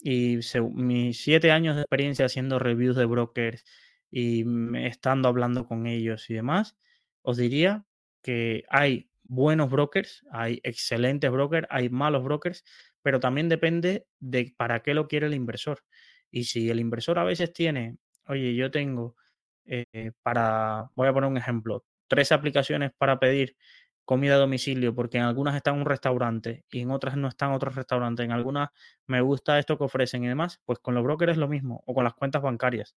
Y 0.00 0.36
segu- 0.38 0.72
mis 0.72 1.22
siete 1.22 1.50
años 1.52 1.76
de 1.76 1.82
experiencia 1.82 2.26
haciendo 2.26 2.58
reviews 2.58 2.96
de 2.96 3.04
brokers 3.06 3.64
y 4.10 4.44
estando 4.78 5.28
hablando 5.28 5.66
con 5.66 5.86
ellos 5.86 6.30
y 6.30 6.34
demás, 6.34 6.76
os 7.22 7.36
diría 7.36 7.84
que 8.22 8.64
hay 8.70 9.10
buenos 9.24 9.70
brokers, 9.70 10.24
hay 10.32 10.60
excelentes 10.64 11.30
brokers, 11.30 11.66
hay 11.70 11.90
malos 11.90 12.24
brokers, 12.24 12.64
pero 13.02 13.20
también 13.20 13.48
depende 13.48 14.06
de 14.18 14.54
para 14.56 14.80
qué 14.82 14.94
lo 14.94 15.08
quiere 15.08 15.26
el 15.26 15.34
inversor. 15.34 15.82
Y 16.30 16.44
si 16.44 16.70
el 16.70 16.80
inversor 16.80 17.18
a 17.18 17.24
veces 17.24 17.52
tiene, 17.52 17.98
oye, 18.28 18.54
yo 18.54 18.70
tengo 18.70 19.16
eh, 19.66 20.12
para, 20.22 20.90
voy 20.94 21.08
a 21.08 21.12
poner 21.12 21.30
un 21.30 21.36
ejemplo, 21.36 21.84
tres 22.08 22.32
aplicaciones 22.32 22.92
para 22.96 23.18
pedir 23.20 23.56
comida 24.04 24.34
a 24.34 24.38
domicilio, 24.38 24.94
porque 24.94 25.18
en 25.18 25.24
algunas 25.24 25.54
está 25.54 25.72
un 25.72 25.84
restaurante 25.86 26.64
y 26.70 26.80
en 26.80 26.90
otras 26.90 27.16
no 27.16 27.28
están 27.28 27.52
otros 27.52 27.76
restaurantes, 27.76 28.24
en 28.24 28.32
algunas 28.32 28.70
me 29.06 29.20
gusta 29.20 29.58
esto 29.58 29.78
que 29.78 29.84
ofrecen 29.84 30.24
y 30.24 30.28
demás, 30.28 30.60
pues 30.64 30.80
con 30.80 30.94
los 30.94 31.04
brokers 31.04 31.32
es 31.32 31.38
lo 31.38 31.46
mismo, 31.48 31.82
o 31.86 31.94
con 31.94 32.04
las 32.04 32.14
cuentas 32.14 32.42
bancarias. 32.42 32.96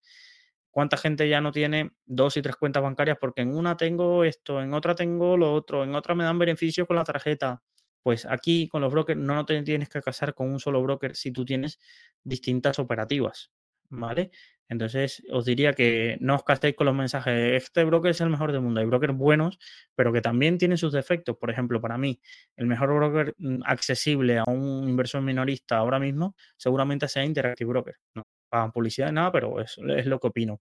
¿Cuánta 0.71 0.97
gente 0.97 1.29
ya 1.29 1.39
no 1.39 1.51
tiene 1.51 1.91
dos 2.05 2.35
y 2.35 2.41
tres 2.41 2.55
cuentas 2.55 2.81
bancarias? 2.81 3.17
Porque 3.21 3.41
en 3.41 3.55
una 3.55 3.77
tengo 3.77 4.23
esto, 4.23 4.59
en 4.61 4.73
otra 4.73 4.95
tengo 4.95 5.37
lo 5.37 5.53
otro, 5.53 5.83
en 5.83 5.93
otra 5.93 6.15
me 6.15 6.23
dan 6.23 6.39
beneficios 6.39 6.87
con 6.87 6.95
la 6.95 7.03
tarjeta. 7.03 7.61
Pues 8.03 8.25
aquí 8.25 8.67
con 8.67 8.81
los 8.81 8.91
brokers 8.91 9.19
no 9.19 9.45
te 9.45 9.61
tienes 9.63 9.89
que 9.89 10.01
casar 10.01 10.33
con 10.33 10.51
un 10.51 10.59
solo 10.59 10.81
broker 10.83 11.15
si 11.15 11.31
tú 11.31 11.45
tienes 11.45 11.79
distintas 12.23 12.77
operativas, 12.79 13.51
¿vale? 13.89 14.31
Entonces 14.69 15.23
os 15.31 15.45
diría 15.45 15.73
que 15.73 16.17
no 16.19 16.35
os 16.35 16.43
caséis 16.43 16.75
con 16.75 16.85
los 16.85 16.95
mensajes, 16.95 17.63
este 17.63 17.83
broker 17.83 18.11
es 18.11 18.21
el 18.21 18.29
mejor 18.29 18.51
del 18.51 18.61
mundo. 18.61 18.79
Hay 18.79 18.87
brokers 18.87 19.15
buenos, 19.15 19.59
pero 19.95 20.11
que 20.11 20.21
también 20.21 20.57
tienen 20.57 20.77
sus 20.77 20.93
defectos. 20.93 21.37
Por 21.37 21.51
ejemplo, 21.51 21.79
para 21.81 21.97
mí, 21.97 22.19
el 22.55 22.65
mejor 22.65 22.93
broker 22.93 23.35
mm, 23.37 23.61
accesible 23.65 24.39
a 24.39 24.45
un 24.47 24.87
inversor 24.89 25.21
minorista 25.21 25.77
ahora 25.77 25.99
mismo 25.99 26.35
seguramente 26.57 27.07
sea 27.07 27.23
Interactive 27.23 27.69
Broker. 27.69 27.95
No 28.15 28.23
pagan 28.49 28.71
publicidad 28.71 29.11
nada, 29.11 29.31
pero 29.31 29.61
es, 29.61 29.77
es 29.77 30.05
lo 30.05 30.19
que 30.19 30.27
opino. 30.27 30.59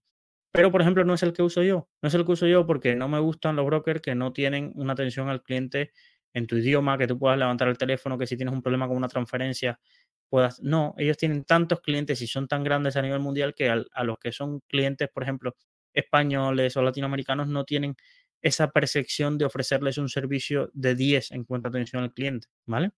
Pero, 0.51 0.71
por 0.71 0.81
ejemplo, 0.81 1.03
no 1.03 1.15
es 1.15 1.23
el 1.23 1.33
que 1.33 1.41
uso 1.41 1.63
yo. 1.63 1.89
No 2.01 2.07
es 2.07 2.13
el 2.13 2.25
que 2.25 2.33
uso 2.33 2.45
yo 2.45 2.67
porque 2.67 2.95
no 2.95 3.07
me 3.07 3.19
gustan 3.19 3.55
los 3.55 3.65
brokers 3.65 4.01
que 4.01 4.13
no 4.13 4.33
tienen 4.33 4.71
una 4.75 4.93
atención 4.93 5.29
al 5.29 5.41
cliente 5.41 5.91
en 6.33 6.47
tu 6.47 6.57
idioma, 6.57 6.97
que 6.97 7.07
tú 7.07 7.17
puedas 7.17 7.37
levantar 7.37 7.67
el 7.67 7.77
teléfono, 7.77 8.17
que 8.17 8.27
si 8.27 8.35
tienes 8.37 8.53
un 8.53 8.61
problema 8.61 8.87
con 8.87 8.97
una 8.97 9.07
transferencia, 9.07 9.79
puedas. 10.29 10.61
No, 10.61 10.95
ellos 10.97 11.17
tienen 11.17 11.43
tantos 11.43 11.81
clientes 11.81 12.21
y 12.21 12.27
son 12.27 12.47
tan 12.47 12.63
grandes 12.63 12.95
a 12.95 13.01
nivel 13.01 13.19
mundial 13.19 13.53
que 13.55 13.69
a 13.69 14.03
los 14.03 14.17
que 14.19 14.31
son 14.31 14.61
clientes, 14.61 15.09
por 15.13 15.23
ejemplo, 15.23 15.55
españoles 15.93 16.75
o 16.75 16.81
latinoamericanos, 16.81 17.47
no 17.47 17.65
tienen 17.65 17.95
esa 18.41 18.71
percepción 18.71 19.37
de 19.37 19.45
ofrecerles 19.45 19.97
un 19.97 20.09
servicio 20.09 20.69
de 20.73 20.95
10 20.95 21.31
en 21.31 21.45
cuanto 21.45 21.67
a 21.67 21.69
atención 21.69 22.03
al 22.03 22.13
cliente, 22.13 22.47
¿vale? 22.65 22.91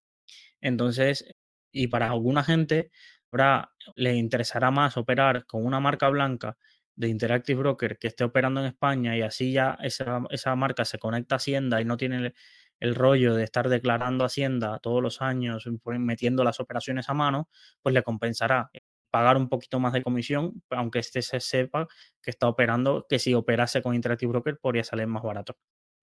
Entonces, 0.62 1.26
y 1.72 1.88
para 1.88 2.10
alguna 2.10 2.44
gente, 2.44 2.90
ahora 3.32 3.72
le 3.96 4.16
interesará 4.16 4.72
más 4.72 4.98
operar 4.98 5.46
con 5.46 5.66
una 5.66 5.80
marca 5.80 6.10
blanca 6.10 6.58
de 6.96 7.10
Interactive 7.10 7.60
Broker 7.60 7.98
que 8.00 8.08
esté 8.08 8.24
operando 8.24 8.62
en 8.62 8.68
España 8.68 9.18
y 9.18 9.22
así 9.22 9.52
ya 9.52 9.78
esa, 9.82 10.24
esa 10.30 10.56
marca 10.56 10.86
se 10.86 10.98
conecta 10.98 11.36
a 11.36 11.38
Hacienda 11.38 11.82
y 11.82 11.86
no 11.86 11.98
tiene 11.98 12.34
el, 12.80 12.96
rollo 12.96 13.36
de 13.36 13.44
estar 13.44 13.70
declarando 13.70 14.26
Hacienda 14.26 14.80
todos 14.80 15.02
los 15.02 15.22
años, 15.22 15.68
pues, 15.84 16.00
metiendo 16.00 16.44
las 16.44 16.60
operaciones 16.60 17.10
a 17.10 17.14
mano, 17.14 17.50
pues 17.82 17.94
le 17.94 18.04
compensará 18.04 18.70
pagar 19.12 19.38
un 19.38 19.48
poquito 19.50 19.80
más 19.80 19.94
de 19.94 20.04
comisión, 20.04 20.62
aunque 20.70 21.00
este 21.00 21.22
se 21.22 21.40
sepa 21.40 21.88
que 22.22 22.32
está 22.32 22.50
operando, 22.50 23.06
que 23.08 23.18
si 23.20 23.34
operase 23.34 23.82
con 23.82 23.96
Interactive 23.96 24.30
Broker 24.30 24.58
podría 24.60 24.84
salir 24.84 25.08
más 25.08 25.24
barato, 25.24 25.58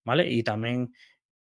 ¿vale? 0.05 0.31
Y 0.31 0.43
también 0.43 0.93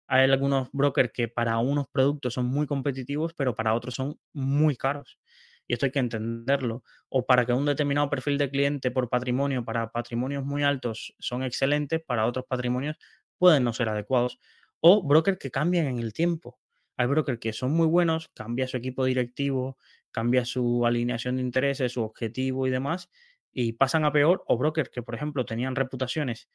hay 0.08 0.30
algunos 0.30 0.68
brokers 0.72 1.12
que 1.12 1.28
para 1.28 1.58
unos 1.58 1.86
productos 1.88 2.34
son 2.34 2.46
muy 2.46 2.66
competitivos, 2.66 3.34
pero 3.34 3.54
para 3.54 3.74
otros 3.74 3.94
son 3.94 4.18
muy 4.32 4.76
caros. 4.76 5.18
Y 5.66 5.74
esto 5.74 5.86
hay 5.86 5.92
que 5.92 5.98
entenderlo. 5.98 6.82
O 7.10 7.26
para 7.26 7.44
que 7.44 7.52
un 7.52 7.66
determinado 7.66 8.08
perfil 8.08 8.38
de 8.38 8.50
cliente 8.50 8.90
por 8.90 9.10
patrimonio, 9.10 9.64
para 9.64 9.90
patrimonios 9.92 10.44
muy 10.44 10.62
altos, 10.62 11.14
son 11.18 11.42
excelentes, 11.42 12.00
para 12.06 12.26
otros 12.26 12.46
patrimonios 12.48 12.96
pueden 13.36 13.64
no 13.64 13.72
ser 13.72 13.88
adecuados. 13.90 14.40
O 14.80 15.02
brokers 15.02 15.38
que 15.38 15.50
cambian 15.50 15.86
en 15.86 15.98
el 15.98 16.12
tiempo. 16.12 16.58
Hay 16.96 17.06
brokers 17.06 17.38
que 17.40 17.52
son 17.52 17.72
muy 17.72 17.86
buenos, 17.86 18.28
cambia 18.34 18.66
su 18.68 18.76
equipo 18.76 19.04
directivo, 19.04 19.78
cambia 20.10 20.44
su 20.44 20.86
alineación 20.86 21.36
de 21.36 21.42
intereses, 21.42 21.92
su 21.92 22.02
objetivo 22.02 22.66
y 22.66 22.70
demás, 22.70 23.10
y 23.52 23.72
pasan 23.74 24.04
a 24.04 24.12
peor. 24.12 24.44
O 24.46 24.58
brokers 24.58 24.90
que, 24.90 25.02
por 25.02 25.14
ejemplo, 25.14 25.44
tenían 25.44 25.76
reputaciones 25.76 26.48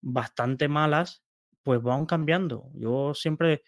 bastante 0.00 0.68
malas 0.68 1.22
pues 1.62 1.82
van 1.82 2.06
cambiando. 2.06 2.70
Yo 2.74 3.14
siempre 3.14 3.62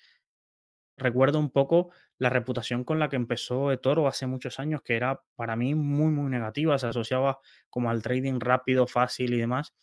recuerdo 0.96 1.38
un 1.38 1.50
poco 1.50 1.90
la 2.18 2.30
reputación 2.30 2.84
con 2.84 2.98
la 2.98 3.08
que 3.08 3.16
empezó 3.16 3.72
eToro 3.72 4.06
hace 4.08 4.26
muchos 4.26 4.58
años, 4.58 4.82
que 4.82 4.96
era 4.96 5.22
para 5.34 5.56
mí 5.56 5.74
muy, 5.74 6.10
muy 6.10 6.30
negativa, 6.30 6.78
se 6.78 6.86
asociaba 6.86 7.38
como 7.70 7.90
al 7.90 8.02
trading 8.02 8.40
rápido, 8.40 8.86
fácil 8.86 9.34
y 9.34 9.38
demás. 9.38 9.74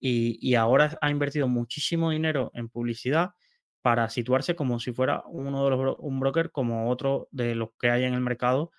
Y, 0.00 0.54
ahora 0.54 0.96
ha 1.02 1.10
invertido 1.10 1.46
muchísimo 1.48 2.10
dinero 2.10 2.50
en 2.54 2.68
publicidad 2.70 3.32
para 3.82 4.08
situarse 4.10 4.54
como 4.56 4.78
si 4.80 4.92
fuera 4.92 5.22
uno 5.26 5.64
de 5.64 5.70
los 5.70 5.96
un 5.98 6.20
broker 6.20 6.50
como 6.50 6.90
otro 6.90 7.28
de 7.30 7.54
los 7.54 7.70
que 7.78 7.90
hay 7.90 8.04
en 8.04 8.14
el 8.14 8.20
mercado 8.20 8.72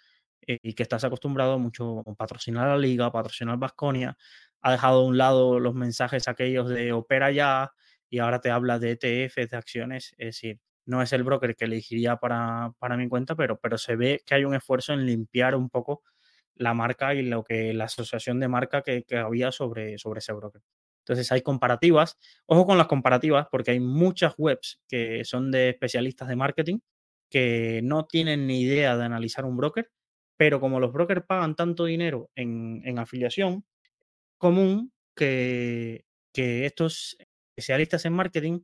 eh, 0.48 0.60
y 0.64 0.74
que 0.74 0.84
estás 0.84 1.04
acostumbrado 1.04 1.60
mucho 1.60 2.00
a 2.02 2.16
patrocinar 2.16 2.68
la 2.68 2.78
liga, 2.78 3.12
patrocinar 3.12 3.58
Vasconia, 3.58 4.18
ha 4.62 4.72
dejado 4.72 5.02
a 5.02 5.06
un 5.06 5.18
lado 5.18 5.60
los 5.60 5.74
mensajes 5.76 6.28
aquellos 6.28 6.70
de 6.70 6.94
opera 6.94 7.32
ya, 7.32 7.72
y 8.10 8.20
ahora 8.20 8.42
te 8.42 8.52
habla 8.52 8.80
de 8.80 8.92
ETFs, 8.92 9.50
de 9.50 9.58
acciones, 9.58 10.14
es 10.18 10.28
decir, 10.28 10.60
no 10.86 11.02
es 11.02 11.14
el 11.14 11.24
broker 11.24 11.56
que 11.56 11.66
elegiría 11.66 12.18
para, 12.18 12.74
para 12.80 12.98
mi 12.98 13.08
cuenta, 13.08 13.36
pero, 13.36 13.60
pero 13.60 13.78
se 13.78 13.96
ve 13.96 14.22
que 14.26 14.36
hay 14.36 14.46
un 14.46 14.56
esfuerzo 14.56 14.94
en 14.94 15.06
limpiar 15.06 15.56
un 15.56 15.70
poco 15.70 16.04
la 16.56 16.74
marca 16.74 17.14
y 17.16 17.24
lo 17.24 17.44
que 17.44 17.74
la 17.74 17.86
asociación 17.86 18.40
de 18.40 18.48
marca 18.48 18.84
que, 18.84 19.06
había 19.18 19.52
sobre, 19.52 19.98
sobre 19.98 20.20
ese 20.20 20.34
broker. 20.34 20.62
Entonces 21.02 21.32
hay 21.32 21.42
comparativas. 21.42 22.18
Ojo 22.46 22.66
con 22.66 22.78
las 22.78 22.88
comparativas 22.88 23.48
porque 23.52 23.72
hay 23.72 23.80
muchas 23.80 24.34
webs 24.38 24.82
que 24.88 25.26
son 25.26 25.52
de 25.52 25.70
especialistas 25.70 26.28
de 26.28 26.36
marketing 26.36 26.80
que 27.30 27.82
no 27.84 28.06
tienen 28.06 28.46
ni 28.46 28.62
idea 28.62 28.98
de 28.98 29.06
analizar 29.06 29.46
un 29.46 29.58
broker, 29.58 29.90
pero 30.38 30.60
como 30.60 30.80
los 30.80 30.92
brokers 30.92 31.26
pagan 31.26 31.56
tanto 31.56 31.86
dinero 31.86 32.30
en, 32.36 32.82
en 32.84 33.00
afiliación, 33.00 33.66
común 34.38 34.92
que, 35.16 36.06
que 36.34 36.66
estos 36.66 37.18
especialistas 37.56 38.06
en 38.06 38.14
marketing 38.14 38.60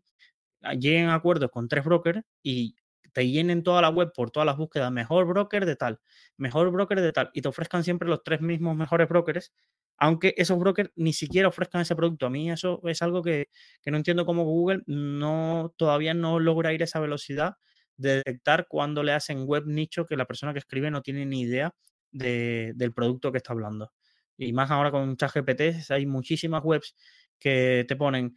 ah, 0.62 0.74
lleguen 0.74 1.08
a 1.08 1.16
acuerdos 1.16 1.50
con 1.52 1.68
tres 1.68 1.86
brokers 1.86 2.22
y 2.44 2.76
te 3.18 3.28
llenen 3.28 3.64
toda 3.64 3.82
la 3.82 3.90
web 3.90 4.12
por 4.14 4.30
todas 4.30 4.46
las 4.46 4.58
búsquedas, 4.58 4.92
mejor 4.92 5.26
broker 5.26 5.66
de 5.66 5.76
tal, 5.76 6.00
mejor 6.38 6.70
broker 6.70 7.02
de 7.02 7.12
tal, 7.12 7.32
y 7.34 7.42
te 7.42 7.50
ofrezcan 7.50 7.84
siempre 7.84 8.08
los 8.08 8.22
tres 8.24 8.42
mismos 8.42 8.78
mejores 8.78 9.10
brokers, 9.10 9.52
aunque 9.98 10.36
esos 10.38 10.60
brokers 10.60 10.92
ni 10.96 11.14
siquiera 11.14 11.48
ofrezcan 11.48 11.82
ese 11.82 11.96
producto. 11.96 12.28
A 12.28 12.30
mí 12.30 12.52
eso 12.52 12.80
es 12.84 13.02
algo 13.02 13.24
que, 13.24 13.50
no 13.88 13.98
entiendo 13.98 14.24
cómo 14.24 14.44
Google 14.44 14.84
no, 14.86 15.74
todavía 15.78 16.14
no 16.14 16.40
logra 16.40 16.74
ir 16.74 16.84
a 16.84 16.86
esa 16.86 17.00
velocidad 17.00 17.56
de 17.96 18.18
detectar 18.18 18.68
cuando 18.70 19.02
le 19.02 19.14
hacen 19.14 19.48
web 19.48 19.64
nicho 19.66 20.06
que 20.06 20.16
la 20.16 20.26
persona 20.26 20.54
que 20.54 20.60
escribe 20.60 20.92
no 20.92 21.02
tiene 21.02 21.26
ni 21.26 21.42
idea 21.42 21.74
del 22.12 22.94
producto 22.94 23.32
que 23.32 23.40
está 23.40 23.54
hablando. 23.54 23.94
Y 24.38 24.54
más 24.54 24.70
ahora 24.70 24.92
con 24.92 25.18
ChatGPT 25.18 25.90
hay 25.90 26.06
muchísimas 26.06 26.64
webs 26.64 26.96
que 27.40 27.84
te 27.88 27.96
ponen 27.96 28.36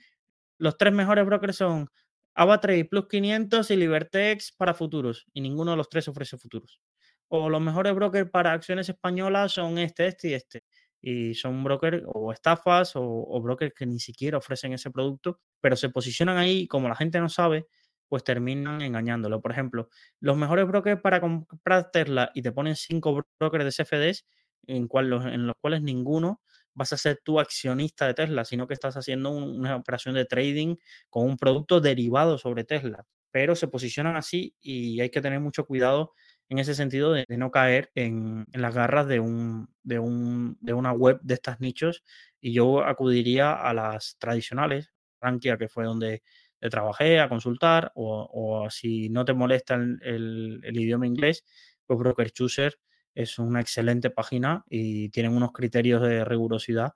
los 0.57 0.79
tres 0.79 0.95
mejores 0.95 1.27
brokers 1.27 1.57
son 1.57 1.91
AvaTrade 2.41 2.87
Plus 2.87 3.07
500 3.07 3.71
y 3.71 3.77
Libertex 3.77 4.53
para 4.53 4.73
futuros. 4.73 5.27
Y 5.35 5.43
ninguno 5.43 5.73
de 5.73 5.77
los 5.77 5.91
tres 5.91 6.09
ofrece 6.09 6.39
futuros. 6.39 6.81
O 7.29 7.51
los 7.51 7.61
mejores 7.61 7.95
brokers 7.95 8.31
para 8.31 8.53
acciones 8.55 8.89
españolas 8.89 9.53
son 9.53 9.77
este, 9.77 10.07
este 10.07 10.29
y 10.29 10.33
este. 10.33 10.65
Y 11.03 11.35
son 11.35 11.63
brokers 11.63 12.03
o 12.07 12.33
estafas 12.33 12.93
o, 12.95 13.41
brokers 13.43 13.75
que 13.75 13.85
ni 13.85 14.01
siquiera 14.01 14.39
ofrecen 14.39 14.73
ese 14.73 14.91
producto, 14.91 15.39
pero 15.61 15.77
se 15.77 15.91
posicionan 15.91 16.39
ahí 16.39 16.67
como 16.67 16.89
la 16.89 16.97
gente 16.97 17.21
no 17.21 17.29
sabe, 17.29 17.67
pues 18.09 18.25
terminan 18.25 18.81
engañándolo. 18.81 19.43
Por 19.43 19.53
ejemplo, 19.53 19.91
los 20.21 20.39
mejores 20.39 20.67
brokers 20.67 21.01
para 21.03 21.21
comprar 21.21 21.91
Tesla 21.91 22.31
y 22.35 22.41
te 22.41 22.53
ponen 22.53 22.75
cinco 22.75 23.23
brokers 23.39 23.65
de 23.67 23.85
CFDs 23.85 24.27
en 24.67 24.89
los 25.47 25.57
cuales 25.61 25.83
ninguno 25.83 26.41
vas 26.75 26.93
a 26.93 26.97
ser 26.97 27.21
tú 27.23 27.41
accionista 27.41 28.07
de 28.07 28.15
Tesla, 28.15 28.45
sino 28.45 28.67
que 28.67 28.75
estás 28.75 28.97
haciendo 28.97 29.31
una 29.31 29.77
operación 29.77 30.15
de 30.15 30.25
trading 30.25 30.77
con 31.09 31.27
un 31.27 31.37
producto 31.37 31.81
derivado 31.81 32.39
sobre 32.39 32.65
Tesla. 32.65 33.07
Pero 33.33 33.55
se 33.55 33.69
posicionan 33.69 34.17
así 34.17 34.57
y 34.61 35.01
hay 35.01 35.11
que 35.11 35.21
tener 35.21 35.41
mucho 35.41 35.65
cuidado 35.67 36.13
en 36.49 36.59
ese 36.59 36.75
sentido 36.75 37.13
de, 37.13 37.25
no 37.29 37.51
caer 37.51 37.91
en, 37.95 38.47
las 38.53 38.75
garras 38.75 39.07
de, 39.07 39.21
un, 39.21 39.69
de, 39.85 40.01
un, 40.01 40.59
de 40.61 40.73
una 40.73 40.93
web 40.93 41.21
de 41.23 41.35
estas 41.35 41.61
nichos. 41.61 42.03
Y 42.41 42.53
yo 42.53 42.85
acudiría 42.85 43.53
a 43.53 43.73
las 43.73 44.17
tradicionales, 44.19 44.93
Rankia, 45.21 45.59
que 45.59 45.69
fue 45.69 45.85
donde 45.85 46.23
trabajé, 46.61 47.21
a 47.21 47.29
consultar, 47.29 47.93
o, 47.95 48.67
si 48.71 49.09
no 49.11 49.25
te 49.25 49.33
molesta 49.33 49.77
el, 49.77 50.61
el 50.63 50.81
idioma 50.81 51.07
inglés, 51.07 51.45
pues 51.87 51.99
Broker 51.99 52.31
Chooser 52.33 52.79
es 53.15 53.39
una 53.39 53.61
excelente 53.61 54.11
página 54.11 54.65
y 54.69 55.09
tienen 55.11 55.35
unos 55.37 55.53
criterios 55.53 56.03
de 56.03 56.25
rigurosidad 56.25 56.95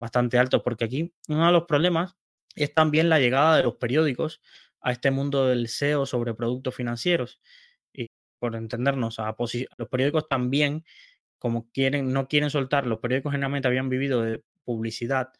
bastante 0.00 0.38
altos, 0.38 0.62
porque 0.62 0.84
aquí 0.84 1.12
uno 1.28 1.46
de 1.46 1.52
los 1.52 1.64
problemas 1.64 2.16
es 2.54 2.74
también 2.74 3.08
la 3.08 3.18
llegada 3.20 3.56
de 3.56 3.62
los 3.64 3.76
periódicos 3.76 4.40
a 4.80 4.92
este 4.92 5.10
mundo 5.10 5.46
del 5.46 5.68
SEO 5.68 6.06
sobre 6.06 6.34
productos 6.34 6.74
financieros. 6.74 7.40
Y 7.92 8.08
por 8.38 8.56
entendernos, 8.56 9.18
a 9.18 9.34
los 9.78 9.88
periódicos 9.88 10.28
también, 10.28 10.84
como 11.38 11.70
quieren, 11.72 12.12
no 12.12 12.28
quieren 12.28 12.50
soltar, 12.50 12.86
los 12.86 13.00
periódicos 13.00 13.32
generalmente 13.32 13.68
habían 13.68 13.88
vivido 13.88 14.22
de 14.22 14.42
publicidad 14.64 15.32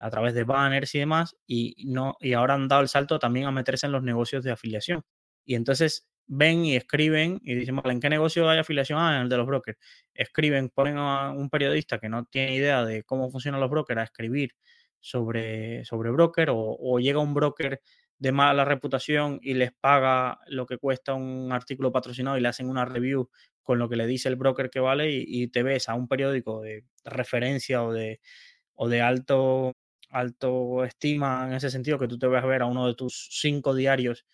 a 0.00 0.10
través 0.10 0.34
de 0.34 0.44
banners 0.44 0.94
y 0.94 0.98
demás, 0.98 1.36
y, 1.46 1.76
no, 1.86 2.16
y 2.20 2.32
ahora 2.32 2.54
han 2.54 2.68
dado 2.68 2.82
el 2.82 2.88
salto 2.88 3.18
también 3.20 3.46
a 3.46 3.52
meterse 3.52 3.86
en 3.86 3.92
los 3.92 4.02
negocios 4.02 4.42
de 4.44 4.50
afiliación. 4.50 5.02
Y 5.44 5.54
entonces 5.54 6.08
ven 6.34 6.64
y 6.64 6.76
escriben 6.76 7.40
y 7.42 7.54
dicen, 7.54 7.78
¿en 7.84 8.00
qué 8.00 8.08
negocio 8.08 8.48
hay 8.48 8.58
afiliación? 8.58 8.98
Ah, 8.98 9.16
en 9.16 9.22
el 9.22 9.28
de 9.28 9.36
los 9.36 9.46
brokers. 9.46 9.78
Escriben, 10.14 10.70
ponen 10.70 10.96
a 10.96 11.30
un 11.30 11.50
periodista 11.50 11.98
que 11.98 12.08
no 12.08 12.24
tiene 12.24 12.54
idea 12.54 12.84
de 12.86 13.04
cómo 13.04 13.30
funcionan 13.30 13.60
los 13.60 13.68
brokers 13.68 14.00
a 14.00 14.04
escribir 14.04 14.54
sobre, 14.98 15.84
sobre 15.84 16.10
broker 16.10 16.48
o, 16.50 16.98
llega 16.98 17.18
un 17.18 17.34
broker 17.34 17.82
de 18.18 18.32
mala 18.32 18.64
reputación 18.64 19.40
y 19.42 19.54
les 19.54 19.72
paga 19.72 20.38
lo 20.46 20.64
que 20.64 20.78
cuesta 20.78 21.12
un 21.12 21.52
artículo 21.52 21.92
patrocinado 21.92 22.38
y 22.38 22.40
le 22.40 22.48
hacen 22.48 22.68
una 22.68 22.86
review 22.86 23.28
con 23.62 23.78
lo 23.78 23.88
que 23.90 23.96
le 23.96 24.06
dice 24.06 24.28
el 24.30 24.36
broker 24.36 24.70
que 24.70 24.80
vale 24.80 25.10
y, 25.12 25.48
te 25.48 25.62
ves 25.62 25.90
a 25.90 25.94
un 25.94 26.08
periódico 26.08 26.62
de 26.62 26.84
referencia 27.04 27.82
o 27.84 27.92
de, 27.92 28.20
o 28.74 28.88
de 28.88 29.02
alto, 29.02 29.74
alto 30.08 30.84
estima 30.84 31.46
en 31.46 31.54
ese 31.54 31.70
sentido, 31.70 31.98
que 31.98 32.08
tú 32.08 32.18
te 32.18 32.26
vas 32.26 32.42
a 32.42 32.46
ver 32.46 32.62
a 32.62 32.66
uno 32.66 32.86
de 32.86 32.94
tus 32.94 33.28
cinco 33.32 33.74
diarios 33.74 34.24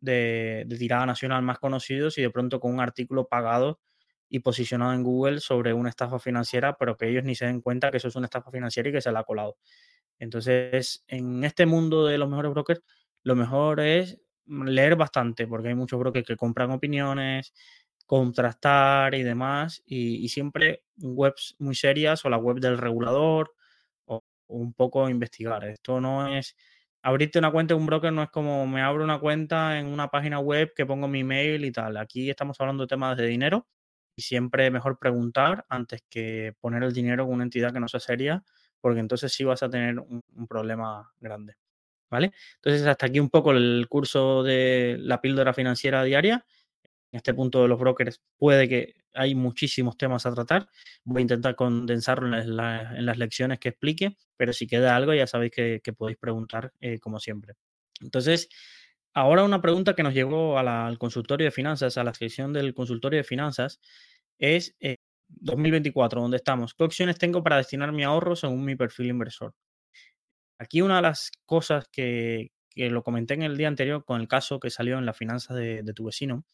de, 0.00 0.66
tirada 0.78 1.06
nacional 1.06 1.42
más 1.42 1.58
conocidos 1.58 2.18
y 2.18 2.22
de 2.22 2.30
pronto 2.30 2.60
con 2.60 2.72
un 2.74 2.80
artículo 2.80 3.26
pagado 3.28 3.80
y 4.28 4.40
posicionado 4.40 4.92
en 4.92 5.02
Google 5.02 5.40
sobre 5.40 5.72
una 5.72 5.88
estafa 5.88 6.18
financiera, 6.18 6.76
pero 6.76 6.96
que 6.96 7.08
ellos 7.08 7.24
ni 7.24 7.34
se 7.34 7.46
den 7.46 7.60
cuenta 7.60 7.90
que 7.90 7.96
eso 7.96 8.08
es 8.08 8.16
una 8.16 8.26
estafa 8.26 8.50
financiera 8.50 8.88
y 8.88 8.92
que 8.92 9.00
se 9.00 9.10
la 9.10 9.20
ha 9.20 9.24
colado. 9.24 9.56
Entonces, 10.18 11.04
en 11.08 11.44
este 11.44 11.66
mundo 11.66 12.06
de 12.06 12.18
los 12.18 12.28
mejores 12.28 12.52
brokers, 12.52 12.82
lo 13.22 13.36
mejor 13.36 13.80
es 13.80 14.20
leer 14.46 14.96
bastante, 14.96 15.46
porque 15.46 15.68
hay 15.68 15.74
muchos 15.74 15.98
brokers 15.98 16.26
que 16.26 16.36
compran 16.36 16.70
opiniones, 16.70 17.54
contrastar 18.06 19.14
y 19.14 19.22
demás, 19.22 19.82
y, 19.86 20.16
y 20.24 20.28
siempre 20.28 20.82
webs 20.98 21.56
muy 21.58 21.74
serias 21.74 22.24
o 22.24 22.30
la 22.30 22.38
web 22.38 22.58
del 22.58 22.78
regulador 22.78 23.54
o 24.06 24.22
un 24.48 24.72
poco 24.74 25.08
investigar. 25.08 25.64
Esto 25.64 26.00
no 26.00 26.28
es 26.36 26.56
abrirte 27.02 27.38
una 27.38 27.50
cuenta 27.50 27.74
de 27.74 27.80
un 27.80 27.86
broker 27.86 28.12
no 28.12 28.22
es 28.22 28.30
como 28.30 28.66
me 28.66 28.82
abro 28.82 29.04
una 29.04 29.18
cuenta 29.18 29.78
en 29.78 29.86
una 29.86 30.08
página 30.08 30.40
web 30.40 30.72
que 30.74 30.86
pongo 30.86 31.08
mi 31.08 31.20
email 31.20 31.64
y 31.64 31.72
tal. 31.72 31.96
Aquí 31.96 32.30
estamos 32.30 32.60
hablando 32.60 32.84
de 32.84 32.88
temas 32.88 33.16
de 33.16 33.26
dinero 33.26 33.66
y 34.16 34.22
siempre 34.22 34.70
mejor 34.70 34.98
preguntar 34.98 35.64
antes 35.68 36.02
que 36.08 36.54
poner 36.60 36.82
el 36.82 36.92
dinero 36.92 37.24
en 37.24 37.30
una 37.30 37.44
entidad 37.44 37.72
que 37.72 37.80
no 37.80 37.88
sea 37.88 38.00
seria, 38.00 38.44
porque 38.80 39.00
entonces 39.00 39.32
sí 39.32 39.44
vas 39.44 39.62
a 39.62 39.70
tener 39.70 39.98
un, 39.98 40.22
problema 40.48 41.12
grande. 41.20 41.54
¿Vale? 42.10 42.32
Entonces, 42.56 42.86
hasta 42.86 43.06
aquí 43.06 43.20
un 43.20 43.28
poco 43.28 43.52
el 43.52 43.86
curso 43.88 44.42
de 44.42 44.96
la 44.98 45.20
píldora 45.20 45.52
financiera 45.52 46.02
diaria. 46.02 46.44
En 47.12 47.18
este 47.18 47.34
punto 47.34 47.62
de 47.62 47.68
los 47.68 47.78
brokers 47.78 48.20
puede 48.38 48.68
que 48.68 48.94
hay 49.14 49.34
muchísimos 49.34 49.96
temas 49.96 50.26
a 50.26 50.34
tratar. 50.34 50.68
Voy 51.04 51.20
a 51.20 51.22
intentar 51.22 51.54
condensarlo 51.56 52.36
en, 52.36 52.56
las 52.56 53.18
lecciones 53.18 53.58
que 53.58 53.70
explique, 53.70 54.16
pero 54.36 54.52
si 54.52 54.66
queda 54.66 54.96
algo 54.96 55.14
ya 55.14 55.26
sabéis 55.26 55.52
que, 55.52 55.92
podéis 55.96 56.18
preguntar 56.18 56.72
eh, 56.80 56.98
como 56.98 57.18
siempre. 57.20 57.54
Entonces, 58.00 58.48
ahora 59.14 59.44
una 59.44 59.60
pregunta 59.60 59.94
que 59.94 60.02
nos 60.02 60.14
llegó 60.14 60.58
al 60.58 60.98
consultorio 60.98 61.46
de 61.46 61.50
finanzas, 61.50 61.98
a 61.98 62.04
la 62.04 62.14
sección 62.14 62.52
del 62.52 62.74
consultorio 62.74 63.18
de 63.18 63.24
finanzas, 63.24 63.80
es 64.38 64.76
eh, 64.80 64.96
2024, 65.28 66.20
donde 66.20 66.36
estamos, 66.38 66.74
¿qué 66.74 66.84
opciones 66.84 67.18
tengo 67.18 67.42
para 67.42 67.56
destinar 67.56 67.92
mi 67.92 68.04
ahorro 68.04 68.36
según 68.36 68.64
mi 68.64 68.76
perfil 68.76 69.08
inversor? 69.08 69.54
Aquí 70.58 70.80
una 70.80 70.96
de 70.96 71.02
las 71.02 71.30
cosas 71.46 71.86
que, 71.92 72.50
que 72.70 72.90
lo 72.90 73.02
comenté 73.02 73.34
en 73.34 73.42
el 73.42 73.56
día 73.56 73.68
anterior 73.68 74.04
con 74.04 74.20
el 74.20 74.28
caso 74.28 74.58
que 74.58 74.70
salió 74.70 74.98
en 74.98 75.06
la 75.06 75.12
finanza 75.12 75.54
de, 75.54 75.82
de 75.82 75.92
tu 75.92 76.04
vecino, 76.04 76.44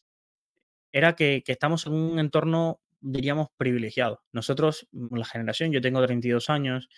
era 0.97 1.15
que, 1.15 1.43
que, 1.45 1.51
estamos 1.51 1.85
en 1.87 1.93
un 1.93 2.19
entorno, 2.19 2.81
diríamos, 3.01 3.49
privilegiado. 3.57 4.21
Nosotros, 4.31 4.87
mm, 4.91 5.15
la 5.15 5.25
generación, 5.25 5.71
yo 5.71 5.81
tengo 5.81 6.05
32 6.05 6.49
años 6.49 6.89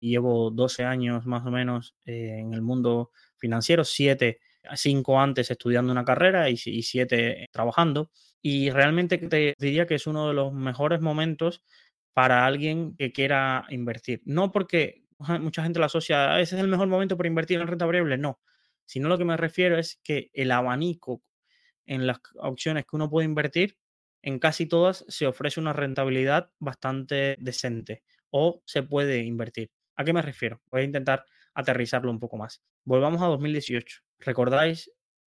llevo 0.00 0.50
12 0.50 0.84
años 0.84 1.26
más 1.26 1.46
o 1.46 1.50
menos 1.50 1.94
eh, 2.06 2.38
en 2.38 2.54
el 2.54 2.62
mundo 2.62 3.10
financiero, 3.36 3.84
7, 3.84 4.40
5 4.74 5.20
antes 5.20 5.50
estudiando 5.50 5.92
una 5.92 6.04
carrera 6.04 6.48
y 6.50 6.56
7 6.56 7.46
trabajando. 7.52 8.10
Y 8.42 8.70
realmente 8.70 9.18
te 9.18 9.54
diría 9.58 9.86
que 9.86 9.94
es 9.96 10.06
uno 10.06 10.28
de 10.28 10.34
los 10.34 10.52
mejores 10.52 11.00
momentos 11.00 11.62
para 12.14 12.46
alguien 12.46 12.96
que 12.96 13.12
quiera 13.12 13.66
invertir. 13.70 14.22
No 14.24 14.50
porque 14.50 15.04
mucha 15.40 15.62
gente 15.62 15.78
lo 15.78 15.84
asocia, 15.84 16.34
ah, 16.34 16.40
ese 16.40 16.56
es 16.56 16.62
el 16.62 16.68
mejor 16.68 16.88
momento 16.88 17.16
para 17.16 17.28
invertir 17.28 17.60
en 17.60 17.66
renta 17.66 17.86
variable, 17.86 18.16
no, 18.16 18.40
sino 18.86 19.08
lo 19.08 19.18
que 19.18 19.24
me 19.26 19.36
refiero 19.36 19.78
es 19.78 20.00
que 20.02 20.30
el 20.32 20.50
abanico 20.50 21.22
en 21.90 22.06
las 22.06 22.20
opciones 22.36 22.84
que 22.84 22.94
uno 22.94 23.10
puede 23.10 23.26
invertir, 23.26 23.76
en 24.22 24.38
casi 24.38 24.66
todas 24.66 25.04
se 25.08 25.26
ofrece 25.26 25.58
una 25.58 25.72
rentabilidad 25.72 26.52
bastante 26.60 27.36
decente 27.40 28.04
o 28.30 28.62
se 28.64 28.84
puede 28.84 29.24
invertir. 29.24 29.72
¿A 29.96 30.04
qué 30.04 30.12
me 30.12 30.22
refiero? 30.22 30.62
Voy 30.70 30.82
a 30.82 30.84
intentar 30.84 31.24
aterrizarlo 31.52 32.12
un 32.12 32.20
poco 32.20 32.36
más. 32.36 32.62
Volvamos 32.84 33.20
a 33.22 33.26
2018. 33.26 34.02
¿Recordáis 34.20 34.92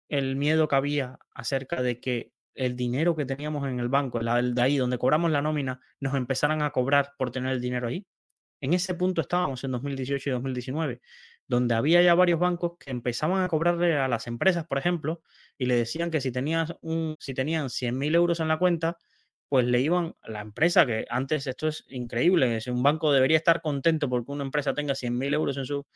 el 0.09 0.37
miedo 0.37 0.67
que 0.67 0.77
había 0.77 1.19
acerca 1.35 1.83
de 1.83 2.01
que 2.01 2.33
el 2.55 2.75
dinero 2.75 3.15
que 3.15 3.27
teníamos 3.27 3.69
en 3.69 3.79
el 3.79 3.91
banco, 3.91 4.19
de 4.21 4.63
ahí 4.63 4.79
donde 4.79 4.97
cobramos 4.97 5.31
la 5.31 5.43
nómina, 5.43 5.79
nos 6.01 6.15
empezaran 6.15 6.63
a 6.63 6.71
cobrar 6.71 7.13
por 7.19 7.31
tener 7.31 7.53
el 7.53 7.61
dinero 7.61 7.89
ahí? 7.89 8.07
En 8.63 8.73
ese 8.73 8.95
punto 8.95 9.21
estábamos 9.21 9.63
en 9.65 9.73
2018 9.73 10.31
y 10.31 10.33
2019, 10.33 11.03
donde 11.49 11.75
había 11.75 12.03
ya 12.03 12.15
varios 12.15 12.41
bancos 12.41 12.73
que 12.79 12.91
empezaban 12.91 13.43
a 13.43 13.49
cobrarle 13.49 13.97
a 13.97 14.09
las 14.09 14.27
empresas, 14.27 14.67
por 14.67 14.79
ejemplo, 14.79 15.23
y 15.59 15.67
le 15.67 15.77
decían 15.77 16.11
que 16.11 16.21
si, 16.21 16.33
tenías 16.33 16.75
un, 16.81 17.17
si 17.21 17.35
tenían 17.35 17.69
100.000 17.69 18.15
euros 18.15 18.41
en 18.41 18.49
la 18.49 18.59
cuenta, 18.59 18.99
pues 19.49 19.65
le 19.67 19.81
iban 19.81 20.17
a 20.23 20.31
la 20.31 20.41
empresa, 20.41 20.87
que 20.87 21.07
antes 21.09 21.47
esto 21.47 21.69
es 21.69 21.85
increíble, 21.89 22.59
un 22.67 22.83
banco 22.83 23.13
debería 23.13 23.37
estar 23.37 23.61
contento 23.63 24.09
porque 24.09 24.33
una 24.33 24.45
empresa 24.45 24.75
tenga 24.75 24.95
100.000 24.95 25.35
euros 25.35 25.57
en 25.57 25.67
su, 25.67 25.87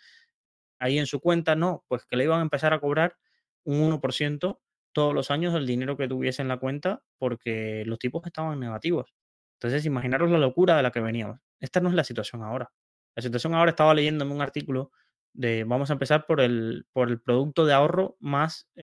ahí 0.78 0.98
en 0.98 1.06
su 1.06 1.20
cuenta, 1.20 1.56
no, 1.56 1.84
pues 1.88 2.04
que 2.06 2.16
le 2.16 2.24
iban 2.24 2.40
a 2.40 2.42
empezar 2.42 2.72
a 2.72 2.80
cobrar 2.80 3.16
un 3.64 3.80
1% 3.80 4.60
todos 4.92 5.14
los 5.14 5.30
años 5.30 5.52
del 5.54 5.66
dinero 5.66 5.96
que 5.96 6.08
tuviese 6.08 6.42
en 6.42 6.48
la 6.48 6.58
cuenta 6.58 7.02
porque 7.18 7.84
los 7.86 7.98
tipos 7.98 8.26
estaban 8.26 8.58
negativos. 8.60 9.14
Entonces, 9.54 9.84
imaginaros 9.86 10.30
la 10.30 10.38
locura 10.38 10.76
de 10.76 10.82
la 10.82 10.90
que 10.90 11.00
veníamos. 11.00 11.38
Esta 11.60 11.80
no 11.80 11.90
es 11.90 11.94
la 11.94 12.04
situación 12.04 12.42
ahora. 12.42 12.72
La 13.14 13.22
situación 13.22 13.54
ahora 13.54 13.70
estaba 13.70 13.94
leyéndome 13.94 14.34
un 14.34 14.40
artículo 14.40 14.92
de, 15.32 15.64
vamos 15.64 15.90
a 15.90 15.94
empezar 15.94 16.26
por 16.26 16.40
el, 16.40 16.86
por 16.92 17.08
el 17.08 17.20
producto 17.20 17.64
de 17.66 17.72
ahorro 17.72 18.16
más, 18.20 18.68
eh, 18.76 18.82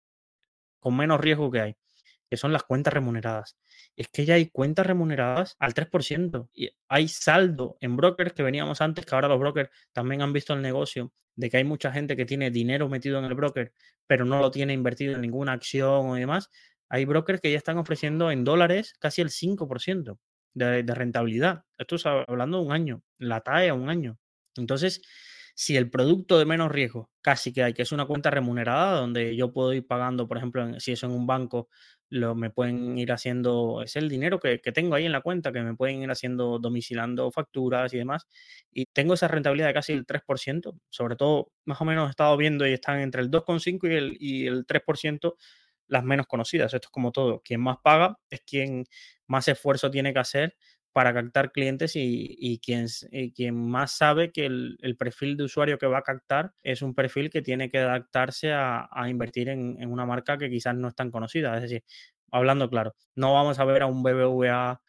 con 0.80 0.96
menos 0.96 1.20
riesgo 1.20 1.52
que 1.52 1.62
hay, 1.62 1.76
que 2.30 2.38
son 2.38 2.54
las 2.54 2.64
cuentas 2.64 2.94
remuneradas. 2.94 3.58
Es 3.96 4.10
que 4.10 4.26
ya 4.26 4.36
hay 4.36 4.50
cuentas 4.50 4.86
remuneradas 4.86 5.56
al 5.60 5.74
3%. 5.74 6.50
Y 6.54 6.70
hay 6.88 7.08
saldo 7.08 7.78
en 7.82 7.98
brokers 7.98 8.34
que 8.34 8.44
veníamos 8.44 8.82
antes, 8.82 9.06
que 9.06 9.16
ahora 9.16 9.28
los 9.28 9.40
brokers 9.40 9.70
también 9.92 10.22
han 10.22 10.34
visto 10.34 10.54
el 10.54 10.62
negocio 10.62 11.14
de 11.36 11.50
que 11.50 11.58
hay 11.58 11.64
mucha 11.64 11.92
gente 11.92 12.16
que 12.16 12.26
tiene 12.26 12.52
dinero 12.52 12.90
metido 12.90 13.20
en 13.20 13.26
el 13.26 13.36
broker, 13.36 13.72
pero 14.08 14.26
no 14.26 14.40
lo 14.40 14.52
tiene 14.52 14.74
invertido 14.74 15.16
en 15.16 15.22
ninguna 15.22 15.54
acción 15.54 16.10
o 16.10 16.16
demás. 16.16 16.50
Hay 16.90 17.06
brokers 17.06 17.42
que 17.42 17.52
ya 17.52 17.58
están 17.58 17.78
ofreciendo 17.78 18.32
en 18.32 18.44
dólares 18.44 18.96
casi 19.00 19.22
el 19.22 19.30
5% 19.30 20.18
de, 20.54 20.84
rentabilidad. 20.84 21.64
Esto 21.78 21.96
es 21.96 22.06
hablando 22.06 22.60
de 22.60 22.66
un 22.66 22.72
año, 22.72 23.04
la 23.20 23.42
TAE 23.42 23.70
a 23.70 23.74
un 23.74 23.90
año. 23.90 24.18
Entonces, 24.56 25.02
si 25.60 25.76
el 25.76 25.90
producto 25.90 26.38
de 26.38 26.46
menos 26.46 26.72
riesgo 26.72 27.10
casi 27.20 27.52
que 27.52 27.64
hay, 27.64 27.74
que 27.74 27.82
es 27.82 27.92
una 27.92 28.06
cuenta 28.06 28.30
remunerada, 28.30 29.00
donde 29.00 29.36
yo 29.36 29.52
puedo 29.52 29.74
ir 29.74 29.88
pagando, 29.88 30.28
por 30.28 30.38
ejemplo, 30.38 30.80
si 30.80 30.92
es 30.92 31.02
en 31.02 31.10
un 31.10 31.26
banco, 31.26 31.68
lo, 32.10 32.36
me 32.36 32.52
pueden 32.52 32.96
ir 33.00 33.12
haciendo, 33.12 33.82
es 33.82 33.96
el 33.96 34.08
dinero 34.08 34.40
que, 34.40 34.62
que, 34.62 34.72
tengo 34.72 34.94
ahí 34.94 35.08
en 35.08 35.12
la 35.12 35.22
cuenta, 35.22 35.52
que 35.52 35.62
me 35.64 35.76
pueden 35.76 36.04
ir 36.04 36.12
haciendo, 36.12 36.60
domicilando 36.60 37.32
facturas 37.32 37.92
y 37.96 37.98
demás. 37.98 38.28
Y 38.72 38.86
tengo 38.94 39.16
esa 39.16 39.28
rentabilidad 39.28 39.70
de 39.70 39.74
casi 39.74 39.94
el 39.94 40.06
3%, 40.06 40.80
sobre 40.90 41.16
todo, 41.16 41.52
más 41.66 41.82
o 41.82 41.86
menos 41.86 42.08
he 42.08 42.12
estado 42.12 42.38
viendo 42.38 42.68
y 42.68 42.74
están 42.74 43.00
entre 43.00 43.24
el 43.24 43.32
2,5 43.32 43.92
y 43.92 43.96
el, 43.96 44.18
y 44.20 44.46
el 44.46 44.66
3% 44.68 45.34
las 45.88 46.04
menos 46.04 46.28
conocidas. 46.28 46.72
Esto 46.74 46.86
es 46.88 46.92
como 46.92 47.12
todo. 47.12 47.42
Quien 47.44 47.62
más 47.62 47.78
paga 47.84 48.20
es 48.30 48.42
quien 48.42 48.86
más 49.26 49.48
esfuerzo 49.48 49.90
tiene 49.90 50.14
que 50.14 50.20
hacer 50.20 50.56
para 50.98 51.14
captar 51.14 51.52
clientes 51.52 51.92
y, 51.94 52.60
quien, 52.66 52.88
quien, 53.36 53.70
más 53.70 53.92
sabe 53.92 54.32
que 54.32 54.48
el, 54.48 54.96
perfil 54.98 55.38
de 55.38 55.44
usuario 55.44 55.78
que 55.78 55.86
va 55.86 56.00
a 56.00 56.02
captar 56.02 56.56
es 56.64 56.82
un 56.82 56.96
perfil 56.96 57.30
que 57.30 57.44
tiene 57.44 57.70
que 57.70 57.78
adaptarse 57.78 58.52
a, 58.52 58.90
invertir 59.08 59.50
en, 59.50 59.80
en, 59.80 59.92
una 59.92 60.08
marca 60.08 60.40
que 60.40 60.50
quizás 60.50 60.74
no 60.74 60.88
es 60.88 60.96
tan 60.96 61.12
conocida. 61.12 61.56
Es 61.56 61.62
decir, 61.62 61.84
hablando 62.32 62.68
claro, 62.68 62.96
no 63.14 63.32
vamos 63.36 63.60
a 63.60 63.66
ver 63.66 63.84
a 63.84 63.86
un 63.86 64.02
BBVA, 64.02 64.82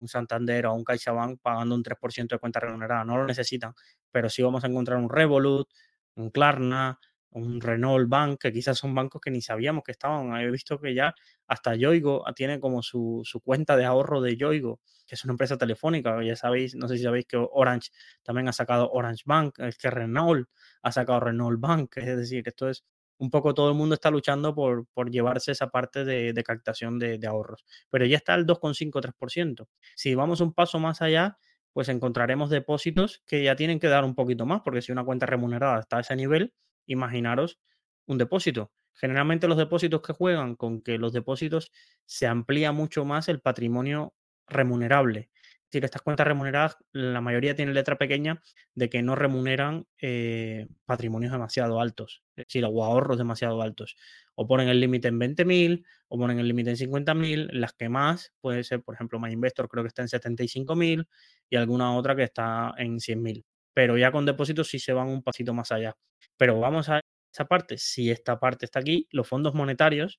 un 0.00 0.08
Santander 0.08 0.66
o 0.66 0.74
un 0.74 0.82
CaixaBank 0.82 1.38
pagando 1.40 1.76
un 1.76 1.84
3% 1.84 2.34
de 2.34 2.38
cuenta 2.40 2.58
remunerada, 2.58 3.04
no 3.04 3.16
lo 3.16 3.24
necesitan, 3.24 3.74
pero 4.10 4.28
sí 4.28 4.42
vamos 4.42 4.64
a 4.64 4.66
encontrar 4.66 4.98
un 4.98 5.08
Revolut, 5.08 5.68
un 6.16 6.30
Klarna, 6.30 6.98
un 7.30 7.60
Renault 7.60 8.08
Bank, 8.08 8.40
que 8.40 8.52
quizás 8.52 8.78
son 8.78 8.94
bancos 8.94 9.20
que 9.20 9.30
ni 9.30 9.42
sabíamos 9.42 9.84
que 9.84 9.92
estaban. 9.92 10.34
He 10.40 10.50
visto 10.50 10.78
que 10.78 10.94
ya 10.94 11.14
hasta 11.46 11.74
Yoigo 11.74 12.24
tiene 12.34 12.60
como 12.60 12.82
su, 12.82 13.22
su, 13.24 13.40
cuenta 13.40 13.76
de 13.76 13.84
ahorro 13.84 14.20
de 14.20 14.36
Yoigo, 14.36 14.80
que 15.06 15.14
es 15.14 15.24
una 15.24 15.32
empresa 15.32 15.56
telefónica. 15.56 16.22
Ya 16.22 16.36
sabéis, 16.36 16.74
no 16.74 16.88
sé 16.88 16.96
si 16.96 17.04
sabéis 17.04 17.26
que 17.26 17.36
Orange 17.36 17.90
también 18.22 18.48
ha 18.48 18.52
sacado 18.52 18.90
Orange 18.90 19.22
Bank, 19.26 19.58
que 19.78 19.90
Renault 19.90 20.48
ha 20.82 20.92
sacado 20.92 21.20
Renault 21.20 21.60
Bank. 21.60 21.96
Es 21.96 22.16
decir, 22.16 22.42
esto 22.46 22.68
es 22.68 22.84
un 23.18 23.30
poco 23.30 23.52
todo 23.52 23.68
el 23.70 23.74
mundo 23.74 23.94
está 23.94 24.10
luchando 24.10 24.54
por, 24.54 24.86
por 24.94 25.10
llevarse 25.10 25.52
esa 25.52 25.68
parte 25.68 26.04
de, 26.04 26.32
de 26.32 26.44
captación 26.44 26.98
de, 26.98 27.18
de, 27.18 27.26
ahorros. 27.26 27.64
Pero 27.90 28.06
ya 28.06 28.16
está 28.16 28.34
el 28.34 28.46
2,53%. 28.46 29.66
Si 29.96 30.14
vamos 30.14 30.40
un 30.40 30.52
paso 30.52 30.78
más 30.78 31.02
allá, 31.02 31.36
pues 31.72 31.88
encontraremos 31.88 32.50
depósitos 32.50 33.22
que 33.26 33.42
ya 33.42 33.56
tienen 33.56 33.80
que 33.80 33.88
dar 33.88 34.04
un 34.04 34.14
poquito 34.14 34.46
más, 34.46 34.62
porque 34.62 34.82
si 34.82 34.92
una 34.92 35.04
cuenta 35.04 35.26
remunerada 35.26 35.80
está 35.80 35.98
a 35.98 36.00
ese 36.00 36.16
nivel, 36.16 36.54
imaginaros 36.88 37.60
un 38.06 38.18
depósito. 38.18 38.72
Generalmente 38.94 39.46
los 39.46 39.58
depósitos 39.58 40.02
que 40.02 40.12
juegan 40.12 40.56
con 40.56 40.82
que 40.82 40.98
los 40.98 41.12
depósitos 41.12 41.70
se 42.04 42.26
amplía 42.26 42.72
mucho 42.72 43.04
más 43.04 43.28
el 43.28 43.40
patrimonio 43.40 44.14
remunerable. 44.48 45.30
Es 45.70 45.84
estas 45.84 46.00
cuentas 46.00 46.26
remuneradas, 46.26 46.78
la 46.92 47.20
mayoría 47.20 47.54
tienen 47.54 47.74
letra 47.74 47.98
pequeña 47.98 48.42
de 48.74 48.88
que 48.88 49.02
no 49.02 49.14
remuneran 49.14 49.86
eh, 50.00 50.66
patrimonios 50.86 51.30
demasiado 51.30 51.78
altos, 51.78 52.22
es 52.36 52.46
decir, 52.46 52.64
o 52.64 52.84
ahorros 52.84 53.18
demasiado 53.18 53.60
altos. 53.60 53.94
O 54.34 54.46
ponen 54.46 54.68
el 54.68 54.80
límite 54.80 55.08
en 55.08 55.20
20.000, 55.20 55.84
o 56.08 56.18
ponen 56.18 56.38
el 56.38 56.48
límite 56.48 56.70
en 56.70 56.76
50.000. 56.76 57.50
Las 57.52 57.74
que 57.74 57.90
más 57.90 58.32
puede 58.40 58.64
ser, 58.64 58.82
por 58.82 58.94
ejemplo, 58.94 59.20
MyInvestor 59.20 59.68
creo 59.68 59.84
que 59.84 59.88
está 59.88 60.00
en 60.00 60.08
75.000 60.08 61.06
y 61.50 61.56
alguna 61.56 61.94
otra 61.94 62.16
que 62.16 62.22
está 62.22 62.74
en 62.78 62.98
100.000 62.98 63.44
pero 63.78 63.96
ya 63.96 64.10
con 64.10 64.26
depósitos 64.26 64.66
sí 64.66 64.80
se 64.80 64.92
van 64.92 65.06
un 65.06 65.22
pasito 65.22 65.54
más 65.54 65.70
allá. 65.70 65.96
Pero 66.36 66.58
vamos 66.58 66.88
a 66.88 67.00
esa 67.32 67.44
parte, 67.44 67.78
si 67.78 68.10
esta 68.10 68.40
parte 68.40 68.64
está 68.64 68.80
aquí, 68.80 69.06
los 69.12 69.28
fondos 69.28 69.54
monetarios, 69.54 70.18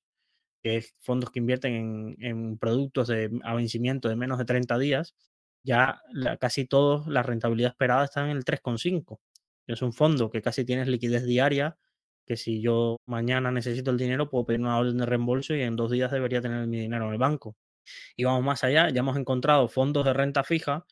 que 0.62 0.78
es 0.78 0.94
fondos 0.98 1.30
que 1.30 1.40
invierten 1.40 2.16
en, 2.20 2.56
productos 2.56 3.08
de, 3.08 3.30
a 3.44 3.54
vencimiento 3.54 4.08
de 4.08 4.16
menos 4.16 4.38
de 4.38 4.46
30 4.46 4.78
días, 4.78 5.14
ya 5.62 6.00
casi 6.40 6.64
todos 6.64 7.06
la 7.06 7.22
rentabilidad 7.22 7.72
esperada 7.72 8.04
está 8.06 8.24
en 8.24 8.34
el 8.34 8.46
3,5. 8.46 9.18
Es 9.66 9.82
un 9.82 9.92
fondo 9.92 10.30
que 10.30 10.40
casi 10.40 10.64
tienes 10.64 10.88
liquidez 10.88 11.26
diaria, 11.26 11.76
que 12.26 12.38
si 12.38 12.62
yo 12.62 12.96
mañana 13.04 13.50
necesito 13.50 13.90
el 13.90 13.98
dinero, 13.98 14.30
puedo 14.30 14.46
pedir 14.46 14.62
una 14.62 14.78
orden 14.78 14.96
de 14.96 15.04
reembolso 15.04 15.54
y 15.54 15.60
en 15.60 15.76
dos 15.76 15.90
días 15.90 16.10
debería 16.10 16.40
tener 16.40 16.66
mi 16.66 16.80
dinero 16.80 17.08
en 17.08 17.12
el 17.12 17.18
banco. 17.18 17.58
Y 18.16 18.24
vamos 18.24 18.42
más 18.42 18.64
allá, 18.64 18.88
ya 18.88 19.00
hemos 19.00 19.18
encontrado 19.18 19.68
fondos 19.68 20.06
de 20.06 20.14
renta 20.14 20.44
fija 20.44 20.86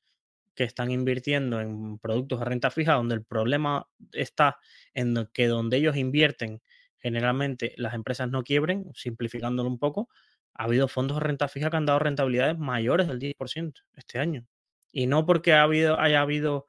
que 0.58 0.64
están 0.64 0.90
invirtiendo 0.90 1.60
en 1.60 2.00
productos 2.00 2.40
de 2.40 2.44
renta 2.44 2.72
fija, 2.72 2.94
donde 2.94 3.14
el 3.14 3.24
problema 3.24 3.86
está 4.10 4.58
en 4.92 5.28
que 5.32 5.46
donde 5.46 5.76
ellos 5.76 5.96
invierten, 5.96 6.60
generalmente 6.98 7.74
las 7.76 7.94
empresas 7.94 8.28
no 8.28 8.42
quiebren, 8.42 8.90
simplificándolo 8.92 9.68
un 9.68 9.78
poco, 9.78 10.08
ha 10.54 10.64
habido 10.64 10.88
fondos 10.88 11.18
de 11.18 11.20
renta 11.20 11.46
fija 11.46 11.70
que 11.70 11.76
han 11.76 11.86
dado 11.86 12.00
rentabilidades 12.00 12.58
mayores 12.58 13.06
del 13.06 13.20
10% 13.20 13.84
este 13.94 14.18
año. 14.18 14.48
Y 14.90 15.06
no 15.06 15.24
porque 15.26 15.52
ha 15.52 15.62
habido, 15.62 16.00
haya 16.00 16.22
habido, 16.22 16.66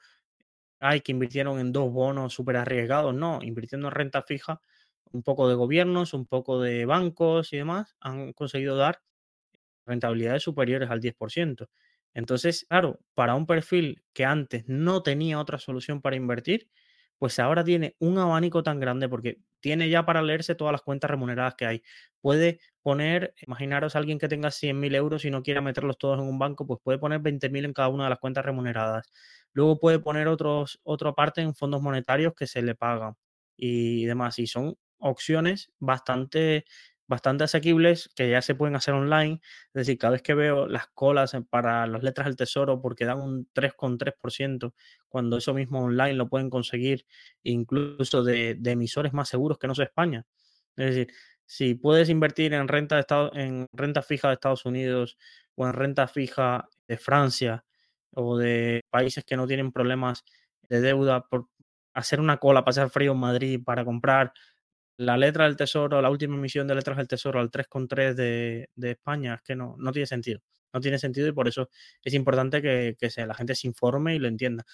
hay 0.79 1.01
que 1.01 1.11
invirtieron 1.11 1.59
en 1.59 1.71
dos 1.71 1.91
bonos 1.91 2.31
súper 2.31 2.57
arriesgados, 2.57 3.15
no, 3.15 3.39
invirtiendo 3.41 3.87
en 3.87 3.95
renta 3.95 4.21
fija, 4.21 4.61
un 5.11 5.23
poco 5.23 5.49
de 5.49 5.55
gobiernos, 5.55 6.13
un 6.13 6.27
poco 6.27 6.61
de 6.61 6.85
bancos 6.85 7.53
y 7.53 7.57
demás, 7.57 7.95
han 8.01 8.33
conseguido 8.33 8.77
dar 8.77 9.01
rentabilidades 9.87 10.43
superiores 10.43 10.91
al 10.91 11.01
10%. 11.01 11.67
Entonces, 12.13 12.65
claro, 12.69 12.99
para 13.15 13.35
un 13.35 13.45
perfil 13.47 14.03
que 14.13 14.25
antes 14.25 14.63
no 14.67 15.03
tenía 15.03 15.39
otra 15.39 15.59
solución 15.59 16.01
para 16.01 16.15
invertir, 16.15 16.69
pues 17.17 17.39
ahora 17.39 17.63
tiene 17.63 17.95
un 17.99 18.17
abanico 18.17 18.63
tan 18.63 18.79
grande 18.79 19.09
porque 19.09 19.39
tiene 19.59 19.89
ya 19.89 20.05
para 20.05 20.21
leerse 20.21 20.55
todas 20.55 20.71
las 20.71 20.81
cuentas 20.81 21.11
remuneradas 21.11 21.55
que 21.55 21.65
hay. 21.65 21.83
Puede 22.21 22.59
poner, 22.81 23.33
imaginaros 23.45 23.95
a 23.95 23.99
alguien 23.99 24.17
que 24.19 24.29
tenga 24.29 24.51
100.000 24.51 24.95
euros 24.95 25.25
y 25.25 25.31
no 25.31 25.43
quiera 25.43 25.61
meterlos 25.61 25.97
todos 25.97 26.19
en 26.19 26.25
un 26.25 26.39
banco, 26.39 26.65
pues 26.65 26.79
puede 26.83 26.97
poner 26.97 27.19
20.000 27.19 27.65
en 27.65 27.73
cada 27.73 27.89
una 27.89 28.05
de 28.05 28.09
las 28.11 28.19
cuentas 28.19 28.45
remuneradas. 28.45 29.11
Luego 29.53 29.79
puede 29.79 29.99
poner 29.99 30.27
otra 30.29 31.13
parte 31.13 31.41
en 31.41 31.53
fondos 31.55 31.81
monetarios 31.81 32.33
que 32.35 32.47
se 32.47 32.61
le 32.61 32.75
pagan 32.75 33.15
y 33.57 34.05
demás. 34.05 34.39
Y 34.39 34.47
son 34.47 34.77
opciones 34.97 35.71
bastante, 35.79 36.65
bastante 37.09 37.43
asequibles 37.43 38.09
que 38.15 38.29
ya 38.29 38.41
se 38.41 38.55
pueden 38.55 38.75
hacer 38.75 38.93
online. 38.93 39.41
Es 39.67 39.73
decir, 39.73 39.97
cada 39.97 40.11
vez 40.11 40.21
que 40.21 40.35
veo 40.35 40.67
las 40.67 40.87
colas 40.87 41.35
para 41.49 41.87
las 41.87 42.03
letras 42.03 42.27
del 42.27 42.37
tesoro 42.37 42.81
porque 42.81 43.03
dan 43.03 43.19
un 43.19 43.49
3,3%, 43.53 44.73
cuando 45.09 45.37
eso 45.37 45.53
mismo 45.53 45.83
online 45.83 46.13
lo 46.13 46.29
pueden 46.29 46.49
conseguir 46.49 47.05
incluso 47.43 48.23
de, 48.23 48.57
emisores 48.63 49.11
más 49.11 49.27
seguros 49.27 49.57
que 49.57 49.67
no 49.67 49.75
sea 49.75 49.85
España. 49.85 50.25
Es 50.77 50.95
decir, 50.95 51.13
si 51.45 51.73
puedes 51.73 52.09
invertir 52.09 52.53
en 52.53 52.67
renta, 52.67 52.95
de 52.95 53.01
Estado, 53.01 53.31
en 53.33 53.67
renta 53.73 54.03
fija 54.03 54.27
de 54.27 54.35
Estados 54.35 54.65
Unidos 54.65 55.17
o 55.55 55.65
en 55.65 55.73
renta 55.73 56.07
fija 56.07 56.69
de 56.87 56.97
Francia 56.97 57.65
o 58.11 58.37
de 58.37 58.81
países 58.91 59.25
que 59.25 59.35
no 59.35 59.47
tienen 59.47 59.71
problemas 59.71 60.23
de 60.69 60.79
deuda 60.79 61.21
por 61.21 61.47
hacer 61.95 62.19
una 62.19 62.37
cola, 62.37 62.63
pasar 62.63 62.91
frío 62.91 63.13
en 63.13 63.19
Madrid 63.19 63.59
para 63.65 63.83
comprar 63.83 64.31
la 64.99 65.15
letra 65.15 65.45
del 65.45 65.55
tesoro, 65.55 66.01
la 66.01 66.09
última 66.09 66.35
emisión 66.35 66.67
de 66.67 66.75
letras 66.75 66.97
del 66.97 67.07
tesoro 67.07 67.39
al 67.39 67.49
3,3 67.49 68.13
de, 68.15 68.69
de 68.75 68.91
España, 68.91 69.35
es 69.35 69.41
que 69.41 69.55
no, 69.55 69.75
no 69.77 69.93
tiene 69.93 70.05
sentido. 70.05 70.41
No 70.73 70.81
tiene 70.81 70.99
sentido 70.99 71.27
y 71.29 71.31
por 71.31 71.47
eso 71.47 71.69
es 72.03 72.13
importante 72.13 72.61
que, 72.61 72.97
que 72.99 73.25
la 73.25 73.33
gente 73.33 73.55
se 73.55 73.65
informe 73.67 74.15
y 74.15 74.19
lo 74.19 74.27
entienda. 74.27 74.65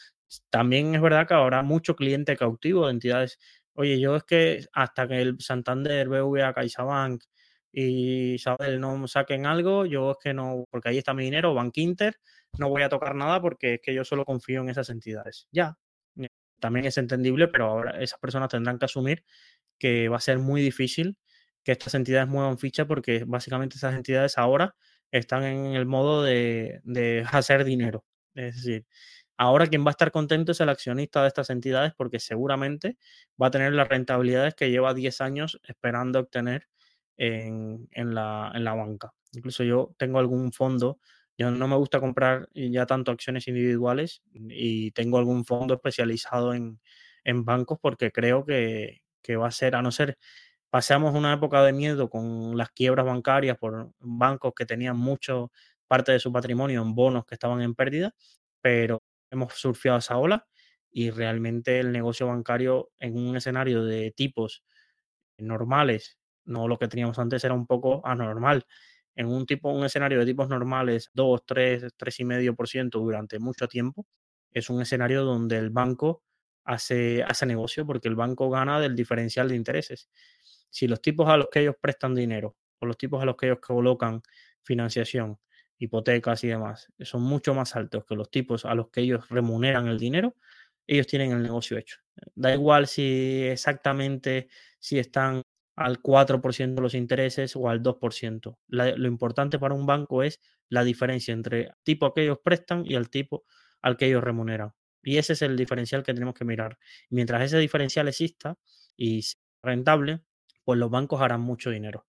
También 0.50 0.96
es 0.96 1.02
verdad 1.02 1.28
que 1.28 1.36
habrá 1.36 1.62
mucho 1.62 1.96
cliente 1.96 2.36
cautivo 2.36 2.88
de 2.88 2.94
entidades. 2.94 3.38
Oye, 3.76 4.00
yo 4.00 4.16
es 4.16 4.24
que 4.24 4.66
hasta 4.74 5.08
que 5.08 5.22
el 5.22 5.40
Santander, 5.40 6.10
BVA, 6.10 6.54
CaixaBank 6.56 7.24
y 7.72 8.34
Isabel 8.34 8.80
no 8.82 9.08
saquen 9.08 9.46
algo, 9.46 9.86
yo 9.86 10.12
es 10.12 10.18
que 10.24 10.34
no, 10.34 10.66
porque 10.72 10.90
ahí 10.90 10.98
está 10.98 11.14
mi 11.14 11.26
dinero, 11.26 11.54
Bank 11.54 11.78
Inter, 11.78 12.16
no 12.58 12.70
voy 12.70 12.82
a 12.82 12.90
tocar 12.90 13.14
nada 13.14 13.40
porque 13.42 13.76
es 13.76 13.82
que 13.82 13.94
yo 13.94 14.04
solo 14.04 14.26
confío 14.26 14.62
en 14.62 14.70
esas 14.70 14.90
entidades. 14.90 15.48
Ya, 15.52 15.78
eh, 16.20 16.30
también 16.60 16.88
es 16.88 16.98
entendible, 16.98 17.48
pero 17.48 17.66
ahora 17.68 18.02
esas 18.02 18.20
personas 18.20 18.50
tendrán 18.50 18.80
que 18.80 18.86
asumir 18.86 19.24
que 19.80 20.10
va 20.10 20.18
a 20.18 20.22
ser 20.22 20.40
muy 20.40 20.62
difícil 20.62 21.18
que 21.64 21.72
estas 21.72 21.96
entidades 21.96 22.28
muevan 22.30 22.58
ficha 22.60 22.86
porque 22.86 23.24
básicamente 23.26 23.78
esas 23.78 23.96
entidades 23.96 24.38
ahora 24.38 24.76
están 25.12 25.44
en 25.44 25.76
el 25.76 25.86
modo 25.86 26.24
de, 26.24 26.82
de 26.84 27.26
hacer 27.32 27.64
dinero. 27.66 28.06
Es 28.36 28.56
decir, 28.56 28.86
ahora 29.38 29.68
quien 29.68 29.84
va 29.86 29.90
a 29.90 29.92
estar 29.92 30.12
contento 30.12 30.52
es 30.52 30.62
el 30.62 30.70
accionista 30.70 31.22
de 31.22 31.30
estas 31.30 31.50
entidades 31.50 31.94
porque 31.98 32.20
seguramente 32.20 32.98
va 33.42 33.48
a 33.48 33.52
tener 33.52 33.74
las 33.74 33.88
rentabilidades 33.90 34.56
que 34.56 34.70
lleva 34.72 34.94
10 34.94 35.22
años 35.22 35.60
esperando 35.64 36.20
obtener 36.20 36.68
en, 37.18 37.88
en, 37.92 38.14
la, 38.16 38.52
en 38.54 38.64
la 38.64 38.74
banca. 38.74 39.14
Incluso 39.34 39.64
yo 39.64 39.96
tengo 39.98 40.20
algún 40.20 40.52
fondo 40.54 41.00
yo 41.38 41.52
no 41.52 41.68
me 41.68 41.76
gusta 41.76 42.00
comprar 42.00 42.48
ya 42.54 42.86
tanto 42.86 43.12
acciones 43.12 43.48
individuales 43.48 44.22
y 44.34 44.92
tengo 44.92 45.18
algún 45.18 45.46
fondo 45.46 45.74
especializado 45.74 46.54
en, 46.54 46.80
en 47.24 47.44
bancos 47.44 47.78
porque 47.82 48.12
creo 48.12 48.46
que, 48.46 49.02
que, 49.26 49.36
va 49.38 49.48
a 49.48 49.52
ser, 49.52 49.76
a 49.76 49.82
no 49.82 49.92
ser, 49.92 50.18
pasamos 50.70 51.16
una 51.16 51.34
época 51.34 51.64
de 51.64 51.74
miedo 51.74 52.10
con 52.10 52.58
las 52.58 52.70
quiebras 52.72 53.06
bancarias 53.06 53.58
por 53.58 53.92
bancos 54.00 54.54
que 54.56 54.66
tenían 54.66 54.98
mucho 54.98 55.52
parte 55.88 56.12
de 56.12 56.20
su 56.20 56.32
patrimonio 56.32 56.82
en 56.82 56.96
bonos 56.96 57.26
que 57.26 57.36
estaban 57.36 57.62
en 57.62 57.76
pérdida, 57.76 58.14
pero 58.62 59.02
hemos 59.32 59.54
surfeado 59.54 60.00
esa 60.00 60.18
ola 60.18 60.48
y 60.92 61.12
realmente 61.12 61.80
el 61.80 61.92
negocio 61.92 62.28
bancario 62.28 62.92
en 63.00 63.18
un 63.18 63.36
escenario 63.38 63.84
de 63.84 64.12
tipos 64.12 64.64
normales, 65.38 66.20
no 66.46 66.68
lo 66.68 66.78
que 66.80 66.88
teníamos 66.88 67.20
antes 67.20 67.44
era 67.44 67.54
un 67.54 67.68
poco 67.68 68.02
anormal. 68.06 68.66
En 69.16 69.28
un 69.28 69.46
tipo, 69.46 69.72
un 69.72 69.86
escenario 69.86 70.20
de 70.20 70.26
tipos 70.26 70.50
normales, 70.50 71.10
2, 71.14 71.46
3, 71.46 71.84
3,5% 71.98 73.00
durante 73.00 73.40
mucho 73.40 73.68
tiempo, 73.68 74.06
es 74.52 74.70
un 74.70 74.82
escenario 74.82 75.24
donde 75.24 75.58
el 75.58 75.70
banco 75.70 76.24
hace, 76.66 77.24
hace 77.24 77.46
negocio 77.46 77.86
porque 77.86 78.08
el 78.08 78.16
banco 78.16 78.50
gana 78.50 78.80
del 78.80 78.96
diferencial 78.96 79.48
de 79.50 79.56
intereses. 79.56 80.10
Si 80.70 80.88
los 80.88 81.02
tipos 81.02 81.30
a 81.30 81.38
los 81.38 81.48
que 81.50 81.62
ellos 81.62 81.76
prestan 81.80 82.16
dinero 82.16 82.58
o 82.80 82.86
los 82.86 82.98
tipos 82.98 83.22
a 83.22 83.26
los 83.26 83.38
que 83.38 83.48
ellos 83.48 83.60
colocan 83.62 84.22
financiación, 84.64 85.40
hipotecas 85.78 86.44
y 86.44 86.50
demás, 86.50 86.92
son 87.00 87.22
mucho 87.22 87.54
más 87.54 87.76
altos 87.76 88.06
que 88.06 88.16
los 88.16 88.30
tipos 88.30 88.66
a 88.66 88.76
los 88.76 88.90
que 88.90 89.02
ellos 89.02 89.30
remuneran 89.30 89.88
el 89.88 90.00
dinero, 90.00 90.36
ellos 90.88 91.08
tienen 91.08 91.32
el 91.32 91.44
negocio 91.44 91.78
hecho. 91.78 91.98
Da 92.36 92.54
igual 92.54 92.88
si 92.88 93.44
exactamente 93.44 94.50
si 94.80 95.00
están 95.00 95.42
al 95.76 96.02
4% 96.02 96.76
de 96.76 96.82
los 96.82 96.94
intereses 96.94 97.56
o 97.56 97.70
al 97.70 97.82
2%. 97.82 98.58
lo 98.68 99.08
importante 99.08 99.60
para 99.60 99.74
un 99.74 99.86
banco 99.86 100.24
es 100.24 100.40
la 100.70 100.84
diferencia 100.84 101.34
entre 101.34 101.62
el 101.62 101.74
tipo 101.84 102.14
que 102.14 102.24
ellos 102.24 102.40
prestan 102.44 102.84
y 102.86 102.96
el 102.96 103.10
tipo 103.10 103.44
al 103.82 103.98
que 103.98 104.08
ellos 104.08 104.24
remuneran. 104.24 104.74
Y 105.06 105.18
ese 105.18 105.34
es 105.34 105.42
el 105.42 105.56
diferencial 105.56 106.04
que 106.04 106.14
tenemos 106.14 106.34
que 106.36 106.44
mirar. 106.44 106.78
Mientras 107.10 107.44
ese 107.44 107.58
diferencial 107.60 108.08
exista 108.08 108.58
y 108.98 109.22
sea 109.22 109.40
rentable, 109.64 110.22
pues 110.64 110.80
los 110.80 110.90
bancos 110.90 111.22
harán 111.22 111.42
mucho 111.42 111.70
dinero. 111.70 112.06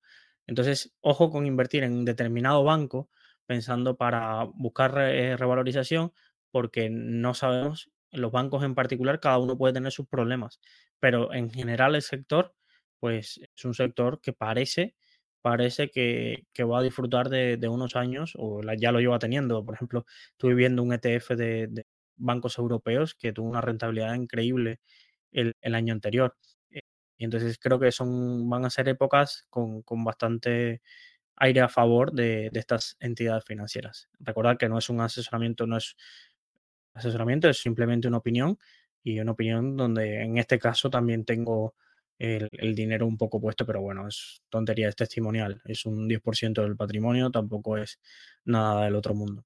Entonces, 0.46 0.94
ojo 1.00 1.30
con 1.30 1.46
invertir 1.46 1.84
en 1.84 1.92
un 1.92 2.04
determinado 2.04 2.64
banco 2.64 3.10
pensando 3.46 3.96
para 3.96 4.44
buscar 4.54 4.94
revalorización, 4.94 6.12
porque 6.50 6.88
no 6.90 7.34
sabemos, 7.34 7.90
los 8.12 8.32
bancos 8.32 8.64
en 8.64 8.74
particular, 8.74 9.20
cada 9.20 9.38
uno 9.38 9.56
puede 9.56 9.74
tener 9.74 9.92
sus 9.92 10.08
problemas, 10.08 10.60
pero 11.00 11.32
en 11.32 11.50
general 11.50 11.94
el 11.94 12.02
sector 12.02 12.54
pues 12.98 13.40
es 13.54 13.64
un 13.64 13.74
sector 13.74 14.20
que 14.20 14.32
parece, 14.32 14.96
parece 15.42 15.90
que, 15.90 16.46
que 16.52 16.64
va 16.64 16.80
a 16.80 16.82
disfrutar 16.82 17.28
de, 17.28 17.68
unos 17.68 17.94
años, 17.94 18.32
o 18.36 18.62
ya 18.78 18.92
lo 18.92 19.00
lleva 19.00 19.18
teniendo. 19.18 19.64
Por 19.64 19.74
ejemplo, 19.74 20.06
estuve 20.32 20.54
viendo 20.54 20.82
un 20.82 20.92
ETF 20.92 21.30
de 21.36 21.86
bancos 22.16 22.58
europeos 22.58 23.14
que 23.14 23.32
tuvo 23.32 23.48
una 23.48 23.60
rentabilidad 23.60 24.14
increíble 24.14 24.80
el, 25.32 25.54
el 25.60 25.74
año 25.74 25.92
anterior. 25.92 26.36
Eh, 26.70 26.80
y 27.18 27.24
entonces 27.24 27.58
creo 27.58 27.78
que 27.78 27.92
son, 27.92 28.48
van 28.48 28.64
a 28.64 28.70
ser 28.70 28.88
épocas 28.88 29.46
con, 29.50 29.82
con 29.82 30.04
bastante 30.04 30.82
aire 31.36 31.60
a 31.60 31.68
favor 31.68 32.12
de, 32.12 32.50
de, 32.52 32.60
estas 32.60 32.96
entidades 33.00 33.44
financieras. 33.44 34.08
Recordad 34.20 34.56
que 34.56 34.68
no 34.68 34.78
es 34.78 34.88
un 34.88 35.00
asesoramiento, 35.00 35.66
no 35.66 35.76
es 35.76 35.96
asesoramiento, 36.94 37.48
es 37.48 37.58
simplemente 37.58 38.08
una 38.08 38.18
opinión 38.18 38.58
y 39.02 39.20
una 39.20 39.32
opinión 39.32 39.76
donde 39.76 40.22
en 40.22 40.38
este 40.38 40.58
caso 40.58 40.90
también 40.90 41.24
tengo 41.24 41.74
el, 42.18 42.74
dinero 42.74 43.06
un 43.06 43.16
poco 43.16 43.40
puesto, 43.40 43.66
pero 43.66 43.80
bueno, 43.80 44.08
es 44.08 44.42
tontería, 44.48 44.88
es 44.88 44.96
testimonial, 44.96 45.60
es 45.64 45.84
un 45.86 46.08
10% 46.08 46.62
del 46.62 46.76
patrimonio, 46.76 47.30
tampoco 47.30 47.76
es 47.76 48.00
nada 48.44 48.84
del 48.84 48.96
otro 48.96 49.14
mundo. 49.14 49.44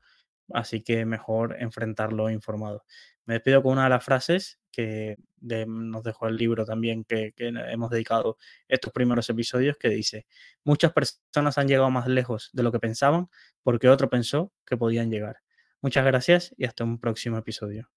así 0.53 0.83
que 0.83 1.05
mejor 1.07 1.57
enfrentarlo 1.61 2.31
informado. 2.31 2.85
Me 3.27 3.35
despido 3.35 3.63
con 3.63 3.73
una 3.73 3.85
de 3.85 3.91
las 3.91 4.05
frases 4.05 4.61
que 4.71 5.17
nos 5.41 6.03
dejó 6.03 6.27
el 6.27 6.37
libro 6.37 6.65
también 6.65 7.05
que, 7.05 7.33
que, 7.37 7.49
hemos 7.49 7.91
dedicado 7.91 8.39
estos 8.69 8.93
primeros 8.93 9.29
episodios, 9.31 9.77
que 9.79 9.89
dice, 9.89 10.27
muchas 10.65 10.93
personas 10.93 11.59
han 11.59 11.69
llegado 11.69 11.91
más 11.91 12.09
lejos 12.09 12.51
de 12.53 12.63
lo 12.63 12.73
que 12.73 12.81
pensaban 12.81 13.29
porque 13.63 13.89
otro 13.89 14.11
pensó 14.11 14.53
que 14.67 14.77
podían 14.77 15.11
llegar. 15.11 15.39
Muchas 15.81 16.05
gracias 16.05 16.55
y 16.57 16.65
hasta 16.65 16.85
un 16.85 16.99
próximo 16.99 17.39
episodio. 17.39 17.91